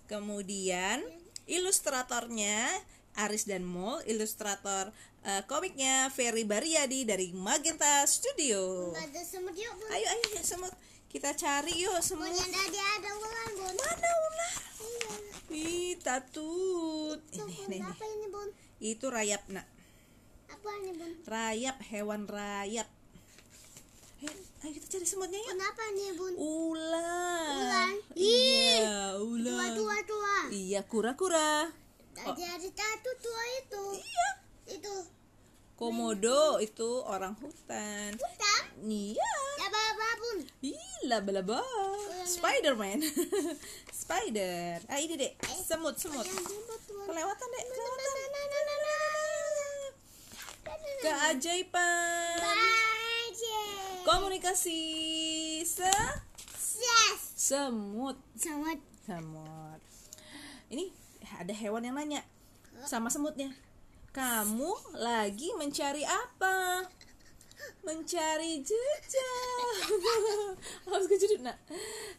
Kemudian 0.07 1.03
ilustratornya 1.51 2.71
Aris 3.19 3.51
dan 3.51 3.67
Mol, 3.67 3.99
ilustrator 4.07 4.95
eh, 5.27 5.43
komiknya 5.51 6.15
Ferry 6.15 6.47
Baryadi 6.47 7.03
dari 7.03 7.35
Magenta 7.35 8.07
Studio. 8.07 8.95
Ada 8.95 9.23
semut 9.27 9.59
yuk 9.59 9.75
bun. 9.75 9.91
Ayo 9.91 10.07
ayo 10.07 10.39
semut 10.47 10.71
kita 11.11 11.35
cari 11.35 11.75
yuk 11.75 11.91
Bun 11.91 12.07
semut. 12.07 12.31
yang 12.31 12.51
tadi 12.55 12.79
ada 12.79 13.11
ular 13.19 13.49
bun. 13.59 13.75
Mana 13.75 14.11
ular? 14.15 14.55
Iya. 14.79 15.12
Ih, 15.55 15.93
tatut. 15.99 17.19
Itu 17.35 17.43
Ini, 17.43 17.55
bun 17.55 17.67
ini, 17.71 17.79
apa 17.83 18.05
ini 18.07 18.27
bun? 18.31 18.49
Itu 18.79 19.07
rayap, 19.11 19.43
nak. 19.51 19.67
Apa 20.51 20.69
ini 20.83 20.93
bun? 20.99 21.11
Rayap, 21.27 21.77
hewan 21.91 22.27
rayap. 22.31 22.87
Ayo 24.65 24.73
kita 24.73 24.97
cari 24.97 25.05
semutnya 25.05 25.37
yuk. 25.37 25.53
Bun 25.53 25.61
apa 25.61 25.83
ini 25.93 26.05
bun? 26.17 26.33
Ular. 26.41 27.53
Ular? 27.53 27.89
Iya, 28.17 29.12
Tua 29.12 29.21
ular. 29.21 29.77
tua 29.77 29.97
tua. 30.09 30.37
Iya, 30.49 30.81
kura-kura. 30.89 31.69
Tadi 32.17 32.43
ada 32.49 32.69
satu 32.73 33.11
tua 33.21 33.43
itu. 33.61 33.85
Iya. 34.01 34.29
Itu. 34.81 34.95
Komodo 35.77 36.57
itu 36.65 36.89
orang 37.05 37.37
hutan. 37.37 38.17
Hitam. 38.17 38.62
Iya. 38.89 39.33
Ya 39.61 39.67
apa 39.69 40.09
bun? 40.17 40.39
Ih, 40.65 40.81
laba-laba. 41.12 41.61
Spiderman. 42.25 43.05
Spider. 43.93 44.81
Ah, 44.89 44.97
ini, 44.97 45.21
Dek. 45.21 45.45
Semut, 45.61 46.01
semut. 46.01 46.25
Bun. 46.25 47.05
Kelewatan, 47.05 47.49
Dek. 47.53 47.65
Kelewatan. 47.69 48.12
Nah, 48.17 48.29
nah, 48.33 48.47
nah, 48.49 48.62
nah, 48.65 48.79
nah. 48.81 49.89
Keajaiban. 51.05 52.41
Baje. 52.41 52.93
Komunikasi 54.05 54.81
se 55.65 55.89
Yes. 56.77 57.21
semut. 57.41 58.21
Semut. 58.37 58.77
Semut. 59.09 59.81
Ini 60.69 60.93
ada 61.41 61.55
hewan 61.57 61.89
yang 61.89 61.97
nanya 61.97 62.21
sama 62.85 63.09
semutnya. 63.09 63.49
Kamu 64.13 65.01
lagi 65.01 65.57
mencari 65.57 66.05
apa? 66.05 66.85
Mencari 67.81 68.61
jejak. 68.61 69.85
Harus 70.93 71.09
kejedut 71.09 71.41
nak. 71.41 71.57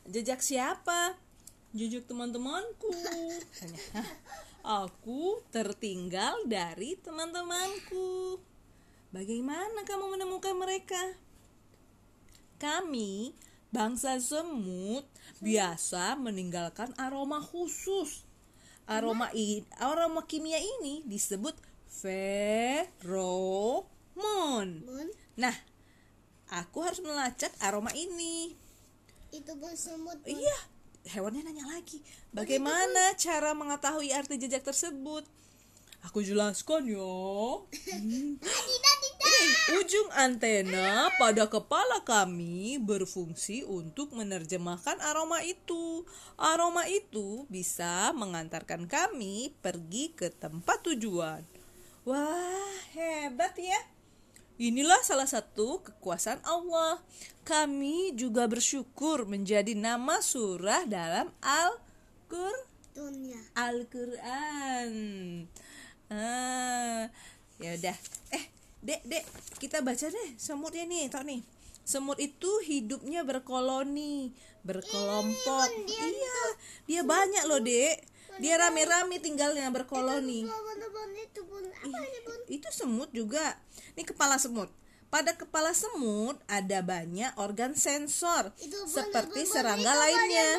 Jejak 0.09 0.41
siapa? 0.41 1.13
Jejak 1.71 2.09
teman-temanku. 2.09 2.89
Tanya. 3.61 3.79
"Hah, 3.93 4.09
Aku 4.65 5.45
tertinggal 5.53 6.49
dari 6.49 6.97
teman-temanku. 6.97 8.41
Bagaimana 9.13 9.85
kamu 9.85 10.17
menemukan 10.17 10.57
mereka? 10.57 10.97
Kami, 12.55 13.35
bangsa 13.69 14.15
semut, 14.23 15.03
biasa 15.43 16.15
meninggalkan 16.15 16.95
aroma 16.95 17.43
khusus. 17.43 18.23
Aroma 18.87 19.33
i, 19.33 19.65
aroma 19.81 20.23
kimia 20.23 20.61
ini 20.61 21.01
disebut 21.03 21.57
feromon. 21.89 23.09
Nah, 25.35 25.55
aku 26.53 26.79
harus 26.85 27.01
melacak 27.01 27.51
aroma 27.59 27.91
ini. 27.91 28.55
Itu 29.33 29.57
bun 29.59 29.75
semut. 29.75 30.21
Iya, 30.23 30.57
hewannya 31.11 31.43
nanya 31.43 31.65
lagi. 31.75 31.99
Bagaimana 32.31 33.17
cara 33.19 33.51
mengetahui 33.51 34.15
arti 34.15 34.39
jejak 34.39 34.63
tersebut? 34.63 35.27
Aku 36.05 36.21
jelaskan 36.21 36.85
ya. 36.85 37.17
Tidak 37.73 38.97
tidak. 39.01 39.25
Ujung 39.81 40.09
antena 40.13 41.09
pada 41.17 41.49
kepala 41.49 42.05
kami 42.05 42.77
berfungsi 42.77 43.65
untuk 43.65 44.13
menerjemahkan 44.13 45.01
aroma 45.01 45.41
itu. 45.41 46.05
Aroma 46.37 46.85
itu 46.85 47.49
bisa 47.49 48.13
mengantarkan 48.13 48.85
kami 48.85 49.57
pergi 49.65 50.13
ke 50.13 50.29
tempat 50.29 50.85
tujuan. 50.85 51.41
Wah, 52.05 52.77
hebat 52.93 53.57
ya. 53.57 53.81
Inilah 54.61 55.01
salah 55.01 55.27
satu 55.27 55.81
kekuasaan 55.83 56.45
Allah. 56.45 57.01
Kami 57.43 58.13
juga 58.13 58.45
bersyukur 58.45 59.25
menjadi 59.25 59.73
nama 59.73 60.21
surah 60.21 60.85
dalam 60.85 61.33
Al-Qur'an. 61.41 62.75
Al-Quran. 63.57 64.93
Ah, 66.11 67.09
ya 67.57 67.73
udah. 67.75 67.97
Eh, 68.33 68.45
Dek, 68.85 69.01
Dek, 69.09 69.25
kita 69.57 69.81
baca 69.81 70.05
deh 70.05 70.29
semutnya 70.37 70.85
nih, 70.85 71.09
tau 71.09 71.25
nih. 71.25 71.41
Semut 71.85 72.17
itu 72.17 72.49
hidupnya 72.65 73.21
berkoloni, 73.21 74.33
berkelompok. 74.65 75.69
Iya, 75.85 76.39
dia 76.89 77.01
banyak 77.05 77.43
loh, 77.45 77.61
Dek. 77.61 77.97
Dia 78.41 78.59
rame-rame 78.59 79.21
tinggalnya 79.23 79.71
berkoloni. 79.71 80.43
Itu 80.45 81.41
bun. 81.47 81.63
Apa 81.71 81.99
ini 82.03 82.19
bun? 82.25 82.39
Itu 82.51 82.69
semut 82.73 83.09
juga. 83.15 83.55
Ini 83.95 84.03
kepala 84.03 84.35
semut. 84.35 84.67
Pada 85.07 85.31
kepala 85.37 85.71
semut 85.71 86.35
ada 86.49 86.83
banyak 86.83 87.31
organ 87.39 87.71
sensor 87.77 88.51
Itu 88.59 88.83
bun, 88.83 88.91
seperti 88.91 89.45
bun, 89.45 89.47
bun, 89.47 89.53
serangga 89.55 89.93
lainnya. 89.95 90.49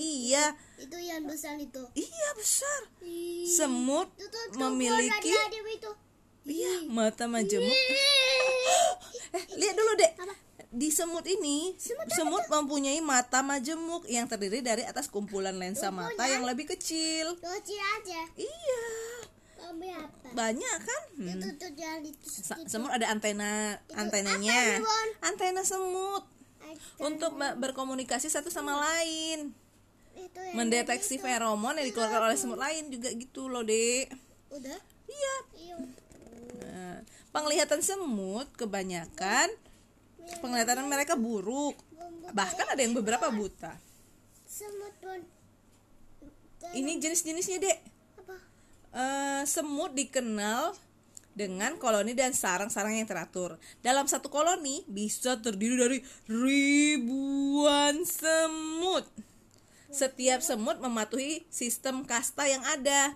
Iya, 0.00 0.44
Itu 0.82 0.98
yang 0.98 1.22
besar 1.24 1.54
itu. 1.56 1.82
iya 1.94 2.28
besar. 2.34 2.80
Ih. 3.00 3.46
Semut 3.46 4.10
Itu 4.18 4.26
tuh, 4.26 4.58
memiliki 4.58 5.30
itu. 5.30 5.90
iya 6.44 6.72
mata 6.90 7.30
majemuk. 7.30 7.70
Eh, 9.32 9.44
lihat 9.56 9.72
dulu, 9.72 9.96
Dek. 9.96 10.12
Di 10.68 10.92
semut 10.92 11.24
ini, 11.24 11.72
semut, 11.80 12.44
mempunyai 12.52 13.00
mata 13.00 13.40
majemuk 13.40 14.04
yang 14.04 14.28
terdiri 14.28 14.60
dari 14.60 14.84
atas 14.84 15.08
kumpulan 15.08 15.56
lensa 15.56 15.88
mata 15.88 16.28
yang 16.28 16.44
lebih 16.44 16.68
kecil. 16.68 17.40
Kecil 17.40 17.80
aja. 17.80 18.28
Iya, 18.36 18.84
banyak 20.32 20.78
kan? 20.84 21.02
Hmm. 21.16 21.28
Itu 21.32 21.48
itu. 21.48 22.26
Semut 22.68 22.92
ada 22.92 23.08
antena, 23.08 23.80
antenanya. 23.92 24.80
Antena 25.20 25.64
semut 25.64 26.24
untuk 27.00 27.36
be- 27.36 27.56
berkomunikasi 27.56 28.28
satu 28.28 28.48
sama 28.48 28.76
lain. 28.76 29.52
Itu 30.16 30.38
yang 30.38 30.54
Mendeteksi 30.56 31.16
feromon 31.20 31.76
yang 31.76 31.86
dikeluarkan 31.88 32.22
oleh 32.28 32.38
semut 32.38 32.60
lain 32.60 32.88
juga 32.92 33.08
gitu 33.12 33.48
loh, 33.48 33.64
Dek. 33.64 34.12
udah. 34.52 34.78
Iya. 35.08 35.34
Iya. 35.56 35.76
Nah, 36.68 36.96
penglihatan 37.32 37.80
semut 37.80 38.48
kebanyakan 38.56 39.48
penglihatan 40.40 40.86
mereka 40.86 41.18
buruk. 41.18 41.74
Bahkan 42.32 42.66
ada 42.72 42.80
yang 42.80 42.94
beberapa 42.94 43.28
buta. 43.28 43.74
Semut 44.46 44.94
bun. 45.02 45.20
Ini 46.72 46.92
jenis-jenisnya, 47.02 47.58
Dek. 47.58 47.78
Apa? 48.22 48.36
Eh, 48.94 49.42
semut 49.44 49.92
dikenal 49.92 50.72
dengan 51.32 51.76
koloni 51.80 52.12
dan 52.12 52.36
sarang-sarang 52.36 52.96
yang 52.96 53.08
teratur. 53.08 53.56
Dalam 53.80 54.06
satu 54.06 54.28
koloni 54.28 54.84
bisa 54.86 55.36
terdiri 55.40 55.76
dari 55.76 55.98
ribuan 56.28 58.04
semut. 58.04 59.04
Setiap 59.92 60.40
semut 60.40 60.80
mematuhi 60.80 61.44
sistem 61.52 62.08
kasta 62.08 62.48
yang 62.48 62.64
ada. 62.64 63.14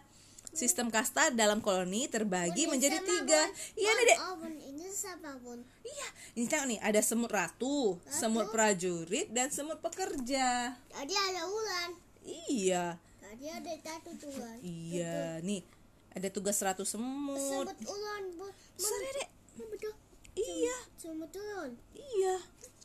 Sistem 0.52 0.88
kasta 0.88 1.32
dalam 1.32 1.60
koloni 1.60 2.08
terbagi 2.08 2.64
Bun, 2.64 2.76
menjadi 2.76 3.00
tiga. 3.00 3.42
Iya 3.76 3.92
Bun, 3.92 3.96
nih 3.96 4.04
dek. 4.08 4.18
Oh, 4.20 4.34
bun, 4.40 4.54
ini 4.56 4.84
siapa 4.88 5.30
bun? 5.40 5.60
Iya. 5.84 6.08
Ini 6.36 6.46
nih 6.48 6.78
ada 6.80 7.00
semut 7.04 7.32
ratu, 7.32 8.00
semut 8.08 8.48
prajurit 8.52 9.28
dan 9.32 9.52
semut 9.52 9.80
pekerja. 9.84 10.76
Tadi 10.92 11.14
ada 11.16 11.42
ulan. 11.48 11.90
Iya. 12.24 12.96
Tadi 13.20 13.46
ada 13.52 13.72
satu 13.84 14.10
tuan. 14.16 14.56
Iya, 14.64 15.40
nih. 15.44 15.60
Ada 16.16 16.32
tugas 16.32 16.56
ratu 16.64 16.88
semut. 16.88 17.36
Semut 17.40 17.76
ulan, 17.84 18.22
Bun. 18.40 18.52
Iya, 20.36 20.76
Semut 21.00 21.32
ulan. 21.32 21.72
iya. 21.96 22.36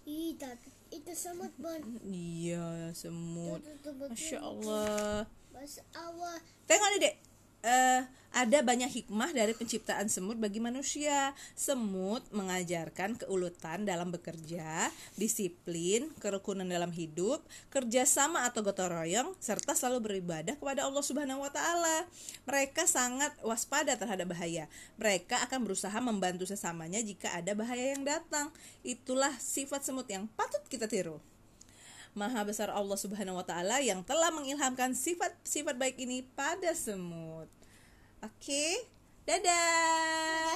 Ih, 0.08 0.34
tapi 0.40 0.72
itu 0.92 1.12
semut, 1.16 1.52
Bun. 1.56 1.82
Iya, 2.12 2.92
semut. 2.92 3.64
Masya. 4.12 4.38
Allah. 4.44 5.24
Pas 5.52 5.74
awal 5.94 6.38
Tengok 6.68 6.90
nih 6.96 7.00
dek 7.06 7.16
Eh, 7.62 8.02
ada 8.32 8.64
banyak 8.64 8.88
hikmah 8.88 9.36
dari 9.36 9.52
penciptaan 9.52 10.08
semut 10.08 10.40
bagi 10.40 10.64
manusia. 10.64 11.36
Semut 11.54 12.24
mengajarkan 12.32 13.20
keulutan 13.20 13.84
dalam 13.84 14.10
bekerja, 14.10 14.88
disiplin, 15.20 16.10
kerukunan 16.18 16.64
dalam 16.64 16.90
hidup, 16.96 17.44
kerjasama 17.70 18.48
atau 18.48 18.64
gotong 18.64 18.90
royong, 18.90 19.30
serta 19.38 19.76
selalu 19.76 20.00
beribadah 20.10 20.56
kepada 20.56 20.88
Allah 20.88 21.04
Subhanahu 21.04 21.44
Wa 21.44 21.52
Taala. 21.52 22.08
Mereka 22.48 22.88
sangat 22.88 23.36
waspada 23.44 24.00
terhadap 24.00 24.32
bahaya. 24.32 24.66
Mereka 24.96 25.44
akan 25.46 25.68
berusaha 25.68 25.98
membantu 26.00 26.48
sesamanya 26.48 27.04
jika 27.04 27.36
ada 27.36 27.52
bahaya 27.54 27.94
yang 27.94 28.08
datang. 28.08 28.50
Itulah 28.82 29.36
sifat 29.38 29.84
semut 29.86 30.08
yang 30.08 30.26
patut 30.34 30.64
kita 30.72 30.88
tiru. 30.88 31.20
Maha 32.12 32.44
besar 32.44 32.68
Allah 32.68 33.00
Subhanahu 33.00 33.40
wa 33.40 33.46
taala 33.48 33.80
yang 33.80 34.04
telah 34.04 34.36
mengilhamkan 34.36 34.92
sifat-sifat 34.92 35.80
baik 35.80 35.96
ini 35.96 36.28
pada 36.36 36.76
semut. 36.76 37.48
Oke. 38.20 38.84
Dadah. 39.24 39.56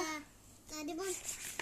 ah, 0.04 0.20
tadi, 0.68 0.92
Bun. 0.92 1.56